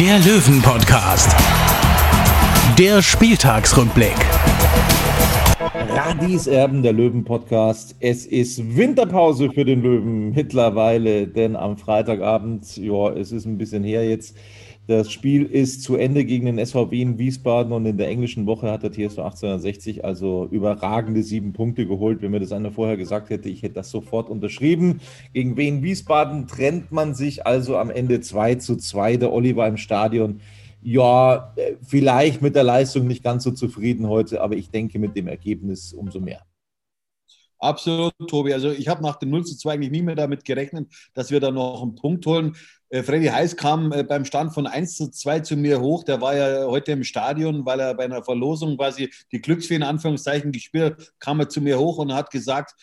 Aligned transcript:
der 0.00 0.18
Löwen-Podcast. 0.18 1.34
Der 2.78 3.00
Spieltagsrückblick. 3.00 4.14
Radis 5.88 6.46
Erben, 6.46 6.82
der 6.82 6.92
Löwen-Podcast. 6.92 7.96
Es 8.00 8.26
ist 8.26 8.76
Winterpause 8.76 9.50
für 9.50 9.64
den 9.64 9.82
Löwen 9.82 10.32
mittlerweile, 10.34 11.26
denn 11.26 11.56
am 11.56 11.78
Freitagabend, 11.78 12.76
ja, 12.76 13.10
es 13.12 13.32
ist 13.32 13.46
ein 13.46 13.56
bisschen 13.56 13.84
her 13.84 14.06
jetzt. 14.06 14.36
Das 14.88 15.10
Spiel 15.10 15.44
ist 15.44 15.82
zu 15.82 15.96
Ende 15.96 16.24
gegen 16.24 16.46
den 16.46 16.64
SVW 16.64 17.02
in 17.02 17.18
Wiesbaden 17.18 17.72
und 17.72 17.86
in 17.86 17.98
der 17.98 18.06
englischen 18.06 18.46
Woche 18.46 18.70
hat 18.70 18.84
der 18.84 18.92
TSV 18.92 19.18
1860 19.18 20.04
also 20.04 20.46
überragende 20.52 21.24
sieben 21.24 21.52
Punkte 21.52 21.88
geholt. 21.88 22.22
Wenn 22.22 22.30
mir 22.30 22.38
das 22.38 22.52
einer 22.52 22.70
vorher 22.70 22.96
gesagt 22.96 23.30
hätte, 23.30 23.48
ich 23.48 23.64
hätte 23.64 23.74
das 23.74 23.90
sofort 23.90 24.30
unterschrieben. 24.30 25.00
Gegen 25.32 25.56
Wien 25.56 25.82
Wiesbaden 25.82 26.46
trennt 26.46 26.92
man 26.92 27.16
sich 27.16 27.44
also 27.46 27.76
am 27.78 27.90
Ende 27.90 28.20
2 28.20 28.56
zu 28.56 28.76
2. 28.76 29.16
Der 29.16 29.32
Oliver 29.32 29.66
im 29.66 29.76
Stadion. 29.76 30.40
Ja, 30.82 31.52
vielleicht 31.82 32.40
mit 32.40 32.54
der 32.54 32.62
Leistung 32.62 33.08
nicht 33.08 33.24
ganz 33.24 33.42
so 33.42 33.50
zufrieden 33.50 34.06
heute, 34.06 34.40
aber 34.40 34.54
ich 34.54 34.70
denke 34.70 35.00
mit 35.00 35.16
dem 35.16 35.26
Ergebnis 35.26 35.92
umso 35.92 36.20
mehr. 36.20 36.42
Absolut, 37.58 38.12
Tobi. 38.28 38.52
Also 38.52 38.70
ich 38.70 38.86
habe 38.86 39.02
nach 39.02 39.16
dem 39.16 39.30
0 39.30 39.44
zu 39.44 39.56
2 39.56 39.72
eigentlich 39.72 39.90
nie 39.90 40.02
mehr 40.02 40.14
damit 40.14 40.44
gerechnet, 40.44 40.92
dass 41.14 41.30
wir 41.30 41.40
da 41.40 41.50
noch 41.50 41.82
einen 41.82 41.94
Punkt 41.94 42.24
holen. 42.26 42.54
Äh, 42.88 43.02
Freddy 43.02 43.26
Heiß 43.26 43.56
kam 43.56 43.92
äh, 43.92 44.04
beim 44.04 44.24
Stand 44.24 44.54
von 44.54 44.66
1 44.66 44.96
zu 44.96 45.10
2 45.10 45.40
zu 45.40 45.56
mir 45.56 45.80
hoch. 45.80 46.04
Der 46.04 46.20
war 46.20 46.36
ja 46.36 46.66
heute 46.66 46.92
im 46.92 47.04
Stadion, 47.04 47.66
weil 47.66 47.80
er 47.80 47.94
bei 47.94 48.04
einer 48.04 48.22
Verlosung 48.22 48.76
quasi 48.76 49.12
die 49.32 49.40
Glücksfee 49.40 49.74
in 49.74 49.82
Anführungszeichen 49.82 50.52
gespielt 50.52 50.96
hat, 50.98 51.12
kam 51.18 51.40
er 51.40 51.48
zu 51.48 51.60
mir 51.60 51.78
hoch 51.78 51.98
und 51.98 52.14
hat 52.14 52.30
gesagt, 52.30 52.74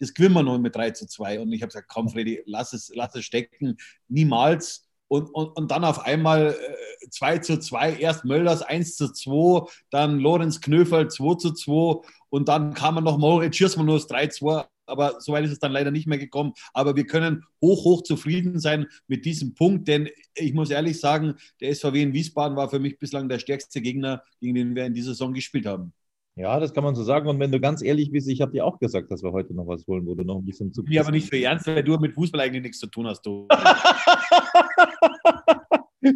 das 0.00 0.12
gewinnen 0.12 0.34
wir 0.34 0.42
noch 0.42 0.58
mit 0.58 0.74
3 0.74 0.90
zu 0.90 1.06
2. 1.06 1.40
Und 1.40 1.52
ich 1.52 1.62
habe 1.62 1.68
gesagt, 1.68 1.88
komm 1.88 2.08
Freddy, 2.08 2.42
lass 2.46 2.72
es, 2.72 2.90
lass 2.94 3.14
es 3.14 3.24
stecken. 3.24 3.76
Niemals. 4.08 4.88
Und, 5.06 5.32
und, 5.34 5.48
und 5.56 5.70
dann 5.70 5.84
auf 5.84 6.00
einmal 6.00 6.56
äh, 7.02 7.08
2 7.10 7.38
zu 7.38 7.60
2, 7.60 7.98
erst 7.98 8.24
Mölders 8.24 8.62
1 8.62 8.96
zu 8.96 9.12
2, 9.12 9.70
dann 9.90 10.18
Lorenz 10.18 10.60
Knöferl 10.60 11.08
2 11.08 11.34
zu 11.36 11.52
2 11.52 12.00
und 12.30 12.48
dann 12.48 12.74
kam 12.74 12.96
noch 13.04 13.18
Moritz 13.18 13.56
Schiersmanus 13.56 14.08
3 14.08 14.28
zu 14.28 14.46
2 14.46 14.64
aber 14.86 15.20
soweit 15.20 15.44
ist 15.44 15.52
es 15.52 15.58
dann 15.58 15.72
leider 15.72 15.90
nicht 15.90 16.06
mehr 16.06 16.18
gekommen. 16.18 16.52
Aber 16.72 16.96
wir 16.96 17.06
können 17.06 17.44
hoch, 17.62 17.84
hoch 17.84 18.02
zufrieden 18.02 18.60
sein 18.60 18.86
mit 19.06 19.24
diesem 19.24 19.54
Punkt, 19.54 19.88
denn 19.88 20.08
ich 20.34 20.54
muss 20.54 20.70
ehrlich 20.70 21.00
sagen, 21.00 21.34
der 21.60 21.74
SVW 21.74 22.02
in 22.02 22.12
Wiesbaden 22.12 22.56
war 22.56 22.68
für 22.68 22.78
mich 22.78 22.98
bislang 22.98 23.28
der 23.28 23.38
stärkste 23.38 23.80
Gegner, 23.80 24.22
gegen 24.40 24.54
den 24.54 24.74
wir 24.74 24.86
in 24.86 24.94
dieser 24.94 25.12
Saison 25.12 25.32
gespielt 25.32 25.66
haben. 25.66 25.92
Ja, 26.36 26.58
das 26.58 26.74
kann 26.74 26.82
man 26.82 26.96
so 26.96 27.04
sagen. 27.04 27.28
Und 27.28 27.38
wenn 27.38 27.52
du 27.52 27.60
ganz 27.60 27.80
ehrlich 27.80 28.10
bist, 28.10 28.28
ich 28.28 28.40
habe 28.40 28.50
dir 28.50 28.64
auch 28.64 28.80
gesagt, 28.80 29.12
dass 29.12 29.22
wir 29.22 29.30
heute 29.30 29.54
noch 29.54 29.68
was 29.68 29.86
holen, 29.86 30.04
wo 30.04 30.16
du 30.16 30.24
noch 30.24 30.38
ein 30.38 30.44
bisschen 30.44 30.72
zu. 30.72 30.82
Mir 30.82 31.00
aber 31.00 31.12
nicht 31.12 31.28
für 31.28 31.38
ernst, 31.38 31.68
weil 31.68 31.84
du 31.84 31.96
mit 31.98 32.14
Fußball 32.14 32.40
eigentlich 32.40 32.62
nichts 32.62 32.80
zu 32.80 32.88
tun 32.88 33.06
hast. 33.06 33.24
Du. 33.24 33.46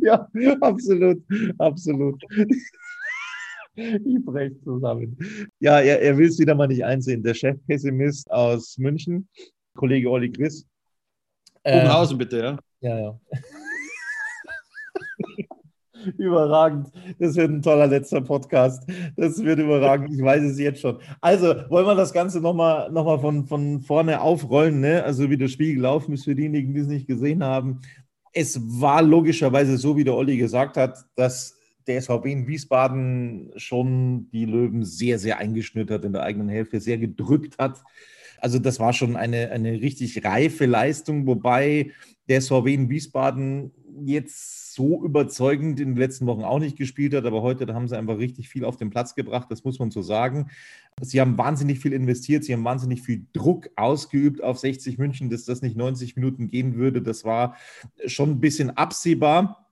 ja, 0.02 0.28
absolut, 0.60 1.22
absolut. 1.58 2.20
Ich 4.04 4.24
breche 4.24 4.60
zusammen. 4.62 5.16
Ja, 5.60 5.80
er, 5.80 6.02
er 6.02 6.16
will 6.16 6.28
es 6.28 6.38
wieder 6.38 6.54
mal 6.54 6.68
nicht 6.68 6.84
einsehen. 6.84 7.22
Der 7.22 7.34
Chefpessimist 7.34 8.30
aus 8.30 8.78
München, 8.78 9.28
Kollege 9.76 10.10
Olli 10.10 10.30
Chris. 10.30 10.66
Bogenhausen 11.62 12.16
äh, 12.16 12.18
bitte, 12.18 12.38
ja. 12.38 12.58
Ja, 12.80 12.98
ja. 12.98 13.20
Überragend. 16.16 16.88
Das 17.18 17.34
wird 17.36 17.50
ein 17.50 17.60
toller 17.60 17.88
letzter 17.88 18.20
Podcast. 18.20 18.88
Das 19.16 19.42
wird 19.42 19.58
überragend. 19.58 20.14
Ich 20.14 20.22
weiß 20.22 20.42
es 20.44 20.58
jetzt 20.58 20.80
schon. 20.80 20.98
Also, 21.20 21.54
wollen 21.68 21.86
wir 21.86 21.96
das 21.96 22.12
Ganze 22.12 22.40
nochmal 22.40 22.90
noch 22.92 23.04
mal 23.04 23.18
von, 23.18 23.46
von 23.46 23.80
vorne 23.80 24.20
aufrollen, 24.20 24.80
ne? 24.80 25.02
Also, 25.02 25.28
wie 25.28 25.36
das 25.36 25.50
Spiel 25.50 25.74
gelaufen 25.74 26.14
ist 26.14 26.22
für 26.24 26.36
diejenigen, 26.36 26.72
die 26.72 26.80
es 26.80 26.86
nicht 26.86 27.08
gesehen 27.08 27.42
haben. 27.42 27.80
Es 28.32 28.60
war 28.80 29.02
logischerweise 29.02 29.76
so, 29.76 29.96
wie 29.96 30.04
der 30.04 30.14
Olli 30.14 30.36
gesagt 30.36 30.76
hat, 30.76 31.04
dass 31.16 31.57
der 31.88 32.00
SVB 32.00 32.26
in 32.26 32.46
Wiesbaden 32.46 33.52
schon 33.56 34.30
die 34.30 34.44
Löwen 34.44 34.84
sehr, 34.84 35.18
sehr 35.18 35.38
eingeschnürt 35.38 35.90
hat 35.90 36.04
in 36.04 36.12
der 36.12 36.22
eigenen 36.22 36.48
Hälfte, 36.48 36.80
sehr 36.80 36.98
gedrückt 36.98 37.58
hat. 37.58 37.82
Also 38.40 38.58
das 38.58 38.78
war 38.78 38.92
schon 38.92 39.16
eine, 39.16 39.50
eine 39.50 39.72
richtig 39.80 40.24
reife 40.24 40.66
Leistung, 40.66 41.26
wobei 41.26 41.92
der 42.28 42.40
SVW 42.40 42.72
in 42.74 42.90
Wiesbaden 42.90 43.72
jetzt 44.04 44.74
so 44.74 45.02
überzeugend 45.02 45.80
in 45.80 45.94
den 45.94 45.96
letzten 45.96 46.26
Wochen 46.26 46.44
auch 46.44 46.60
nicht 46.60 46.76
gespielt 46.76 47.14
hat, 47.14 47.24
aber 47.24 47.42
heute 47.42 47.72
haben 47.74 47.88
sie 47.88 47.98
einfach 47.98 48.18
richtig 48.18 48.48
viel 48.48 48.64
auf 48.64 48.76
den 48.76 48.90
Platz 48.90 49.14
gebracht, 49.14 49.48
das 49.50 49.64
muss 49.64 49.78
man 49.80 49.90
so 49.90 50.02
sagen. 50.02 50.50
Sie 51.00 51.20
haben 51.20 51.36
wahnsinnig 51.36 51.80
viel 51.80 51.92
investiert, 51.92 52.44
sie 52.44 52.52
haben 52.52 52.64
wahnsinnig 52.64 53.02
viel 53.02 53.26
Druck 53.32 53.70
ausgeübt 53.76 54.42
auf 54.42 54.58
60 54.58 54.98
München, 54.98 55.30
dass 55.30 55.44
das 55.44 55.62
nicht 55.62 55.76
90 55.76 56.16
Minuten 56.16 56.48
gehen 56.48 56.76
würde. 56.76 57.02
Das 57.02 57.24
war 57.24 57.56
schon 58.06 58.30
ein 58.30 58.40
bisschen 58.40 58.70
absehbar. 58.70 59.67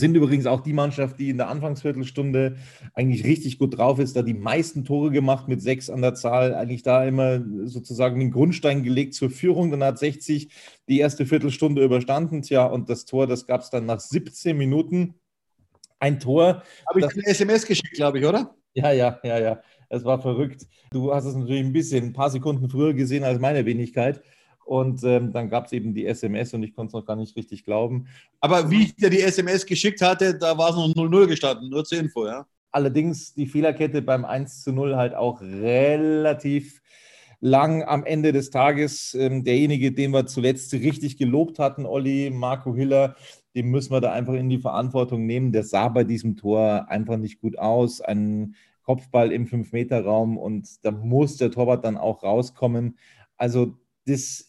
Sind 0.00 0.14
übrigens 0.14 0.46
auch 0.46 0.60
die 0.60 0.72
Mannschaft, 0.72 1.18
die 1.18 1.28
in 1.28 1.38
der 1.38 1.48
Anfangsviertelstunde 1.48 2.56
eigentlich 2.94 3.24
richtig 3.24 3.58
gut 3.58 3.76
drauf 3.76 3.98
ist, 3.98 4.14
da 4.14 4.22
die 4.22 4.32
meisten 4.32 4.84
Tore 4.84 5.10
gemacht 5.10 5.48
mit 5.48 5.60
sechs 5.60 5.90
an 5.90 6.02
der 6.02 6.14
Zahl, 6.14 6.54
eigentlich 6.54 6.84
da 6.84 7.04
immer 7.04 7.42
sozusagen 7.64 8.20
den 8.20 8.30
Grundstein 8.30 8.84
gelegt 8.84 9.14
zur 9.14 9.28
Führung. 9.28 9.72
Dann 9.72 9.82
hat 9.82 9.98
60 9.98 10.50
die 10.88 11.00
erste 11.00 11.26
Viertelstunde 11.26 11.82
überstanden. 11.82 12.42
Tja, 12.42 12.64
und 12.64 12.88
das 12.88 13.06
Tor, 13.06 13.26
das 13.26 13.44
gab 13.44 13.62
es 13.62 13.70
dann 13.70 13.86
nach 13.86 13.98
17 13.98 14.56
Minuten. 14.56 15.14
Ein 15.98 16.20
Tor. 16.20 16.62
Habe 16.88 17.00
ich 17.00 17.04
eine 17.04 17.26
SMS 17.26 17.66
geschickt, 17.66 17.94
glaube 17.94 18.20
ich, 18.20 18.24
oder? 18.24 18.54
Ja, 18.74 18.92
ja, 18.92 19.18
ja, 19.24 19.40
ja. 19.40 19.60
Es 19.88 20.04
war 20.04 20.22
verrückt. 20.22 20.66
Du 20.92 21.12
hast 21.12 21.24
es 21.24 21.34
natürlich 21.34 21.64
ein 21.64 21.72
bisschen, 21.72 22.04
ein 22.04 22.12
paar 22.12 22.30
Sekunden 22.30 22.70
früher 22.70 22.94
gesehen 22.94 23.24
als 23.24 23.40
meine 23.40 23.66
Wenigkeit. 23.66 24.22
Und 24.68 25.02
ähm, 25.02 25.32
dann 25.32 25.48
gab 25.48 25.64
es 25.64 25.72
eben 25.72 25.94
die 25.94 26.04
SMS 26.04 26.52
und 26.52 26.62
ich 26.62 26.74
konnte 26.74 26.90
es 26.90 26.92
noch 26.92 27.06
gar 27.06 27.16
nicht 27.16 27.34
richtig 27.36 27.64
glauben. 27.64 28.06
Aber 28.38 28.70
wie 28.70 28.82
ich 28.82 28.96
dir 28.96 29.08
die 29.08 29.22
SMS 29.22 29.64
geschickt 29.64 30.02
hatte, 30.02 30.36
da 30.36 30.58
war 30.58 30.68
es 30.68 30.76
noch 30.76 30.88
0-0 30.88 31.26
gestanden, 31.26 31.70
nur 31.70 31.86
zur 31.86 31.98
Info, 32.00 32.26
ja. 32.26 32.46
Allerdings 32.70 33.32
die 33.32 33.46
Fehlerkette 33.46 34.02
beim 34.02 34.26
1 34.26 34.64
zu 34.64 34.72
0 34.72 34.94
halt 34.94 35.14
auch 35.14 35.40
relativ 35.40 36.82
lang 37.40 37.82
am 37.82 38.04
Ende 38.04 38.32
des 38.32 38.50
Tages. 38.50 39.14
Ähm, 39.14 39.42
derjenige, 39.42 39.90
den 39.90 40.10
wir 40.10 40.26
zuletzt 40.26 40.74
richtig 40.74 41.16
gelobt 41.16 41.58
hatten, 41.58 41.86
Olli, 41.86 42.28
Marco 42.30 42.74
Hiller, 42.74 43.16
den 43.54 43.70
müssen 43.70 43.92
wir 43.92 44.02
da 44.02 44.12
einfach 44.12 44.34
in 44.34 44.50
die 44.50 44.58
Verantwortung 44.58 45.24
nehmen. 45.24 45.50
Der 45.50 45.64
sah 45.64 45.88
bei 45.88 46.04
diesem 46.04 46.36
Tor 46.36 46.90
einfach 46.90 47.16
nicht 47.16 47.40
gut 47.40 47.58
aus. 47.58 48.02
Ein 48.02 48.54
Kopfball 48.82 49.32
im 49.32 49.46
5-Meter-Raum 49.46 50.36
und 50.36 50.84
da 50.84 50.90
muss 50.90 51.38
der 51.38 51.50
Torwart 51.50 51.86
dann 51.86 51.96
auch 51.96 52.22
rauskommen. 52.22 52.98
Also 53.38 53.78
das 54.06 54.47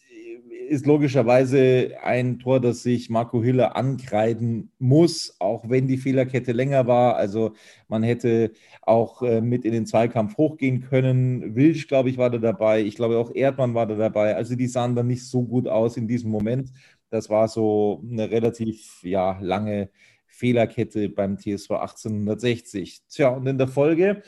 ist 0.70 0.86
logischerweise 0.86 1.96
ein 2.00 2.38
Tor, 2.38 2.60
das 2.60 2.84
sich 2.84 3.10
Marco 3.10 3.42
Hiller 3.42 3.74
ankreiden 3.74 4.70
muss, 4.78 5.34
auch 5.40 5.68
wenn 5.68 5.88
die 5.88 5.98
Fehlerkette 5.98 6.52
länger 6.52 6.86
war. 6.86 7.16
Also 7.16 7.54
man 7.88 8.04
hätte 8.04 8.52
auch 8.82 9.20
äh, 9.22 9.40
mit 9.40 9.64
in 9.64 9.72
den 9.72 9.84
Zweikampf 9.84 10.36
hochgehen 10.36 10.82
können. 10.82 11.56
Wilsch, 11.56 11.88
glaube 11.88 12.08
ich, 12.08 12.18
war 12.18 12.30
da 12.30 12.38
dabei. 12.38 12.82
Ich 12.82 12.94
glaube 12.94 13.18
auch 13.18 13.34
Erdmann 13.34 13.74
war 13.74 13.88
da 13.88 13.96
dabei. 13.96 14.36
Also 14.36 14.54
die 14.54 14.68
sahen 14.68 14.94
dann 14.94 15.08
nicht 15.08 15.28
so 15.28 15.42
gut 15.42 15.66
aus 15.66 15.96
in 15.96 16.06
diesem 16.06 16.30
Moment. 16.30 16.70
Das 17.10 17.28
war 17.28 17.48
so 17.48 18.04
eine 18.08 18.30
relativ 18.30 19.00
ja, 19.02 19.40
lange 19.40 19.90
Fehlerkette 20.28 21.08
beim 21.08 21.36
TSV 21.36 21.72
1860. 21.72 23.02
Tja, 23.08 23.30
und 23.30 23.44
in 23.48 23.58
der 23.58 23.66
Folge 23.66 24.22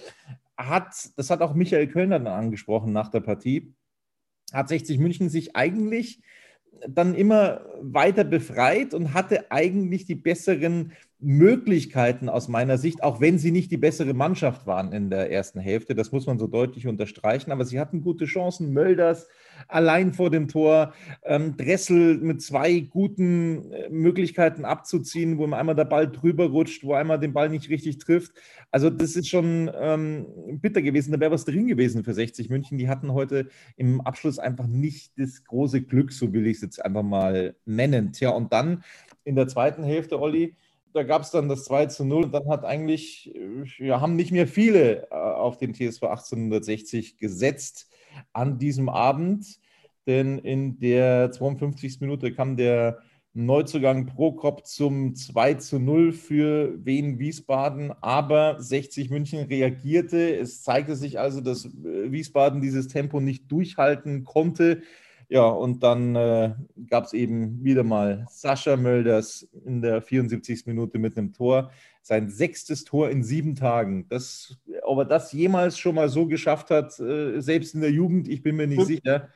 hat, 0.57 0.93
das 1.17 1.31
hat 1.31 1.41
auch 1.41 1.55
Michael 1.55 1.87
Kölner 1.87 2.19
dann 2.19 2.33
angesprochen 2.33 2.93
nach 2.93 3.11
der 3.11 3.21
Partie, 3.21 3.73
hat 4.53 4.69
60 4.69 4.99
München 4.99 5.29
sich 5.29 5.57
eigentlich 5.57 6.21
dann 6.89 7.15
immer 7.15 7.61
weiter 7.81 8.25
befreit 8.25 8.95
und 8.95 9.15
hatte 9.15 9.51
eigentlich 9.51 10.05
die 10.05 10.15
besseren 10.15 10.93
Möglichkeiten 11.21 12.29
aus 12.29 12.49
meiner 12.49 12.79
Sicht, 12.79 13.03
auch 13.03 13.21
wenn 13.21 13.39
sie 13.39 13.53
nicht 13.53 13.71
die 13.71 13.77
bessere 13.77 14.15
Mannschaft 14.15 14.67
waren 14.67 14.93
in 14.93 15.09
der 15.09 15.31
ersten 15.31 15.61
Hälfte. 15.61 15.95
Das 15.95 16.11
muss 16.11 16.27
man 16.27 16.39
so 16.39 16.49
deutlich 16.49 16.89
unterstreichen. 16.89 17.53
Aber 17.53 17.65
sie 17.65 17.79
hatten 17.79 18.03
gute 18.03 18.25
Chancen. 18.25 18.73
Mölders 18.73 19.29
allein 19.69 20.13
vor 20.13 20.31
dem 20.31 20.49
Tor, 20.49 20.93
ähm, 21.25 21.57
Dressel 21.57 22.19
mit 22.19 22.43
zwei 22.43 22.81
guten 22.81 23.73
äh, 23.73 23.89
Möglichkeiten 23.91 24.65
abzuziehen, 24.65 25.39
wo 25.39 25.45
einmal 25.45 25.75
der 25.75 25.85
Ball 25.85 26.11
drüber 26.11 26.47
rutscht, 26.47 26.85
wo 26.85 26.95
einmal 26.95 27.19
den 27.19 27.33
Ball 27.33 27.49
nicht 27.49 27.69
richtig 27.69 27.99
trifft. 27.99 28.33
Also 28.71 28.91
das 28.91 29.17
ist 29.17 29.29
schon 29.29 29.71
ähm, 29.79 30.27
bitter 30.61 30.83
gewesen. 30.83 31.13
Da 31.13 31.21
wäre 31.21 31.33
was 31.33 31.45
drin 31.45 31.67
gewesen 31.67 32.05
für 32.05 32.15
60 32.15 32.49
München. 32.49 32.79
Die 32.79 32.89
hatten 32.89 33.13
heute 33.13 33.49
im 33.77 34.01
Abschluss 34.01 34.39
einfach 34.39 34.67
nicht 34.67 35.13
das 35.19 35.45
große 35.45 35.83
Glück, 35.83 36.13
so 36.13 36.33
will 36.33 36.47
ich 36.47 36.57
es 36.57 36.63
jetzt 36.63 36.85
einfach 36.85 37.03
mal 37.03 37.57
nennen. 37.65 38.13
Tja, 38.13 38.31
und 38.31 38.53
dann 38.53 38.83
in 39.25 39.37
der 39.37 39.49
zweiten 39.49 39.85
Hälfte, 39.85 40.21
Olli, 40.21 40.57
da 40.93 41.03
gab 41.03 41.23
es 41.23 41.31
dann 41.31 41.49
das 41.49 41.65
2 41.65 41.87
zu 41.87 42.05
0 42.05 42.25
und 42.25 42.33
dann 42.33 42.49
hat 42.49 42.65
eigentlich, 42.65 43.35
äh, 43.35 43.87
ja, 43.87 44.01
haben 44.01 44.17
nicht 44.17 44.33
mehr 44.33 44.47
viele 44.47 45.09
äh, 45.11 45.15
auf 45.15 45.57
den 45.57 45.75
TSV 45.75 46.03
1860 46.05 47.17
gesetzt 47.19 47.89
an 48.33 48.59
diesem 48.59 48.89
Abend, 48.89 49.61
denn 50.07 50.39
in 50.39 50.79
der 50.79 51.31
52. 51.31 52.01
Minute 52.01 52.33
kam 52.33 52.57
der 52.57 52.99
Neuzugang 53.35 54.05
Prokop 54.07 54.67
zum 54.67 55.15
2 55.15 55.55
zu 55.55 55.79
0 55.79 56.13
für 56.13 56.85
Wien 56.85 57.19
Wiesbaden, 57.19 57.93
aber 58.03 58.61
60 58.61 59.09
München 59.09 59.47
reagierte. 59.47 60.37
Es 60.37 60.63
zeigte 60.63 60.97
sich 60.97 61.19
also, 61.19 61.41
dass 61.41 61.71
Wiesbaden 61.73 62.61
dieses 62.61 62.89
Tempo 62.89 63.21
nicht 63.21 63.51
durchhalten 63.51 64.25
konnte. 64.25 64.83
Ja, 65.33 65.47
und 65.47 65.83
dann 65.83 66.15
äh, 66.15 66.55
gab 66.91 67.07
es 67.07 67.15
eben 67.15 67.65
wieder 67.65 67.85
mal 67.85 68.27
Sascha 68.29 68.77
Mölders 68.77 69.49
in 69.65 69.81
der 69.81 70.03
74. 70.03 70.67
Minute 70.67 70.99
mit 70.99 71.17
einem 71.17 71.33
Tor. 71.33 71.71
Sein 72.03 72.29
sechstes 72.29 72.85
Tor 72.85 73.09
in 73.09 73.23
sieben 73.23 73.55
Tagen. 73.55 74.07
Das, 74.11 74.59
ob 74.83 74.99
er 74.99 75.05
das 75.07 75.33
jemals 75.33 75.79
schon 75.79 75.95
mal 75.95 76.11
so 76.11 76.27
geschafft 76.27 76.69
hat, 76.69 77.01
äh, 77.01 77.41
selbst 77.41 77.75
in 77.75 77.81
der 77.81 77.91
Jugend, 77.91 78.29
ich 78.29 78.43
bin 78.43 78.57
mir 78.57 78.67
nicht 78.67 78.85
sicher. 78.85 79.31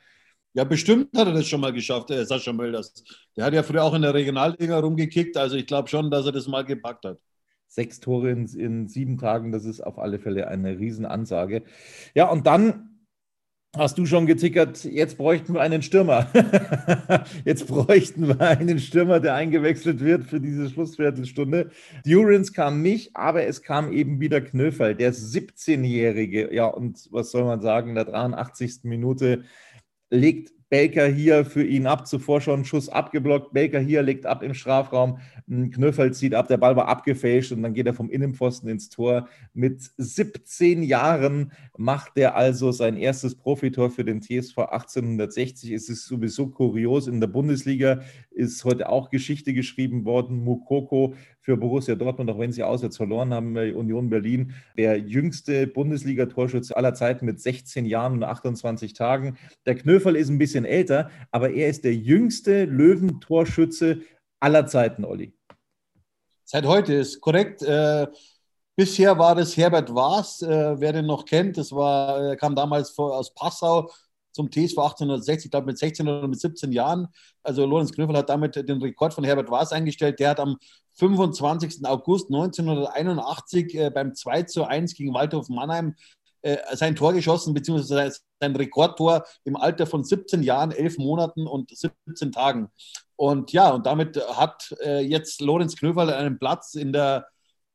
Ja, 0.53 0.65
bestimmt 0.65 1.17
hat 1.17 1.29
er 1.29 1.33
das 1.33 1.47
schon 1.47 1.61
mal 1.61 1.73
geschafft, 1.73 2.11
äh, 2.11 2.23
Sascha 2.27 2.53
Mölders. 2.53 3.03
Der 3.35 3.45
hat 3.45 3.55
ja 3.55 3.63
früher 3.63 3.83
auch 3.83 3.95
in 3.95 4.03
der 4.03 4.13
Regionalliga 4.13 4.77
rumgekickt. 4.77 5.35
Also 5.35 5.55
ich 5.55 5.65
glaube 5.65 5.89
schon, 5.89 6.11
dass 6.11 6.27
er 6.27 6.31
das 6.31 6.47
mal 6.47 6.63
gepackt 6.63 7.05
hat. 7.05 7.17
Sechs 7.65 7.99
Tore 7.99 8.29
in, 8.29 8.45
in 8.45 8.87
sieben 8.87 9.17
Tagen, 9.17 9.51
das 9.51 9.65
ist 9.65 9.81
auf 9.81 9.97
alle 9.97 10.19
Fälle 10.19 10.47
eine 10.47 10.77
Riesenansage. 10.77 11.63
Ja, 12.13 12.29
und 12.29 12.45
dann 12.45 12.96
hast 13.77 13.97
du 13.97 14.05
schon 14.05 14.25
getickert, 14.25 14.83
jetzt 14.83 15.17
bräuchten 15.17 15.53
wir 15.53 15.61
einen 15.61 15.81
Stürmer. 15.81 16.27
jetzt 17.45 17.67
bräuchten 17.67 18.27
wir 18.27 18.41
einen 18.41 18.79
Stürmer, 18.79 19.19
der 19.19 19.35
eingewechselt 19.35 19.99
wird 19.99 20.25
für 20.25 20.39
diese 20.39 20.69
Schlussviertelstunde. 20.69 21.71
Durance 22.05 22.51
kam 22.51 22.81
nicht, 22.81 23.15
aber 23.15 23.43
es 23.43 23.61
kam 23.61 23.91
eben 23.91 24.19
wieder 24.19 24.41
Knöferl, 24.41 24.95
der 24.95 25.13
17-Jährige. 25.13 26.53
Ja, 26.53 26.65
und 26.65 27.07
was 27.11 27.31
soll 27.31 27.43
man 27.43 27.61
sagen, 27.61 27.89
in 27.89 27.95
der 27.95 28.05
83. 28.05 28.79
Minute 28.83 29.43
legt 30.09 30.56
Baker 30.69 31.07
hier 31.07 31.45
für 31.45 31.63
ihn 31.63 31.87
ab, 31.87 32.07
zuvor 32.07 32.41
schon 32.41 32.65
Schuss 32.65 32.89
abgeblockt. 32.89 33.53
Baker 33.53 33.79
hier 33.79 34.01
legt 34.01 34.25
ab 34.25 34.43
im 34.43 34.53
Strafraum. 34.53 35.19
Knöffel 35.47 36.13
zieht 36.13 36.33
ab, 36.33 36.47
der 36.47 36.57
Ball 36.57 36.75
war 36.75 36.87
abgefälscht 36.89 37.53
und 37.53 37.63
dann 37.63 37.73
geht 37.73 37.87
er 37.87 37.93
vom 37.93 38.09
Innenpfosten 38.09 38.69
ins 38.69 38.89
Tor. 38.89 39.29
Mit 39.53 39.91
17 39.97 40.83
Jahren 40.83 41.53
macht 41.77 42.17
er 42.17 42.35
also 42.35 42.71
sein 42.71 42.97
erstes 42.97 43.35
Profitor 43.35 43.89
für 43.89 44.03
den 44.03 44.21
TSV 44.21 44.57
1860. 44.57 45.71
Es 45.71 45.87
ist 45.87 46.05
sowieso 46.05 46.47
kurios. 46.47 47.07
In 47.07 47.21
der 47.21 47.27
Bundesliga 47.27 48.01
ist 48.37 48.63
heute 48.63 48.89
auch 48.89 49.09
Geschichte 49.09 49.53
geschrieben 49.53 50.05
worden. 50.05 50.43
Mukoko 50.43 51.15
für 51.41 51.57
Borussia 51.57 51.95
Dortmund, 51.95 52.29
auch 52.29 52.39
wenn 52.39 52.51
sie 52.51 52.63
auswärts 52.63 52.97
verloren 52.97 53.33
haben 53.33 53.57
Union 53.57 54.09
Berlin, 54.09 54.53
der 54.77 54.99
jüngste 54.99 55.67
Bundesliga-Torschütze 55.67 56.75
aller 56.77 56.93
Zeiten 56.93 57.25
mit 57.25 57.41
16 57.41 57.85
Jahren 57.85 58.13
und 58.13 58.23
28 58.23 58.93
Tagen. 58.93 59.37
Der 59.65 59.75
Knöferl 59.75 60.15
ist 60.15 60.29
ein 60.29 60.37
bisschen 60.37 60.65
älter, 60.65 61.09
aber 61.31 61.51
er 61.51 61.69
ist 61.69 61.83
der 61.83 61.95
jüngste 61.95 62.65
Löwentorschütze 62.65 64.01
aller 64.39 64.65
Zeiten, 64.67 65.03
Olli. 65.03 65.33
Seit 66.43 66.65
heute 66.65 66.93
ist 66.93 67.19
korrekt. 67.19 67.61
Äh, 67.63 68.07
bisher 68.75 69.17
war 69.17 69.35
das 69.35 69.57
Herbert 69.57 69.93
Waas, 69.93 70.41
äh, 70.41 70.79
wer 70.79 70.93
den 70.93 71.05
noch 71.05 71.25
kennt. 71.25 71.57
Das 71.57 71.71
war, 71.71 72.31
äh, 72.31 72.35
kam 72.37 72.55
damals 72.55 72.97
aus 72.97 73.33
Passau 73.33 73.89
zum 74.37 74.51
TSV 74.51 74.77
1860, 74.77 75.45
ich 75.45 75.51
glaube 75.51 75.65
mit 75.65 75.77
16 75.77 76.07
oder 76.07 76.27
mit 76.27 76.39
17 76.39 76.71
Jahren. 76.71 77.07
Also 77.43 77.65
Lorenz 77.65 77.91
Knöffel 77.91 78.15
hat 78.15 78.29
damit 78.29 78.55
den 78.55 78.81
Rekord 78.81 79.13
von 79.13 79.23
Herbert 79.23 79.49
Waas 79.49 79.71
eingestellt. 79.71 80.19
Der 80.19 80.29
hat 80.29 80.39
am 80.39 80.57
25. 80.93 81.85
August 81.85 82.27
1981 82.27 83.75
äh, 83.75 83.89
beim 83.89 84.13
2 84.13 84.43
zu 84.43 84.63
1 84.65 84.93
gegen 84.93 85.13
Waldhof 85.13 85.49
Mannheim 85.49 85.95
äh, 86.43 86.57
sein 86.75 86.95
Tor 86.95 87.13
geschossen, 87.13 87.55
beziehungsweise 87.55 88.19
sein 88.39 88.55
Rekordtor 88.55 89.25
im 89.43 89.55
Alter 89.55 89.87
von 89.87 90.03
17 90.03 90.43
Jahren, 90.43 90.71
11 90.71 90.99
Monaten 90.99 91.47
und 91.47 91.75
17 91.75 92.31
Tagen. 92.31 92.69
Und 93.15 93.51
ja, 93.53 93.71
und 93.71 93.87
damit 93.87 94.17
hat 94.35 94.75
äh, 94.83 94.99
jetzt 94.99 95.41
Lorenz 95.41 95.75
Knöferl 95.75 96.11
einen 96.11 96.37
Platz 96.37 96.75
in 96.75 96.93
der, 96.93 97.27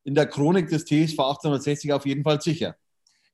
in 0.05 0.15
der 0.15 0.27
Chronik 0.27 0.69
des 0.69 0.85
TSV 0.85 1.19
1860 1.19 1.91
auf 1.91 2.05
jeden 2.05 2.23
Fall 2.23 2.41
sicher. 2.41 2.75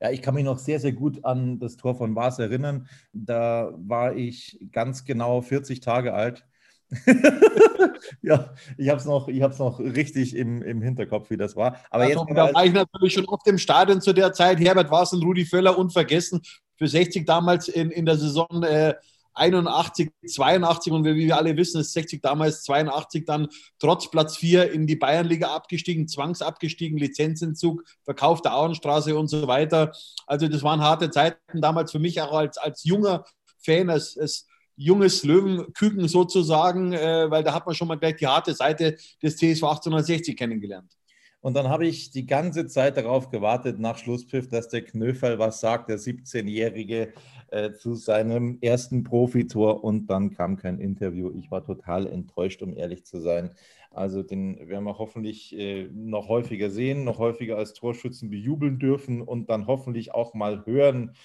Ja, 0.02 0.12
ich 0.12 0.22
kann 0.22 0.34
mich 0.34 0.46
noch 0.46 0.60
sehr, 0.60 0.80
sehr 0.80 0.94
gut 0.94 1.26
an 1.26 1.60
das 1.60 1.76
Tor 1.76 1.96
von 1.96 2.16
Vars 2.16 2.40
erinnern. 2.40 2.88
Da 3.12 3.74
war 3.76 4.16
ich 4.16 4.60
ganz 4.72 5.04
genau 5.04 5.42
40 5.42 5.82
Tage 5.82 6.14
alt. 6.14 6.46
ja, 8.22 8.54
ich 8.78 8.90
habe 8.90 9.00
es 9.00 9.06
noch, 9.06 9.28
noch 9.28 9.80
richtig 9.80 10.36
im, 10.36 10.62
im 10.64 10.82
Hinterkopf, 10.82 11.30
wie 11.30 11.38
das 11.38 11.56
war. 11.56 11.78
Aber 11.92 12.04
ja, 12.04 12.12
jetzt 12.12 12.26
da 12.30 12.54
war 12.54 12.66
ich 12.66 12.74
natürlich 12.74 13.14
schon 13.14 13.26
oft 13.26 13.46
im 13.48 13.58
Stadion 13.58 14.02
zu 14.02 14.14
der 14.14 14.34
Zeit. 14.34 14.60
Herbert 14.60 14.90
Vars 14.90 15.14
und 15.14 15.24
Rudi 15.24 15.46
Völler 15.46 15.78
unvergessen. 15.78 16.42
Für 16.78 16.88
60 16.88 17.26
damals 17.26 17.68
in, 17.68 17.92
in 17.92 18.06
der 18.06 18.18
Saison 18.18 18.64
äh, 18.64 18.96
81, 19.40 20.12
82 20.28 20.94
und 20.94 21.06
wie 21.06 21.16
wir 21.16 21.38
alle 21.38 21.56
wissen, 21.58 21.82
ist 21.82 21.94
60 21.94 22.22
damals 22.22 22.64
82 22.64 23.26
dann 23.26 23.48
trotz 23.80 24.12
Platz 24.12 24.38
4 24.38 24.72
in 24.72 24.86
die 24.86 24.96
Bayernliga 24.96 25.48
abgestiegen, 25.54 26.08
zwangsabgestiegen, 26.08 26.98
Lizenzentzug, 26.98 27.84
Verkauf 28.04 28.42
der 28.42 28.56
Auenstraße 28.56 29.18
und 29.18 29.28
so 29.28 29.48
weiter. 29.48 29.92
Also 30.28 30.48
das 30.48 30.64
waren 30.64 30.82
harte 30.82 31.10
Zeiten 31.10 31.62
damals 31.62 31.92
für 31.92 32.00
mich 32.00 32.22
auch 32.22 32.34
als, 32.34 32.58
als 32.58 32.84
junger 32.84 33.24
Fan, 33.60 33.90
als, 33.90 34.18
als 34.18 34.48
junges 34.76 35.24
Löwenküken 35.24 36.08
sozusagen, 36.08 36.94
äh, 36.94 37.30
weil 37.30 37.44
da 37.44 37.54
hat 37.54 37.66
man 37.66 37.76
schon 37.76 37.88
mal 37.88 37.96
gleich 37.96 38.16
die 38.16 38.28
harte 38.28 38.54
Seite 38.54 38.96
des 39.22 39.36
TSV 39.36 39.64
1860 39.64 40.38
kennengelernt. 40.38 40.94
Und 41.42 41.54
dann 41.54 41.70
habe 41.70 41.88
ich 41.88 42.12
die 42.12 42.26
ganze 42.26 42.68
Zeit 42.68 42.98
darauf 42.98 43.30
gewartet, 43.30 43.80
nach 43.80 43.98
Schlusspfiff, 43.98 44.50
dass 44.50 44.68
der 44.68 44.84
Knöferl 44.84 45.40
was 45.40 45.62
sagt, 45.62 45.90
der 45.90 45.98
17-Jährige, 45.98 47.14
äh, 47.52 47.74
zu 47.74 47.96
seinem 47.96 48.58
ersten 48.62 49.04
Profitor. 49.04 49.84
Und 49.84 50.08
dann 50.08 50.32
kam 50.32 50.58
kein 50.58 50.80
Interview. 50.80 51.32
Ich 51.38 51.52
war 51.52 51.64
total 51.64 52.08
enttäuscht, 52.08 52.62
um 52.62 52.76
ehrlich 52.76 53.06
zu 53.06 53.20
sein. 53.20 53.52
Also 53.92 54.22
den 54.22 54.70
werden 54.70 54.84
wir 54.84 54.98
hoffentlich 54.98 55.58
äh, 55.58 55.90
noch 55.92 56.28
häufiger 56.28 56.70
sehen, 56.70 57.04
noch 57.04 57.18
häufiger 57.18 57.58
als 57.58 57.74
Torschützen 57.74 58.30
bejubeln 58.30 58.78
dürfen 58.80 59.22
und 59.22 59.50
dann 59.50 59.68
hoffentlich 59.68 60.14
auch 60.14 60.34
mal 60.34 60.66
hören, 60.66 61.16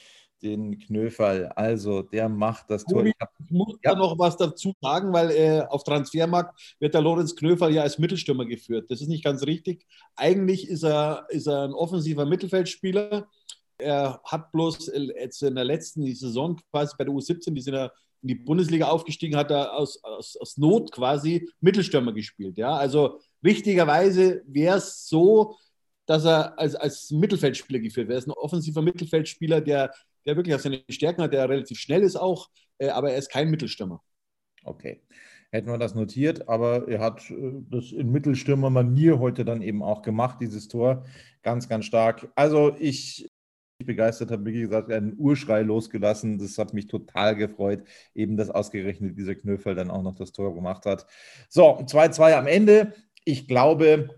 den 0.44 0.78
Knöferl. 0.78 1.46
Also 1.56 2.02
der 2.02 2.28
macht 2.28 2.70
das 2.70 2.84
Tor. 2.84 3.04
Ich, 3.04 3.14
ich 3.44 3.50
muss 3.50 3.76
ja. 3.82 3.92
da 3.92 3.98
noch 3.98 4.18
was 4.18 4.36
dazu 4.36 4.74
sagen, 4.80 5.12
weil 5.12 5.30
äh, 5.30 5.60
auf 5.68 5.84
Transfermarkt 5.84 6.76
wird 6.78 6.94
der 6.94 7.00
Lorenz 7.00 7.34
Knöferl 7.34 7.72
ja 7.72 7.82
als 7.82 7.98
Mittelstürmer 7.98 8.44
geführt. 8.44 8.90
Das 8.90 9.00
ist 9.00 9.08
nicht 9.08 9.24
ganz 9.24 9.44
richtig. 9.46 9.86
Eigentlich 10.16 10.68
ist 10.68 10.84
er, 10.84 11.26
ist 11.30 11.46
er 11.46 11.64
ein 11.64 11.72
offensiver 11.72 12.26
Mittelfeldspieler. 12.26 13.26
Er 13.78 14.20
hat 14.24 14.52
bloß 14.52 14.92
jetzt 15.16 15.42
in 15.42 15.54
der 15.54 15.64
letzten 15.64 16.06
Saison 16.14 16.60
quasi 16.70 16.94
bei 16.96 17.04
der 17.04 17.14
U17, 17.14 17.52
die 17.54 17.60
sind 17.60 17.74
ja 17.74 17.90
in 18.22 18.28
die 18.28 18.34
Bundesliga 18.34 18.88
aufgestiegen, 18.88 19.36
hat 19.36 19.50
er 19.50 19.74
aus, 19.74 20.02
aus, 20.02 20.36
aus 20.36 20.56
Not 20.56 20.92
quasi 20.92 21.48
Mittelstürmer 21.60 22.12
gespielt. 22.12 22.56
Ja? 22.56 22.74
Also 22.76 23.20
richtigerweise 23.42 24.42
wäre 24.46 24.78
es 24.78 25.06
so, 25.08 25.56
dass 26.06 26.24
er 26.24 26.58
als, 26.58 26.74
als 26.74 27.10
Mittelfeldspieler 27.10 27.80
geführt 27.80 28.08
wird. 28.08 28.16
Er 28.16 28.18
ist 28.18 28.28
ein 28.28 28.32
offensiver 28.32 28.82
Mittelfeldspieler, 28.82 29.60
der 29.60 29.90
der 30.26 30.36
wirklich 30.36 30.54
auch 30.54 30.60
seine 30.60 30.82
Stärken 30.88 31.22
hat, 31.22 31.32
der 31.32 31.48
relativ 31.48 31.78
schnell 31.78 32.02
ist 32.02 32.16
auch, 32.16 32.48
äh, 32.78 32.88
aber 32.88 33.12
er 33.12 33.18
ist 33.18 33.30
kein 33.30 33.50
Mittelstürmer. 33.50 34.02
Okay. 34.64 35.02
Hätten 35.50 35.68
wir 35.68 35.78
das 35.78 35.94
notiert, 35.94 36.48
aber 36.48 36.88
er 36.88 37.00
hat 37.00 37.30
äh, 37.30 37.52
das 37.70 37.92
in 37.92 38.10
Mittelstürmer-Manier 38.10 39.18
heute 39.18 39.44
dann 39.44 39.62
eben 39.62 39.82
auch 39.82 40.02
gemacht, 40.02 40.38
dieses 40.40 40.68
Tor. 40.68 41.04
Ganz, 41.42 41.68
ganz 41.68 41.84
stark. 41.84 42.28
Also 42.34 42.74
ich 42.78 43.30
begeistert 43.82 44.30
habe, 44.30 44.44
wie 44.46 44.60
gesagt, 44.60 44.90
einen 44.92 45.14
Urschrei 45.18 45.62
losgelassen. 45.62 46.38
Das 46.38 46.56
hat 46.58 46.74
mich 46.74 46.86
total 46.86 47.34
gefreut, 47.34 47.82
eben 48.14 48.36
dass 48.36 48.50
ausgerechnet 48.50 49.18
dieser 49.18 49.34
Knöfel 49.34 49.74
dann 49.74 49.90
auch 49.90 50.02
noch 50.02 50.14
das 50.14 50.32
Tor 50.32 50.54
gemacht 50.54 50.86
hat. 50.86 51.06
So, 51.48 51.78
2-2 51.78 52.34
am 52.34 52.46
Ende. 52.46 52.94
Ich 53.24 53.48
glaube, 53.48 54.10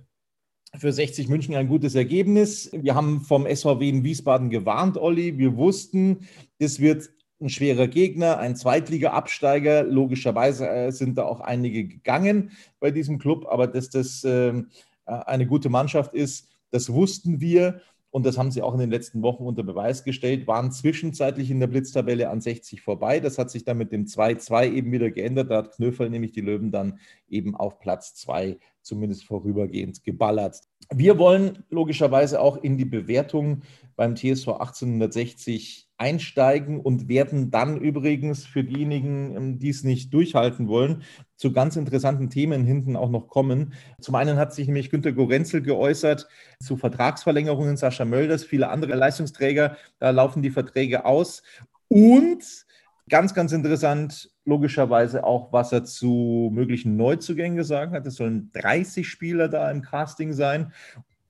für 0.74 0.92
60 0.92 1.28
München 1.28 1.54
ein 1.54 1.68
gutes 1.68 1.94
Ergebnis. 1.94 2.70
Wir 2.72 2.94
haben 2.94 3.22
vom 3.22 3.46
SVW 3.46 3.88
in 3.88 4.04
Wiesbaden 4.04 4.50
gewarnt, 4.50 4.98
Olli. 4.98 5.38
Wir 5.38 5.56
wussten, 5.56 6.28
es 6.58 6.80
wird 6.80 7.08
ein 7.40 7.48
schwerer 7.48 7.86
Gegner, 7.86 8.38
ein 8.38 8.56
Zweitliga-Absteiger. 8.56 9.84
Logischerweise 9.84 10.68
äh, 10.68 10.90
sind 10.90 11.16
da 11.16 11.24
auch 11.24 11.40
einige 11.40 11.86
gegangen 11.86 12.50
bei 12.78 12.90
diesem 12.90 13.18
Club, 13.18 13.46
aber 13.48 13.66
dass 13.66 13.88
das 13.88 14.22
äh, 14.24 14.62
eine 15.06 15.46
gute 15.46 15.68
Mannschaft 15.68 16.14
ist, 16.14 16.48
das 16.70 16.92
wussten 16.92 17.40
wir 17.40 17.80
und 18.16 18.24
das 18.24 18.38
haben 18.38 18.50
sie 18.50 18.62
auch 18.62 18.72
in 18.72 18.80
den 18.80 18.90
letzten 18.90 19.20
Wochen 19.20 19.44
unter 19.44 19.62
Beweis 19.62 20.02
gestellt, 20.02 20.46
waren 20.46 20.72
zwischenzeitlich 20.72 21.50
in 21.50 21.60
der 21.60 21.66
Blitztabelle 21.66 22.30
an 22.30 22.40
60 22.40 22.80
vorbei. 22.80 23.20
Das 23.20 23.36
hat 23.36 23.50
sich 23.50 23.62
dann 23.62 23.76
mit 23.76 23.92
dem 23.92 24.06
2-2 24.06 24.72
eben 24.72 24.90
wieder 24.90 25.10
geändert. 25.10 25.50
Da 25.50 25.58
hat 25.58 25.72
Knöferl 25.72 26.08
nämlich 26.08 26.32
die 26.32 26.40
Löwen 26.40 26.70
dann 26.70 26.98
eben 27.28 27.54
auf 27.54 27.78
Platz 27.78 28.14
2 28.14 28.56
zumindest 28.86 29.24
vorübergehend 29.24 30.04
geballert. 30.04 30.60
Wir 30.94 31.18
wollen 31.18 31.64
logischerweise 31.68 32.40
auch 32.40 32.56
in 32.56 32.78
die 32.78 32.84
Bewertung 32.84 33.62
beim 33.96 34.14
TSV 34.14 34.48
1860 34.48 35.88
einsteigen 35.98 36.78
und 36.78 37.08
werden 37.08 37.50
dann 37.50 37.80
übrigens 37.80 38.44
für 38.44 38.62
diejenigen, 38.62 39.34
ähm, 39.34 39.58
die 39.58 39.70
es 39.70 39.82
nicht 39.82 40.12
durchhalten 40.12 40.68
wollen, 40.68 41.02
zu 41.36 41.52
ganz 41.52 41.76
interessanten 41.76 42.30
Themen 42.30 42.64
hinten 42.64 42.96
auch 42.96 43.10
noch 43.10 43.28
kommen. 43.28 43.74
Zum 44.00 44.14
einen 44.14 44.36
hat 44.36 44.54
sich 44.54 44.66
nämlich 44.66 44.90
Günter 44.90 45.12
Gorenzel 45.12 45.62
geäußert 45.62 46.28
zu 46.62 46.76
Vertragsverlängerungen 46.76 47.76
Sascha 47.76 48.04
Mölders, 48.04 48.44
viele 48.44 48.68
andere 48.68 48.94
Leistungsträger, 48.94 49.76
da 49.98 50.10
laufen 50.10 50.42
die 50.42 50.50
Verträge 50.50 51.06
aus. 51.06 51.42
Und 51.88 52.65
ganz, 53.08 53.34
ganz 53.34 53.52
interessant, 53.52 54.30
logischerweise 54.44 55.24
auch, 55.24 55.52
was 55.52 55.72
er 55.72 55.84
zu 55.84 56.50
möglichen 56.52 56.96
Neuzugängen 56.96 57.56
gesagt 57.56 57.92
hat. 57.92 58.06
Es 58.06 58.16
sollen 58.16 58.50
30 58.52 59.08
Spieler 59.08 59.48
da 59.48 59.70
im 59.70 59.82
Casting 59.82 60.32
sein. 60.32 60.72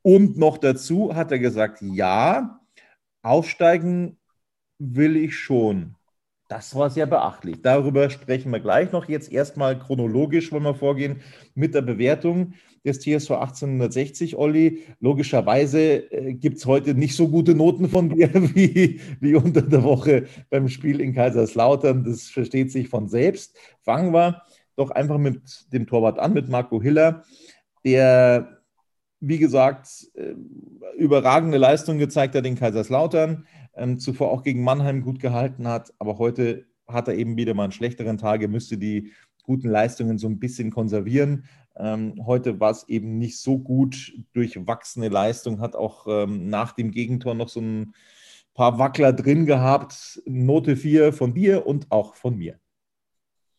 Und 0.02 0.38
noch 0.38 0.58
dazu 0.58 1.14
hat 1.14 1.32
er 1.32 1.38
gesagt, 1.38 1.82
ja, 1.82 2.60
aufsteigen 3.22 4.18
will 4.78 5.16
ich 5.16 5.36
schon. 5.36 5.95
Das 6.48 6.76
war 6.76 6.90
sehr 6.90 7.06
beachtlich. 7.06 7.60
Darüber 7.60 8.08
sprechen 8.08 8.52
wir 8.52 8.60
gleich 8.60 8.92
noch. 8.92 9.08
Jetzt 9.08 9.32
erstmal 9.32 9.78
chronologisch 9.78 10.52
wollen 10.52 10.62
wir 10.62 10.76
vorgehen 10.76 11.20
mit 11.54 11.74
der 11.74 11.82
Bewertung 11.82 12.52
des 12.84 13.00
TSV 13.00 13.32
1860, 13.32 14.36
Olli. 14.36 14.84
Logischerweise 15.00 16.10
äh, 16.12 16.34
gibt 16.34 16.58
es 16.58 16.66
heute 16.66 16.94
nicht 16.94 17.16
so 17.16 17.28
gute 17.28 17.56
Noten 17.56 17.88
von 17.88 18.10
dir 18.10 18.30
wie, 18.54 19.00
wie 19.18 19.34
unter 19.34 19.62
der 19.62 19.82
Woche 19.82 20.26
beim 20.48 20.68
Spiel 20.68 21.00
in 21.00 21.14
Kaiserslautern. 21.14 22.04
Das 22.04 22.28
versteht 22.28 22.70
sich 22.70 22.88
von 22.88 23.08
selbst. 23.08 23.56
Fangen 23.82 24.12
wir 24.12 24.42
doch 24.76 24.90
einfach 24.90 25.18
mit 25.18 25.40
dem 25.72 25.88
Torwart 25.88 26.20
an, 26.20 26.32
mit 26.32 26.48
Marco 26.48 26.80
Hiller, 26.80 27.24
der, 27.84 28.60
wie 29.18 29.38
gesagt, 29.38 29.88
äh, 30.14 30.34
überragende 30.96 31.58
Leistung 31.58 31.98
gezeigt 31.98 32.36
hat 32.36 32.46
in 32.46 32.56
Kaiserslautern 32.56 33.46
ähm, 33.76 33.98
zuvor 33.98 34.30
auch 34.30 34.42
gegen 34.42 34.64
Mannheim 34.64 35.02
gut 35.02 35.20
gehalten 35.20 35.68
hat, 35.68 35.92
aber 35.98 36.18
heute 36.18 36.66
hat 36.88 37.08
er 37.08 37.14
eben 37.14 37.36
wieder 37.36 37.54
mal 37.54 37.64
einen 37.64 37.72
schlechteren 37.72 38.18
Tag, 38.18 38.42
er 38.42 38.48
müsste 38.48 38.78
die 38.78 39.12
guten 39.42 39.68
Leistungen 39.68 40.18
so 40.18 40.26
ein 40.26 40.38
bisschen 40.38 40.70
konservieren. 40.70 41.44
Ähm, 41.76 42.26
heute 42.26 42.58
war 42.58 42.70
es 42.70 42.88
eben 42.88 43.18
nicht 43.18 43.38
so 43.38 43.58
gut 43.58 44.12
durchwachsene 44.32 45.08
Leistung, 45.08 45.60
hat 45.60 45.76
auch 45.76 46.06
ähm, 46.08 46.48
nach 46.48 46.72
dem 46.72 46.90
Gegentor 46.90 47.34
noch 47.34 47.48
so 47.48 47.60
ein 47.60 47.94
paar 48.54 48.78
Wackler 48.78 49.12
drin 49.12 49.46
gehabt. 49.46 50.20
Note 50.26 50.76
4 50.76 51.12
von 51.12 51.34
dir 51.34 51.66
und 51.66 51.92
auch 51.92 52.14
von 52.14 52.36
mir. 52.36 52.58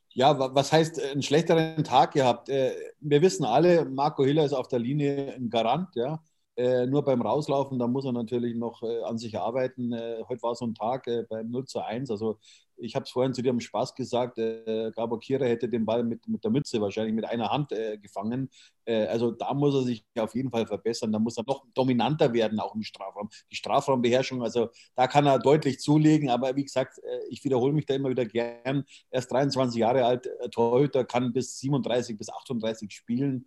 Ja, 0.10 0.38
was 0.56 0.72
heißt 0.72 1.00
äh, 1.00 1.12
einen 1.12 1.22
schlechteren 1.22 1.84
Tag 1.84 2.14
gehabt? 2.14 2.50
Äh, 2.50 2.72
wir 3.00 3.22
wissen 3.22 3.46
alle, 3.46 3.86
Marco 3.86 4.26
Hiller 4.26 4.46
ist 4.46 4.54
auf 4.54 4.68
der 4.68 4.80
Linie 4.80 5.36
ein 5.36 5.50
Garant, 5.50 5.96
ja. 5.96 6.22
Äh, 6.58 6.88
nur 6.88 7.04
beim 7.04 7.22
Rauslaufen, 7.22 7.78
da 7.78 7.86
muss 7.86 8.06
er 8.06 8.14
natürlich 8.14 8.56
noch 8.56 8.82
äh, 8.82 9.04
an 9.04 9.20
sich 9.20 9.38
arbeiten. 9.38 9.94
Äh, 9.94 10.24
heute 10.28 10.42
war 10.42 10.56
so 10.56 10.66
ein 10.66 10.74
Tag 10.74 11.06
äh, 11.06 11.24
beim 11.30 11.52
0 11.52 11.66
zu 11.66 11.82
1. 11.82 12.10
Also 12.10 12.40
ich 12.78 12.96
habe 12.96 13.04
es 13.04 13.12
vorhin 13.12 13.36
zu 13.36 13.44
dir 13.44 13.52
im 13.52 13.60
Spaß 13.60 13.94
gesagt, 13.94 14.40
äh, 14.40 14.92
Gabor 14.96 15.20
Kira 15.20 15.46
hätte 15.46 15.70
den 15.70 15.86
Ball 15.86 16.04
mit, 16.04 16.28
mit 16.28 16.44
der 16.44 16.50
Mütze 16.50 16.82
wahrscheinlich 16.82 17.14
mit 17.14 17.26
einer 17.26 17.52
Hand 17.52 17.72
äh, 17.74 18.00
gefangen. 18.00 18.50
also 18.88 19.32
da 19.32 19.54
muss 19.54 19.76
er 19.76 19.84
sich 19.84 20.06
auf 20.18 20.34
jeden 20.34 20.50
Fall 20.50 20.66
verbessern. 20.66 21.12
Da 21.12 21.20
muss 21.20 21.38
er 21.38 21.44
noch 21.46 21.66
dominanter 21.74 22.34
werden, 22.34 22.60
auch 22.60 22.74
im 22.74 22.84
Strafraum. 22.84 23.30
Die 23.52 23.56
Strafraumbeherrschung, 23.56 24.42
also 24.42 24.70
da 24.96 25.08
kann 25.08 25.26
er 25.28 25.40
deutlich 25.40 25.80
zulegen. 25.80 26.30
Aber 26.30 26.56
wie 26.56 26.64
gesagt, 26.64 27.00
ich 27.30 27.44
wiederhole 27.44 27.74
mich 27.74 27.86
da 27.86 27.96
immer 27.96 28.10
wieder 28.10 28.26
gern. 28.26 28.86
Er 29.10 29.20
ist 29.20 29.28
23 29.28 29.78
Jahre 29.80 30.06
alt, 30.06 30.30
Torhüter, 30.52 31.04
kann 31.04 31.34
bis 31.34 31.60
37 31.60 32.18
bis 32.18 32.30
38 32.30 32.92
spielen. 32.92 33.46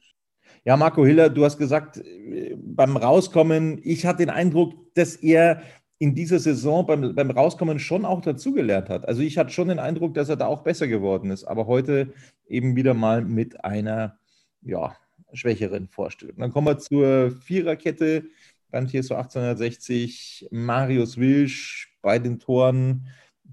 Ja, 0.64 0.76
Marco 0.76 1.04
Hiller, 1.04 1.30
du 1.30 1.44
hast 1.44 1.58
gesagt, 1.58 1.98
äh, 1.98 2.56
beim 2.56 2.96
Rauskommen, 2.96 3.80
ich 3.82 4.06
hatte 4.06 4.18
den 4.18 4.30
Eindruck, 4.30 4.74
dass 4.94 5.16
er 5.16 5.62
in 5.98 6.14
dieser 6.14 6.38
Saison 6.38 6.86
beim, 6.86 7.14
beim 7.14 7.30
Rauskommen 7.30 7.78
schon 7.78 8.06
auch 8.06 8.22
dazugelernt 8.22 8.88
hat. 8.88 9.06
Also 9.06 9.20
ich 9.20 9.36
hatte 9.36 9.50
schon 9.50 9.68
den 9.68 9.78
Eindruck, 9.78 10.14
dass 10.14 10.30
er 10.30 10.36
da 10.36 10.46
auch 10.46 10.62
besser 10.62 10.88
geworden 10.88 11.30
ist, 11.30 11.44
aber 11.44 11.66
heute 11.66 12.14
eben 12.48 12.74
wieder 12.74 12.94
mal 12.94 13.22
mit 13.22 13.64
einer 13.64 14.18
ja, 14.62 14.96
schwächeren 15.34 15.88
Vorstellung. 15.88 16.36
Dann 16.38 16.52
kommen 16.52 16.66
wir 16.66 16.78
zur 16.78 17.30
Viererkette 17.30 18.24
beim 18.70 18.86
TSV 18.86 19.12
1860. 19.12 20.48
Marius 20.50 21.18
Wilsch 21.18 21.94
bei 22.00 22.18
den 22.18 22.38
Toren 22.38 23.08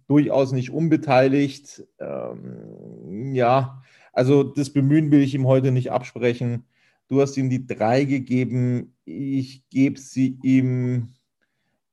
durchaus 0.07 0.51
nicht 0.51 0.71
unbeteiligt. 0.71 1.83
Ähm, 1.99 3.33
ja, 3.33 3.81
also 4.13 4.43
das 4.43 4.71
Bemühen 4.71 5.11
will 5.11 5.21
ich 5.21 5.35
ihm 5.35 5.47
heute 5.47 5.71
nicht 5.71 5.91
absprechen. 5.91 6.65
Du 7.07 7.21
hast 7.21 7.37
ihm 7.37 7.49
die 7.49 7.65
drei 7.65 8.03
gegeben. 8.03 8.95
Ich 9.05 9.63
gebe 9.69 9.99
sie 9.99 10.37
ihm 10.43 11.13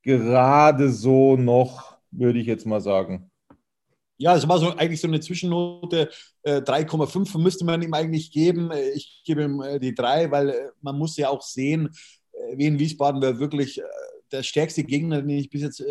gerade 0.01 0.89
so 0.91 1.37
noch, 1.37 1.97
würde 2.11 2.39
ich 2.39 2.47
jetzt 2.47 2.65
mal 2.65 2.81
sagen. 2.81 3.31
Ja, 4.17 4.35
es 4.35 4.47
war 4.47 4.59
so 4.59 4.69
eigentlich 4.75 5.01
so 5.01 5.07
eine 5.07 5.19
Zwischennote. 5.19 6.09
Äh, 6.43 6.61
3,5 6.61 7.37
müsste 7.37 7.65
man 7.65 7.81
ihm 7.81 7.93
eigentlich 7.93 8.31
geben. 8.31 8.71
Äh, 8.71 8.91
ich 8.91 9.23
gebe 9.25 9.43
ihm 9.43 9.61
äh, 9.61 9.79
die 9.79 9.93
drei, 9.93 10.31
weil 10.31 10.49
äh, 10.49 10.69
man 10.81 10.97
muss 10.97 11.17
ja 11.17 11.29
auch 11.29 11.41
sehen, 11.41 11.89
äh, 12.31 12.57
Wien 12.57 12.79
Wiesbaden 12.79 13.21
wäre 13.21 13.39
wirklich 13.39 13.79
äh, 13.79 13.83
der 14.31 14.43
stärkste 14.43 14.83
Gegner, 14.83 15.21
den 15.21 15.37
ich 15.37 15.49
bis 15.49 15.61
jetzt 15.61 15.83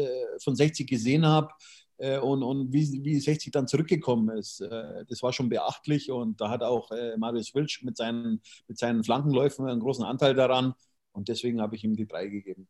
von 0.42 0.56
60 0.56 0.88
gesehen 0.88 1.24
habe. 1.24 1.48
Äh, 1.98 2.18
und, 2.18 2.42
und 2.42 2.72
wie, 2.72 3.04
wie 3.04 3.18
60 3.18 3.52
dann 3.52 3.68
zurückgekommen 3.68 4.36
ist, 4.36 4.60
äh, 4.60 5.04
das 5.08 5.22
war 5.22 5.32
schon 5.32 5.48
beachtlich. 5.48 6.10
Und 6.10 6.40
da 6.40 6.50
hat 6.50 6.62
auch 6.62 6.90
äh, 6.90 7.16
Marius 7.16 7.54
Wilsch 7.54 7.82
mit 7.82 7.96
seinen, 7.96 8.40
mit 8.68 8.78
seinen 8.78 9.04
Flankenläufen 9.04 9.66
einen 9.68 9.80
großen 9.80 10.04
Anteil 10.04 10.34
daran. 10.34 10.74
Und 11.12 11.28
deswegen 11.28 11.60
habe 11.60 11.76
ich 11.76 11.84
ihm 11.84 11.94
die 11.96 12.06
drei 12.06 12.26
gegeben. 12.26 12.66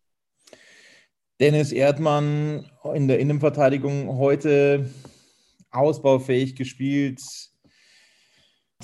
Dennis 1.40 1.72
Erdmann 1.72 2.70
in 2.94 3.08
der 3.08 3.18
Innenverteidigung 3.18 4.18
heute 4.18 4.88
ausbaufähig 5.70 6.54
gespielt, 6.54 7.20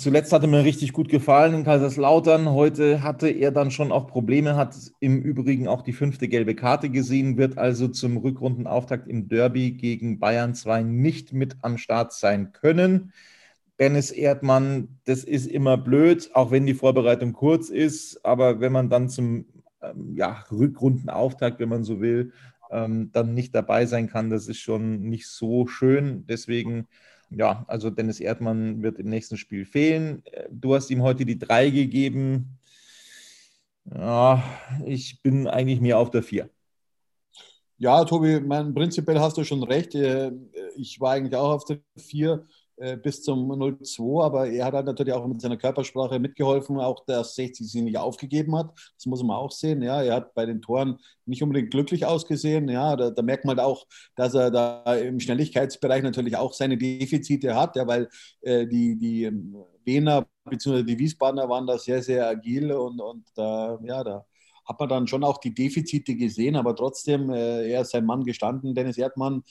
Zuletzt 0.01 0.33
hatte 0.33 0.47
mir 0.47 0.63
richtig 0.63 0.93
gut 0.93 1.09
gefallen 1.09 1.53
in 1.53 1.63
Kaiserslautern. 1.63 2.49
Heute 2.49 3.03
hatte 3.03 3.29
er 3.29 3.51
dann 3.51 3.69
schon 3.69 3.91
auch 3.91 4.07
Probleme, 4.07 4.55
hat 4.55 4.75
im 4.99 5.21
Übrigen 5.21 5.67
auch 5.67 5.83
die 5.83 5.93
fünfte 5.93 6.27
gelbe 6.27 6.55
Karte 6.55 6.89
gesehen, 6.89 7.37
wird 7.37 7.59
also 7.59 7.87
zum 7.87 8.17
Rückrundenauftakt 8.17 9.07
im 9.07 9.27
Derby 9.27 9.73
gegen 9.73 10.17
Bayern 10.17 10.55
2 10.55 10.81
nicht 10.81 11.33
mit 11.33 11.57
am 11.61 11.77
Start 11.77 12.13
sein 12.13 12.51
können. 12.51 13.13
Dennis 13.79 14.09
Erdmann, 14.09 14.97
das 15.05 15.23
ist 15.23 15.45
immer 15.45 15.77
blöd, 15.77 16.31
auch 16.33 16.49
wenn 16.49 16.65
die 16.65 16.73
Vorbereitung 16.73 17.33
kurz 17.33 17.69
ist, 17.69 18.25
aber 18.25 18.59
wenn 18.59 18.71
man 18.71 18.89
dann 18.89 19.07
zum 19.07 19.45
ähm, 19.83 20.15
ja, 20.15 20.43
Rückrundenauftakt, 20.51 21.59
wenn 21.59 21.69
man 21.69 21.83
so 21.83 22.01
will, 22.01 22.31
ähm, 22.71 23.11
dann 23.11 23.35
nicht 23.35 23.53
dabei 23.53 23.85
sein 23.85 24.07
kann, 24.07 24.31
das 24.31 24.47
ist 24.47 24.61
schon 24.61 25.01
nicht 25.01 25.27
so 25.27 25.67
schön. 25.67 26.25
Deswegen 26.25 26.87
ja, 27.31 27.63
also 27.67 27.89
Dennis 27.89 28.19
Erdmann 28.19 28.83
wird 28.83 28.99
im 28.99 29.09
nächsten 29.09 29.37
Spiel 29.37 29.65
fehlen. 29.65 30.23
Du 30.49 30.75
hast 30.75 30.89
ihm 30.89 31.01
heute 31.01 31.25
die 31.25 31.39
3 31.39 31.69
gegeben. 31.69 32.59
Ja, 33.85 34.43
ich 34.85 35.21
bin 35.23 35.47
eigentlich 35.47 35.81
mehr 35.81 35.97
auf 35.97 36.11
der 36.11 36.23
4. 36.23 36.49
Ja, 37.77 38.05
Tobi, 38.05 38.39
mein, 38.41 38.73
prinzipiell 38.73 39.19
hast 39.19 39.37
du 39.37 39.43
schon 39.43 39.63
recht. 39.63 39.95
Äh, 39.95 40.31
ich 40.75 40.99
war 40.99 41.13
eigentlich 41.13 41.35
auch 41.35 41.51
auf 41.51 41.65
der 41.65 41.79
4 41.97 42.45
bis 43.03 43.21
zum 43.21 43.51
0-2, 43.51 44.23
aber 44.23 44.47
er 44.49 44.65
hat 44.65 44.73
halt 44.73 44.85
natürlich 44.85 45.13
auch 45.13 45.27
mit 45.27 45.41
seiner 45.41 45.57
Körpersprache 45.57 46.19
mitgeholfen, 46.19 46.79
auch 46.79 47.05
dass 47.05 47.35
60 47.35 47.69
sie 47.69 47.81
nicht 47.81 47.97
aufgegeben 47.97 48.55
hat. 48.55 48.71
Das 48.95 49.05
muss 49.05 49.23
man 49.23 49.37
auch 49.37 49.51
sehen. 49.51 49.81
Ja, 49.81 50.01
er 50.01 50.15
hat 50.15 50.33
bei 50.33 50.45
den 50.45 50.61
Toren 50.61 50.97
nicht 51.25 51.43
unbedingt 51.43 51.71
glücklich 51.71 52.05
ausgesehen. 52.05 52.69
Ja, 52.69 52.95
da, 52.95 53.11
da 53.11 53.21
merkt 53.21 53.45
man 53.45 53.57
halt 53.57 53.67
auch, 53.67 53.85
dass 54.15 54.33
er 54.33 54.51
da 54.51 54.95
im 54.95 55.19
Schnelligkeitsbereich 55.19 56.03
natürlich 56.03 56.35
auch 56.37 56.53
seine 56.53 56.77
Defizite 56.77 57.55
hat, 57.55 57.75
ja, 57.75 57.87
weil 57.87 58.09
äh, 58.41 58.65
die, 58.67 58.97
die 58.97 59.31
Wiener 59.85 60.25
bzw. 60.45 60.83
die 60.83 60.97
Wiesbadener 60.97 61.49
waren 61.49 61.67
da 61.67 61.77
sehr, 61.77 62.01
sehr 62.01 62.27
agil 62.27 62.71
und, 62.71 62.99
und 62.99 63.25
da, 63.35 63.79
ja, 63.83 64.03
da 64.03 64.25
hat 64.65 64.79
man 64.79 64.89
dann 64.89 65.07
schon 65.07 65.23
auch 65.23 65.37
die 65.37 65.53
Defizite 65.53 66.15
gesehen, 66.15 66.55
aber 66.55 66.75
trotzdem, 66.75 67.29
äh, 67.29 67.69
er 67.69 67.81
ist 67.81 67.91
sein 67.91 68.05
Mann 68.05 68.23
gestanden, 68.23 68.75
Dennis 68.75 68.97
Erdmann, 68.97 69.43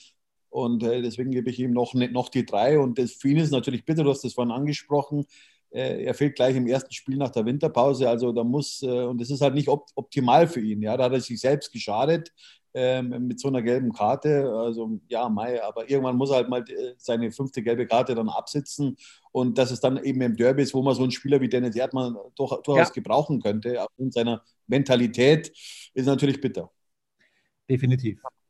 und 0.51 0.83
äh, 0.83 1.01
deswegen 1.03 1.31
gebe 1.31 1.49
ich 1.51 1.59
ihm 1.59 1.73
noch, 1.73 1.95
noch 1.95 2.29
die 2.29 2.45
drei. 2.45 2.79
Und 2.79 2.99
das, 2.99 3.13
für 3.13 3.29
ihn 3.29 3.39
ist 3.39 3.53
natürlich 3.53 3.85
bitter, 3.85 4.05
du 4.05 4.11
hast 4.11 4.25
das 4.25 4.35
vorhin 4.35 4.53
angesprochen. 4.53 5.25
Äh, 5.71 6.05
er 6.05 6.15
fehlt 6.15 6.35
gleich 6.35 6.57
im 6.57 6.67
ersten 6.67 6.93
Spiel 6.93 7.17
nach 7.17 7.31
der 7.31 7.47
Winterpause. 7.47 8.09
Also 8.09 8.33
da 8.33 8.45
muss, 8.45 8.83
äh, 8.83 9.05
und 9.05 9.21
das 9.21 9.31
ist 9.31 9.41
halt 9.41 9.55
nicht 9.55 9.69
op 9.69 9.87
optimal 9.95 10.49
für 10.49 10.61
ihn. 10.61 10.83
Ja, 10.83 10.97
da 10.97 11.05
hat 11.05 11.13
er 11.13 11.21
sich 11.21 11.41
selbst 11.41 11.73
geschadet. 11.73 12.33
ähm, 12.75 13.27
mit 13.27 13.41
so 13.41 13.49
einer 13.49 13.63
gelben 13.63 13.93
Karte. 13.93 14.49
Also 14.53 15.01
ja, 15.09 15.29
Mai, 15.29 15.63
aber 15.63 15.89
irgendwann 15.91 16.17
muss 16.17 16.31
er 16.31 16.37
halt 16.37 16.49
mal 16.49 16.63
äh, 16.69 16.95
seine 16.99 17.33
fünfte 17.33 17.63
gelbe 17.63 17.87
Karte 17.87 18.15
dann 18.15 18.29
absitzen. 18.29 18.97
Und 19.33 19.59
dass 19.59 19.71
es 19.71 19.81
dann 19.81 20.03
eben 20.03 20.21
im 20.21 20.37
Derby 20.37 20.63
ist, 20.63 20.75
wo 20.75 20.83
man 20.83 20.95
so 20.95 21.03
einen 21.03 21.13
Spieler 21.13 21.41
wie 21.41 21.49
Dennis 21.49 21.77
Erdmann 21.77 22.17
durch, 22.37 22.53
durchaus 22.63 22.89
ja. 22.89 22.95
gebrauchen 22.95 23.41
könnte, 23.41 23.83
aufgrund 23.83 24.15
seiner 24.15 24.43
Mentalität, 24.67 25.53
ist 25.95 26.07
natürlich 26.07 26.41
bitter. 26.41 26.71
Definitiv. 27.69 28.21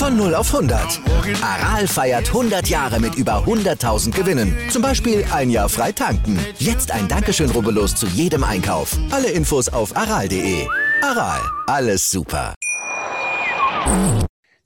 Von 0.00 0.16
0 0.16 0.34
auf 0.34 0.54
100. 0.54 0.98
Aral 1.42 1.86
feiert 1.86 2.28
100 2.28 2.66
Jahre 2.70 2.98
mit 3.00 3.16
über 3.16 3.44
100.000 3.44 4.16
Gewinnen. 4.16 4.56
Zum 4.70 4.80
Beispiel 4.80 5.22
ein 5.30 5.50
Jahr 5.50 5.68
frei 5.68 5.92
tanken. 5.92 6.38
Jetzt 6.58 6.90
ein 6.90 7.06
Dankeschön, 7.06 7.50
rubbellos 7.50 7.94
zu 7.96 8.06
jedem 8.06 8.42
Einkauf. 8.42 8.96
Alle 9.10 9.30
Infos 9.30 9.68
auf 9.68 9.94
aral.de. 9.94 10.66
Aral, 11.02 11.40
alles 11.66 12.08
super. 12.08 12.54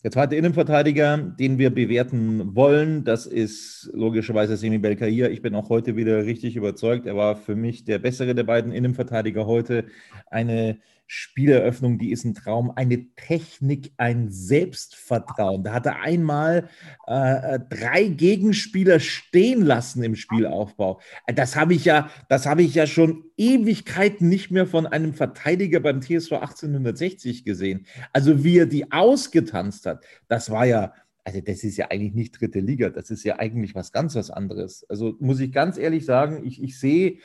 Der 0.04 0.12
zweite 0.12 0.36
Innenverteidiger, 0.36 1.16
den 1.16 1.58
wir 1.58 1.70
bewerten 1.70 2.54
wollen, 2.54 3.02
das 3.02 3.26
ist 3.26 3.90
logischerweise 3.92 4.56
Semi 4.56 4.78
Belkair. 4.78 5.32
Ich 5.32 5.42
bin 5.42 5.56
auch 5.56 5.68
heute 5.68 5.96
wieder 5.96 6.26
richtig 6.26 6.54
überzeugt. 6.54 7.06
Er 7.06 7.16
war 7.16 7.34
für 7.34 7.56
mich 7.56 7.84
der 7.84 7.98
bessere 7.98 8.36
der 8.36 8.44
beiden 8.44 8.70
Innenverteidiger 8.70 9.46
heute. 9.46 9.86
Eine 10.30 10.78
Spieleröffnung, 11.06 11.98
die 11.98 12.12
ist 12.12 12.24
ein 12.24 12.34
Traum, 12.34 12.72
eine 12.74 13.06
Technik, 13.14 13.92
ein 13.98 14.30
Selbstvertrauen. 14.30 15.62
Da 15.62 15.74
hat 15.74 15.86
er 15.86 16.00
einmal 16.00 16.68
äh, 17.06 17.58
drei 17.68 18.04
Gegenspieler 18.04 19.00
stehen 19.00 19.62
lassen 19.62 20.02
im 20.02 20.16
Spielaufbau. 20.16 21.00
Das 21.34 21.56
habe 21.56 21.74
ich 21.74 21.84
ja, 21.84 22.10
das 22.28 22.46
habe 22.46 22.62
ich 22.62 22.74
ja 22.74 22.86
schon 22.86 23.24
Ewigkeiten 23.36 24.28
nicht 24.28 24.50
mehr 24.50 24.66
von 24.66 24.86
einem 24.86 25.12
Verteidiger 25.12 25.80
beim 25.80 26.00
TSV 26.00 26.32
1860 26.32 27.44
gesehen. 27.44 27.86
Also 28.12 28.42
wie 28.44 28.58
er 28.58 28.66
die 28.66 28.90
ausgetanzt 28.90 29.86
hat, 29.86 30.04
das 30.28 30.50
war 30.50 30.64
ja, 30.64 30.94
also 31.24 31.40
das 31.40 31.64
ist 31.64 31.78
ja 31.78 31.90
eigentlich 31.90 32.12
nicht 32.12 32.38
dritte 32.38 32.60
Liga, 32.60 32.90
das 32.90 33.10
ist 33.10 33.24
ja 33.24 33.38
eigentlich 33.38 33.74
was 33.74 33.92
ganz 33.92 34.14
was 34.14 34.30
anderes. 34.30 34.84
Also 34.90 35.16
muss 35.20 35.40
ich 35.40 35.52
ganz 35.52 35.78
ehrlich 35.78 36.04
sagen, 36.04 36.44
ich, 36.44 36.62
ich 36.62 36.78
sehe 36.78 37.18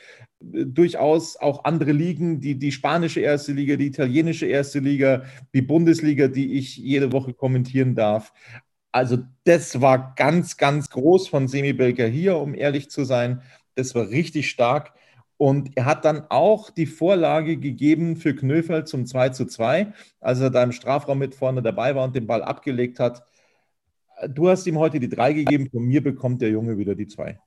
äh, 0.52 0.64
durchaus 0.64 1.36
auch 1.36 1.64
andere 1.64 1.92
Ligen, 1.92 2.40
die, 2.40 2.58
die 2.58 2.72
spanische 2.72 3.20
erste 3.20 3.52
Liga, 3.52 3.76
die 3.76 3.86
italienische 3.86 4.46
erste 4.46 4.78
Liga, 4.78 5.24
die 5.52 5.62
Bundesliga, 5.62 6.28
die 6.28 6.54
ich 6.54 6.78
jede 6.78 7.12
Woche 7.12 7.34
kommentieren 7.34 7.94
darf. 7.94 8.32
Also 8.90 9.18
das 9.44 9.80
war 9.82 10.14
ganz, 10.16 10.56
ganz 10.56 10.88
groß 10.90 11.28
von 11.28 11.46
Semi 11.46 11.74
Belker 11.74 12.06
hier, 12.06 12.38
um 12.38 12.54
ehrlich 12.54 12.90
zu 12.90 13.04
sein. 13.04 13.42
Das 13.74 13.94
war 13.94 14.08
richtig 14.08 14.50
stark. 14.50 14.94
Und 15.36 15.76
er 15.76 15.84
hat 15.84 16.04
dann 16.04 16.26
auch 16.28 16.70
die 16.70 16.86
Vorlage 16.86 17.56
gegeben 17.56 18.16
für 18.16 18.34
Knöfel 18.34 18.84
zum 18.84 19.06
2 19.06 19.30
zu 19.30 19.46
2, 19.46 19.92
als 20.20 20.40
er 20.40 20.50
da 20.50 20.62
im 20.62 20.72
Strafraum 20.72 21.18
mit 21.18 21.34
vorne 21.34 21.62
dabei 21.62 21.94
war 21.94 22.04
und 22.04 22.14
den 22.14 22.26
Ball 22.26 22.42
abgelegt 22.42 22.98
hat. 22.98 23.24
Du 24.28 24.48
hast 24.48 24.66
ihm 24.66 24.78
heute 24.78 25.00
die 25.00 25.08
drei 25.08 25.32
gegeben, 25.32 25.70
von 25.70 25.82
mir 25.82 26.02
bekommt 26.02 26.42
der 26.42 26.50
Junge 26.50 26.76
wieder 26.76 26.94
die 26.94 27.06
zwei. 27.06 27.38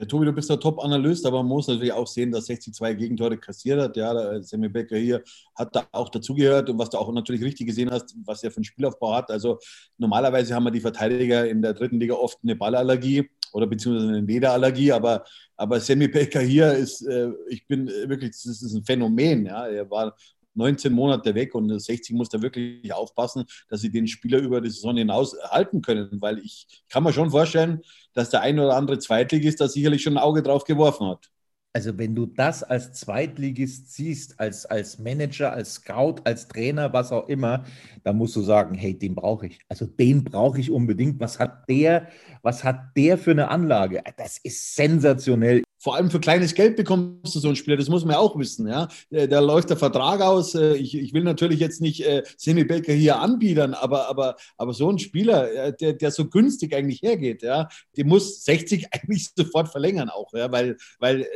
Ja, 0.00 0.06
Tobi, 0.06 0.24
du 0.24 0.32
bist 0.32 0.48
der 0.48 0.58
Top-Analyst, 0.58 1.26
aber 1.26 1.42
man 1.42 1.48
muss 1.48 1.68
natürlich 1.68 1.92
auch 1.92 2.06
sehen, 2.06 2.32
dass 2.32 2.46
62 2.46 2.96
Gegentore 2.96 3.36
kassiert 3.36 3.80
hat. 3.80 3.96
Ja, 3.98 4.14
der 4.14 4.42
Sammy 4.42 4.70
Becker 4.70 4.96
hier 4.96 5.22
hat 5.54 5.76
da 5.76 5.86
auch 5.92 6.08
dazugehört 6.08 6.70
und 6.70 6.78
was 6.78 6.88
du 6.88 6.96
auch 6.96 7.12
natürlich 7.12 7.42
richtig 7.42 7.66
gesehen 7.66 7.90
hast, 7.90 8.16
was 8.24 8.42
er 8.42 8.50
für 8.50 8.56
einen 8.56 8.64
Spielaufbau 8.64 9.14
hat. 9.14 9.30
Also 9.30 9.58
normalerweise 9.98 10.54
haben 10.54 10.64
wir 10.64 10.70
die 10.70 10.80
Verteidiger 10.80 11.46
in 11.46 11.60
der 11.60 11.74
dritten 11.74 12.00
Liga 12.00 12.14
oft 12.14 12.38
eine 12.42 12.56
Ballallergie 12.56 13.28
oder 13.52 13.66
beziehungsweise 13.66 14.08
eine 14.08 14.20
Lederallergie, 14.22 14.90
aber, 14.90 15.22
aber 15.56 15.78
Sammy 15.78 16.08
Becker 16.08 16.40
hier 16.40 16.72
ist, 16.72 17.02
äh, 17.02 17.30
ich 17.48 17.66
bin 17.66 17.86
wirklich, 17.86 18.30
das 18.30 18.46
ist 18.46 18.74
ein 18.74 18.84
Phänomen. 18.84 19.44
Ja. 19.44 19.66
Er 19.66 19.90
war 19.90 20.16
19 20.54 20.92
Monate 20.92 21.34
weg 21.34 21.54
und 21.54 21.78
60 21.78 22.14
muss 22.16 22.28
da 22.28 22.42
wirklich 22.42 22.92
aufpassen, 22.92 23.44
dass 23.68 23.80
sie 23.80 23.90
den 23.90 24.06
Spieler 24.06 24.38
über 24.38 24.60
die 24.60 24.70
Saison 24.70 24.96
hinaus 24.96 25.36
halten 25.50 25.82
können, 25.82 26.20
weil 26.20 26.38
ich 26.38 26.84
kann 26.88 27.02
mir 27.02 27.12
schon 27.12 27.30
vorstellen, 27.30 27.80
dass 28.14 28.30
der 28.30 28.42
ein 28.42 28.58
oder 28.58 28.76
andere 28.76 28.98
Zweitligist 28.98 29.60
da 29.60 29.68
sicherlich 29.68 30.02
schon 30.02 30.14
ein 30.14 30.22
Auge 30.22 30.42
drauf 30.42 30.64
geworfen 30.64 31.06
hat. 31.06 31.30
Also 31.72 31.96
wenn 31.98 32.16
du 32.16 32.26
das 32.26 32.64
als 32.64 32.92
Zweitligist 32.94 33.92
siehst, 33.94 34.40
als, 34.40 34.66
als 34.66 34.98
Manager, 34.98 35.52
als 35.52 35.74
Scout, 35.74 36.16
als 36.24 36.48
Trainer, 36.48 36.92
was 36.92 37.12
auch 37.12 37.28
immer, 37.28 37.64
dann 38.02 38.16
musst 38.16 38.34
du 38.34 38.42
sagen, 38.42 38.74
hey, 38.74 38.98
den 38.98 39.14
brauche 39.14 39.46
ich. 39.46 39.60
Also 39.68 39.86
den 39.86 40.24
brauche 40.24 40.58
ich 40.58 40.70
unbedingt. 40.72 41.20
Was 41.20 41.38
hat 41.38 41.68
der, 41.68 42.08
was 42.42 42.64
hat 42.64 42.96
der 42.96 43.18
für 43.18 43.30
eine 43.30 43.48
Anlage? 43.48 44.02
Das 44.16 44.38
ist 44.38 44.74
sensationell. 44.74 45.62
Vor 45.82 45.96
allem 45.96 46.10
für 46.10 46.20
kleines 46.20 46.54
Geld 46.54 46.76
bekommst 46.76 47.34
du 47.34 47.40
so 47.40 47.48
einen 47.48 47.56
Spieler, 47.56 47.78
das 47.78 47.88
muss 47.88 48.04
man 48.04 48.12
ja 48.12 48.18
auch 48.18 48.38
wissen. 48.38 48.68
Ja? 48.68 48.88
Äh, 49.08 49.26
da 49.26 49.40
läuft 49.40 49.70
der 49.70 49.78
Vertrag 49.78 50.20
aus. 50.20 50.54
Äh, 50.54 50.74
ich, 50.74 50.94
ich 50.94 51.14
will 51.14 51.24
natürlich 51.24 51.58
jetzt 51.58 51.80
nicht 51.80 52.04
äh, 52.06 52.22
Semi 52.36 52.64
Baker 52.64 52.92
hier 52.92 53.18
anbiedern, 53.18 53.72
aber, 53.72 54.08
aber, 54.08 54.36
aber 54.58 54.74
so 54.74 54.90
ein 54.90 54.98
Spieler, 54.98 55.50
äh, 55.50 55.72
der, 55.74 55.94
der 55.94 56.10
so 56.10 56.28
günstig 56.28 56.74
eigentlich 56.74 57.00
hergeht, 57.00 57.42
ja, 57.42 57.68
die 57.96 58.04
muss 58.04 58.44
60 58.44 58.88
eigentlich 58.92 59.30
sofort 59.34 59.70
verlängern 59.70 60.10
auch, 60.10 60.34
ja? 60.34 60.52
weil, 60.52 60.76
weil 60.98 61.26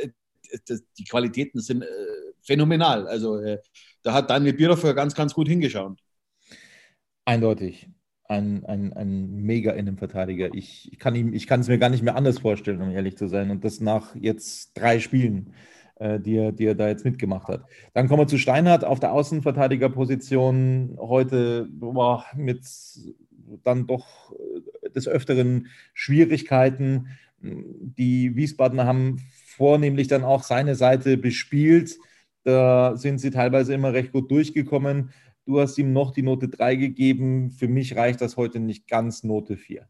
das, 0.67 0.83
die 0.97 1.05
Qualitäten 1.05 1.59
sind 1.59 1.81
äh, 1.81 1.87
phänomenal. 2.43 3.07
Also 3.07 3.37
äh, 3.37 3.57
da 4.03 4.13
hat 4.13 4.29
Daniel 4.29 4.53
Bierhofer 4.53 4.93
ganz, 4.93 5.15
ganz 5.15 5.33
gut 5.33 5.47
hingeschaut. 5.47 5.99
Eindeutig 7.25 7.89
ein, 8.27 8.65
ein, 8.65 8.93
ein 8.93 9.35
mega 9.43 9.71
Innenverteidiger. 9.71 10.53
Ich, 10.53 10.91
ich 10.91 10.99
kann 10.99 11.59
es 11.59 11.67
mir 11.67 11.77
gar 11.77 11.89
nicht 11.89 12.03
mehr 12.03 12.15
anders 12.15 12.39
vorstellen, 12.39 12.81
um 12.81 12.91
ehrlich 12.91 13.17
zu 13.17 13.27
sein. 13.27 13.51
Und 13.51 13.63
das 13.63 13.81
nach 13.81 14.15
jetzt 14.15 14.71
drei 14.75 14.99
Spielen, 14.99 15.53
äh, 15.95 16.19
die, 16.19 16.35
er, 16.35 16.51
die 16.51 16.65
er 16.65 16.75
da 16.75 16.87
jetzt 16.87 17.05
mitgemacht 17.05 17.47
hat. 17.47 17.65
Dann 17.93 18.07
kommen 18.07 18.21
wir 18.21 18.27
zu 18.27 18.37
Steinhardt 18.37 18.83
auf 18.83 18.99
der 18.99 19.13
Außenverteidigerposition. 19.13 20.97
Heute 20.99 21.67
boah, 21.69 22.25
mit 22.35 22.65
dann 23.63 23.87
doch 23.87 24.33
äh, 24.83 24.89
des 24.89 25.07
Öfteren 25.07 25.67
Schwierigkeiten. 25.93 27.07
Die 27.39 28.35
Wiesbadener 28.35 28.85
haben 28.85 29.21
vornehmlich 29.45 30.07
dann 30.07 30.23
auch 30.23 30.43
seine 30.43 30.75
Seite 30.75 31.17
bespielt. 31.17 31.95
Da 32.43 32.95
sind 32.95 33.19
sie 33.19 33.31
teilweise 33.31 33.73
immer 33.73 33.93
recht 33.93 34.11
gut 34.11 34.29
durchgekommen. 34.31 35.11
Du 35.45 35.59
hast 35.59 35.77
ihm 35.77 35.93
noch 35.93 36.11
die 36.11 36.23
Note 36.23 36.49
3 36.49 36.75
gegeben. 36.75 37.51
Für 37.51 37.67
mich 37.67 37.95
reicht 37.95 38.21
das 38.21 38.35
heute 38.35 38.59
nicht 38.59 38.87
ganz 38.87 39.23
Note 39.23 39.57
4. 39.57 39.87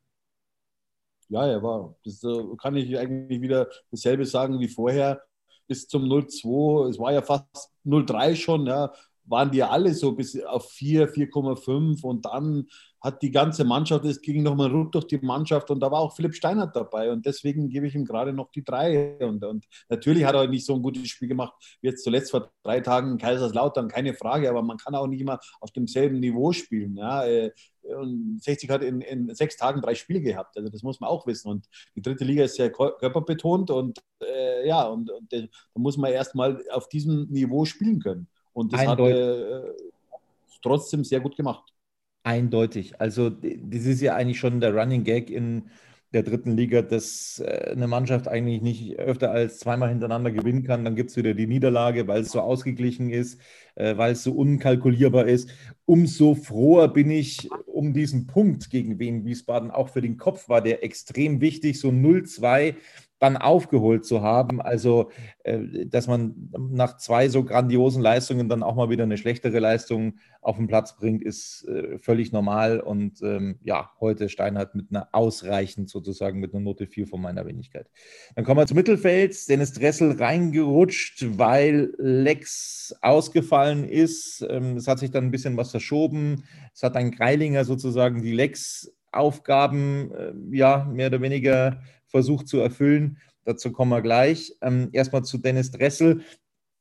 Ja, 1.30 1.48
er 1.48 1.64
war. 1.64 1.96
Das 2.04 2.24
äh, 2.24 2.56
kann 2.58 2.76
ich 2.76 2.98
eigentlich 2.98 3.42
wieder 3.42 3.70
dasselbe 3.90 4.26
sagen 4.26 4.60
wie 4.60 4.68
vorher. 4.68 5.22
Bis 5.68 5.88
zum 5.88 6.04
0,2, 6.04 6.90
es 6.90 7.00
war 7.00 7.14
ja 7.14 7.22
fast 7.22 7.72
0,3 7.86 8.36
schon, 8.36 8.68
ja, 8.68 8.94
waren 9.24 9.50
die 9.50 9.64
alle 9.64 9.94
so 9.96 10.12
bis 10.12 10.40
auf 10.44 10.70
4, 10.70 11.12
4,5 11.12 12.04
und 12.04 12.26
dann 12.26 12.68
hat 13.06 13.22
die 13.22 13.30
ganze 13.30 13.64
Mannschaft, 13.64 14.04
es 14.06 14.20
ging 14.20 14.42
nochmal 14.42 14.72
ruck 14.72 14.92
durch 14.92 15.06
die 15.06 15.20
Mannschaft 15.20 15.70
und 15.70 15.80
da 15.80 15.92
war 15.92 16.00
auch 16.00 16.16
Philipp 16.16 16.34
Steinert 16.34 16.76
dabei 16.76 17.12
und 17.12 17.24
deswegen 17.24 17.70
gebe 17.70 17.86
ich 17.86 17.94
ihm 17.94 18.04
gerade 18.04 18.34
noch 18.34 18.50
die 18.50 18.64
drei. 18.64 19.16
Und, 19.20 19.46
und 19.46 19.64
natürlich 19.90 20.26
hat 20.26 20.34
er 20.34 20.48
nicht 20.48 20.66
so 20.66 20.74
ein 20.74 20.82
gutes 20.82 21.08
Spiel 21.08 21.28
gemacht 21.28 21.54
wie 21.82 21.88
jetzt 21.88 22.04
zuletzt 22.04 22.32
vor 22.32 22.52
drei 22.64 22.80
Tagen 22.80 23.12
in 23.12 23.18
Kaiserslautern, 23.20 23.90
keine 23.90 24.16
Frage, 24.16 24.50
aber 24.50 24.64
man 24.64 24.78
kann 24.78 24.96
auch 24.96 25.06
nicht 25.06 25.22
immer 25.22 25.40
auf 25.62 25.70
demselben 25.70 26.20
Niveau 26.20 26.52
spielen. 26.52 26.98
Ja. 26.98 27.28
Äh, 27.28 27.52
und 27.84 28.42
60 28.42 28.72
hat 28.72 28.82
in, 28.82 29.02
in 29.02 29.36
sechs 29.36 29.56
Tagen 29.56 29.84
drei 29.84 29.94
Spiele 29.94 30.20
gehabt, 30.20 30.58
also 30.58 30.70
das 30.70 30.82
muss 30.82 31.00
man 31.00 31.08
auch 31.08 31.28
wissen. 31.28 31.52
Und 31.52 31.68
die 31.96 32.02
dritte 32.02 32.24
Liga 32.24 32.46
ist 32.46 32.56
sehr 32.56 32.72
körperbetont 32.72 33.70
und 33.70 34.00
äh, 34.20 34.68
ja, 34.68 34.82
und, 34.82 35.12
und 35.12 35.32
da 35.32 35.40
muss 35.76 35.96
man 35.96 36.12
erstmal 36.12 36.60
auf 36.72 36.90
diesem 36.90 37.28
Niveau 37.30 37.66
spielen 37.66 38.00
können. 38.00 38.28
Und 38.54 38.74
das 38.74 38.80
Eindeutig. 38.80 39.16
hat 39.16 39.66
äh, 39.66 39.92
trotzdem 40.64 41.04
sehr 41.04 41.20
gut 41.20 41.36
gemacht. 41.36 41.75
Eindeutig. 42.26 43.00
Also 43.00 43.30
das 43.30 43.86
ist 43.86 44.02
ja 44.02 44.16
eigentlich 44.16 44.40
schon 44.40 44.60
der 44.60 44.76
Running 44.76 45.04
Gag 45.04 45.30
in 45.30 45.70
der 46.12 46.24
dritten 46.24 46.58
Liga, 46.58 46.82
dass 46.82 47.40
äh, 47.46 47.72
eine 47.72 47.88
Mannschaft 47.88 48.28
eigentlich 48.28 48.62
nicht 48.62 48.98
öfter 48.98 49.30
als 49.30 49.60
zweimal 49.60 49.90
hintereinander 49.90 50.32
gewinnen 50.32 50.64
kann. 50.64 50.84
Dann 50.86 50.96
gibt 50.96 51.12
es 51.12 51.18
wieder 51.18 51.36
die 51.36 51.46
Niederlage, 51.46 52.08
weil 52.08 52.22
es 52.22 52.32
so 52.32 52.40
ausgeglichen 52.40 53.12
ist, 53.12 53.40
äh, 53.76 53.96
weil 53.98 54.14
es 54.14 54.24
so 54.24 54.32
unkalkulierbar 54.32 55.28
ist. 55.28 55.52
Umso 55.86 56.34
froher 56.34 56.88
bin 56.88 57.12
ich 57.12 57.50
um 57.68 57.94
diesen 57.94 58.26
Punkt 58.26 58.72
gegen 58.72 58.98
Wien 58.98 59.24
Wiesbaden. 59.24 59.70
Auch 59.70 59.90
für 59.90 60.02
den 60.02 60.18
Kopf 60.18 60.50
war 60.50 60.62
der 60.62 60.84
extrem 60.84 61.42
wichtig. 61.42 61.80
So 61.80 61.90
0-2 61.90 62.76
dann 63.20 63.38
aufgeholt 63.38 64.06
zu 64.06 64.22
haben. 64.22 64.62
Also, 64.62 65.10
äh, 65.44 65.86
dass 65.86 66.08
man 66.08 66.52
nach 66.58 66.98
zwei 66.98 67.30
so 67.30 67.44
grandiosen 67.44 68.02
Leistungen 68.02 68.50
dann 68.50 68.64
auch 68.64 68.76
mal 68.76 68.90
wieder 68.90 69.04
eine 69.04 69.18
schlechtere 69.18 69.60
Leistung 69.60 70.16
auf 70.42 70.58
den 70.58 70.68
Platz 70.68 70.96
bringt, 70.98 71.24
ist 71.24 71.68
äh, 71.68 71.98
völlig 71.98 72.32
normal. 72.32 72.80
Und 72.80 73.22
ähm, 73.22 73.58
ja, 73.64 73.92
heute 74.00 74.30
Steinhardt 74.30 74.76
mit 74.76 74.88
einer 74.92 75.10
ausreichend 75.14 75.90
sozusagen 75.90 76.40
mit 76.40 76.54
einer 76.54 76.64
Note 76.64 76.88
4 76.88 77.08
von 77.08 77.22
meiner 77.22 77.46
Wenigkeit. 77.46 77.90
Dann 78.36 78.44
kommen 78.44 78.60
wir 78.60 78.68
zum 78.68 78.76
Mittelfeld. 78.76 79.36
Dennis 79.50 79.74
Dressel 79.74 80.12
reingerutscht, 80.12 81.26
weil 81.38 81.94
Lex 81.98 82.96
ausgefallen 83.02 83.86
ist. 83.86 84.46
Ähm, 84.48 84.78
es 84.78 84.88
hat 84.88 85.00
sich 85.00 85.12
dann 85.12 85.26
ein 85.26 85.32
bisschen 85.32 85.58
was 85.58 85.72
verschoben. 85.72 86.44
Es 86.74 86.84
hat 86.84 86.96
ein 86.96 87.12
Greilinger 87.12 87.64
sozusagen 87.64 88.22
die 88.22 88.34
Lex-Aufgaben 88.34 88.95
äh, 89.16 90.34
ja 90.52 90.86
mehr 90.92 91.08
oder 91.08 91.22
weniger 91.22 91.82
versucht 92.08 92.48
zu 92.48 92.60
erfüllen. 92.60 93.18
Dazu 93.44 93.72
kommen 93.72 93.92
wir 93.92 94.02
gleich. 94.02 94.54
Ähm, 94.62 94.90
erstmal 94.92 95.24
zu 95.24 95.38
Dennis 95.38 95.72
Dressel. 95.72 96.22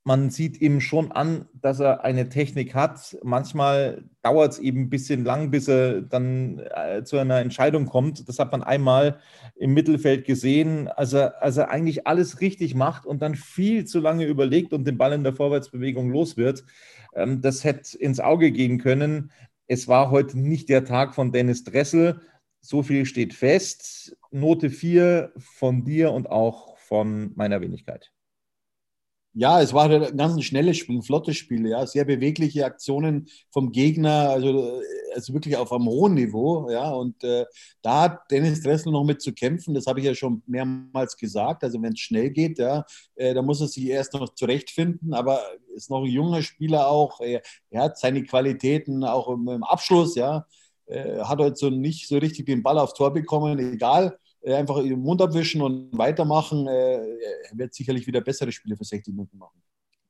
Man 0.06 0.28
sieht 0.28 0.60
ihm 0.60 0.82
schon 0.82 1.12
an, 1.12 1.46
dass 1.54 1.80
er 1.80 2.04
eine 2.04 2.28
Technik 2.28 2.74
hat. 2.74 3.16
Manchmal 3.22 4.04
dauert 4.22 4.52
es 4.52 4.58
eben 4.58 4.82
ein 4.82 4.90
bisschen 4.90 5.24
lang, 5.24 5.50
bis 5.50 5.66
er 5.66 6.02
dann 6.02 6.58
äh, 6.58 7.04
zu 7.04 7.16
einer 7.16 7.38
Entscheidung 7.38 7.86
kommt. 7.86 8.28
Das 8.28 8.38
hat 8.38 8.52
man 8.52 8.62
einmal 8.62 9.18
im 9.56 9.72
Mittelfeld 9.72 10.26
gesehen, 10.26 10.88
als 10.88 11.14
er, 11.14 11.42
als 11.42 11.56
er 11.56 11.70
eigentlich 11.70 12.06
alles 12.06 12.42
richtig 12.42 12.74
macht 12.74 13.06
und 13.06 13.22
dann 13.22 13.34
viel 13.34 13.86
zu 13.86 13.98
lange 13.98 14.26
überlegt 14.26 14.74
und 14.74 14.86
den 14.86 14.98
Ball 14.98 15.14
in 15.14 15.24
der 15.24 15.34
Vorwärtsbewegung 15.34 16.10
los 16.10 16.36
wird. 16.36 16.64
Ähm, 17.14 17.40
das 17.40 17.64
hätte 17.64 17.96
ins 17.96 18.20
Auge 18.20 18.52
gehen 18.52 18.78
können. 18.78 19.30
Es 19.66 19.88
war 19.88 20.10
heute 20.10 20.38
nicht 20.38 20.68
der 20.68 20.84
Tag 20.84 21.14
von 21.14 21.32
Dennis 21.32 21.64
Dressel. 21.64 22.20
So 22.60 22.82
viel 22.82 23.06
steht 23.06 23.34
fest. 23.34 24.16
Note 24.30 24.70
4 24.70 25.32
von 25.38 25.84
dir 25.84 26.12
und 26.12 26.28
auch 26.30 26.76
von 26.78 27.32
meiner 27.34 27.60
Wenigkeit. 27.60 28.13
Ja, 29.36 29.60
es 29.60 29.72
war 29.74 29.90
ein 29.90 30.16
ganz 30.16 30.44
schnelles 30.44 30.76
Spiel, 30.76 30.98
ein 30.98 31.02
flottes 31.02 31.36
Spiel, 31.36 31.66
ja, 31.66 31.84
sehr 31.88 32.04
bewegliche 32.04 32.64
Aktionen 32.64 33.26
vom 33.50 33.72
Gegner, 33.72 34.30
also, 34.30 34.80
also 35.12 35.34
wirklich 35.34 35.56
auf 35.56 35.72
einem 35.72 35.86
hohen 35.86 36.14
Niveau, 36.14 36.70
ja, 36.70 36.92
und 36.92 37.24
äh, 37.24 37.44
da 37.82 38.02
hat 38.02 38.30
Dennis 38.30 38.62
Dressel 38.62 38.92
noch 38.92 39.02
mit 39.02 39.20
zu 39.20 39.32
kämpfen, 39.32 39.74
das 39.74 39.86
habe 39.86 39.98
ich 39.98 40.06
ja 40.06 40.14
schon 40.14 40.44
mehrmals 40.46 41.16
gesagt, 41.16 41.64
also 41.64 41.82
wenn 41.82 41.94
es 41.94 41.98
schnell 41.98 42.30
geht, 42.30 42.60
ja, 42.60 42.84
äh, 43.16 43.34
da 43.34 43.42
muss 43.42 43.60
er 43.60 43.66
sich 43.66 43.86
erst 43.86 44.14
noch 44.14 44.28
zurechtfinden, 44.34 45.12
aber 45.12 45.40
ist 45.74 45.90
noch 45.90 46.04
ein 46.04 46.10
junger 46.12 46.40
Spieler 46.42 46.86
auch, 46.88 47.20
er, 47.20 47.42
er 47.70 47.82
hat 47.82 47.98
seine 47.98 48.22
Qualitäten 48.22 49.02
auch 49.02 49.28
im, 49.28 49.48
im 49.48 49.64
Abschluss, 49.64 50.14
ja, 50.14 50.46
äh, 50.86 51.18
hat 51.22 51.40
heute 51.40 51.56
so 51.56 51.70
nicht 51.70 52.06
so 52.06 52.18
richtig 52.18 52.46
den 52.46 52.62
Ball 52.62 52.78
aufs 52.78 52.94
Tor 52.94 53.12
bekommen, 53.12 53.58
egal. 53.58 54.16
Äh, 54.44 54.54
einfach 54.54 54.82
den 54.82 55.00
Mund 55.00 55.22
abwischen 55.22 55.62
und 55.62 55.96
weitermachen. 55.96 56.66
Äh, 56.66 56.96
er 56.96 57.58
wird 57.58 57.74
sicherlich 57.74 58.06
wieder 58.06 58.20
bessere 58.20 58.52
Spiele 58.52 58.76
für 58.76 58.84
60 58.84 59.14
Minuten 59.14 59.38
machen. 59.38 59.60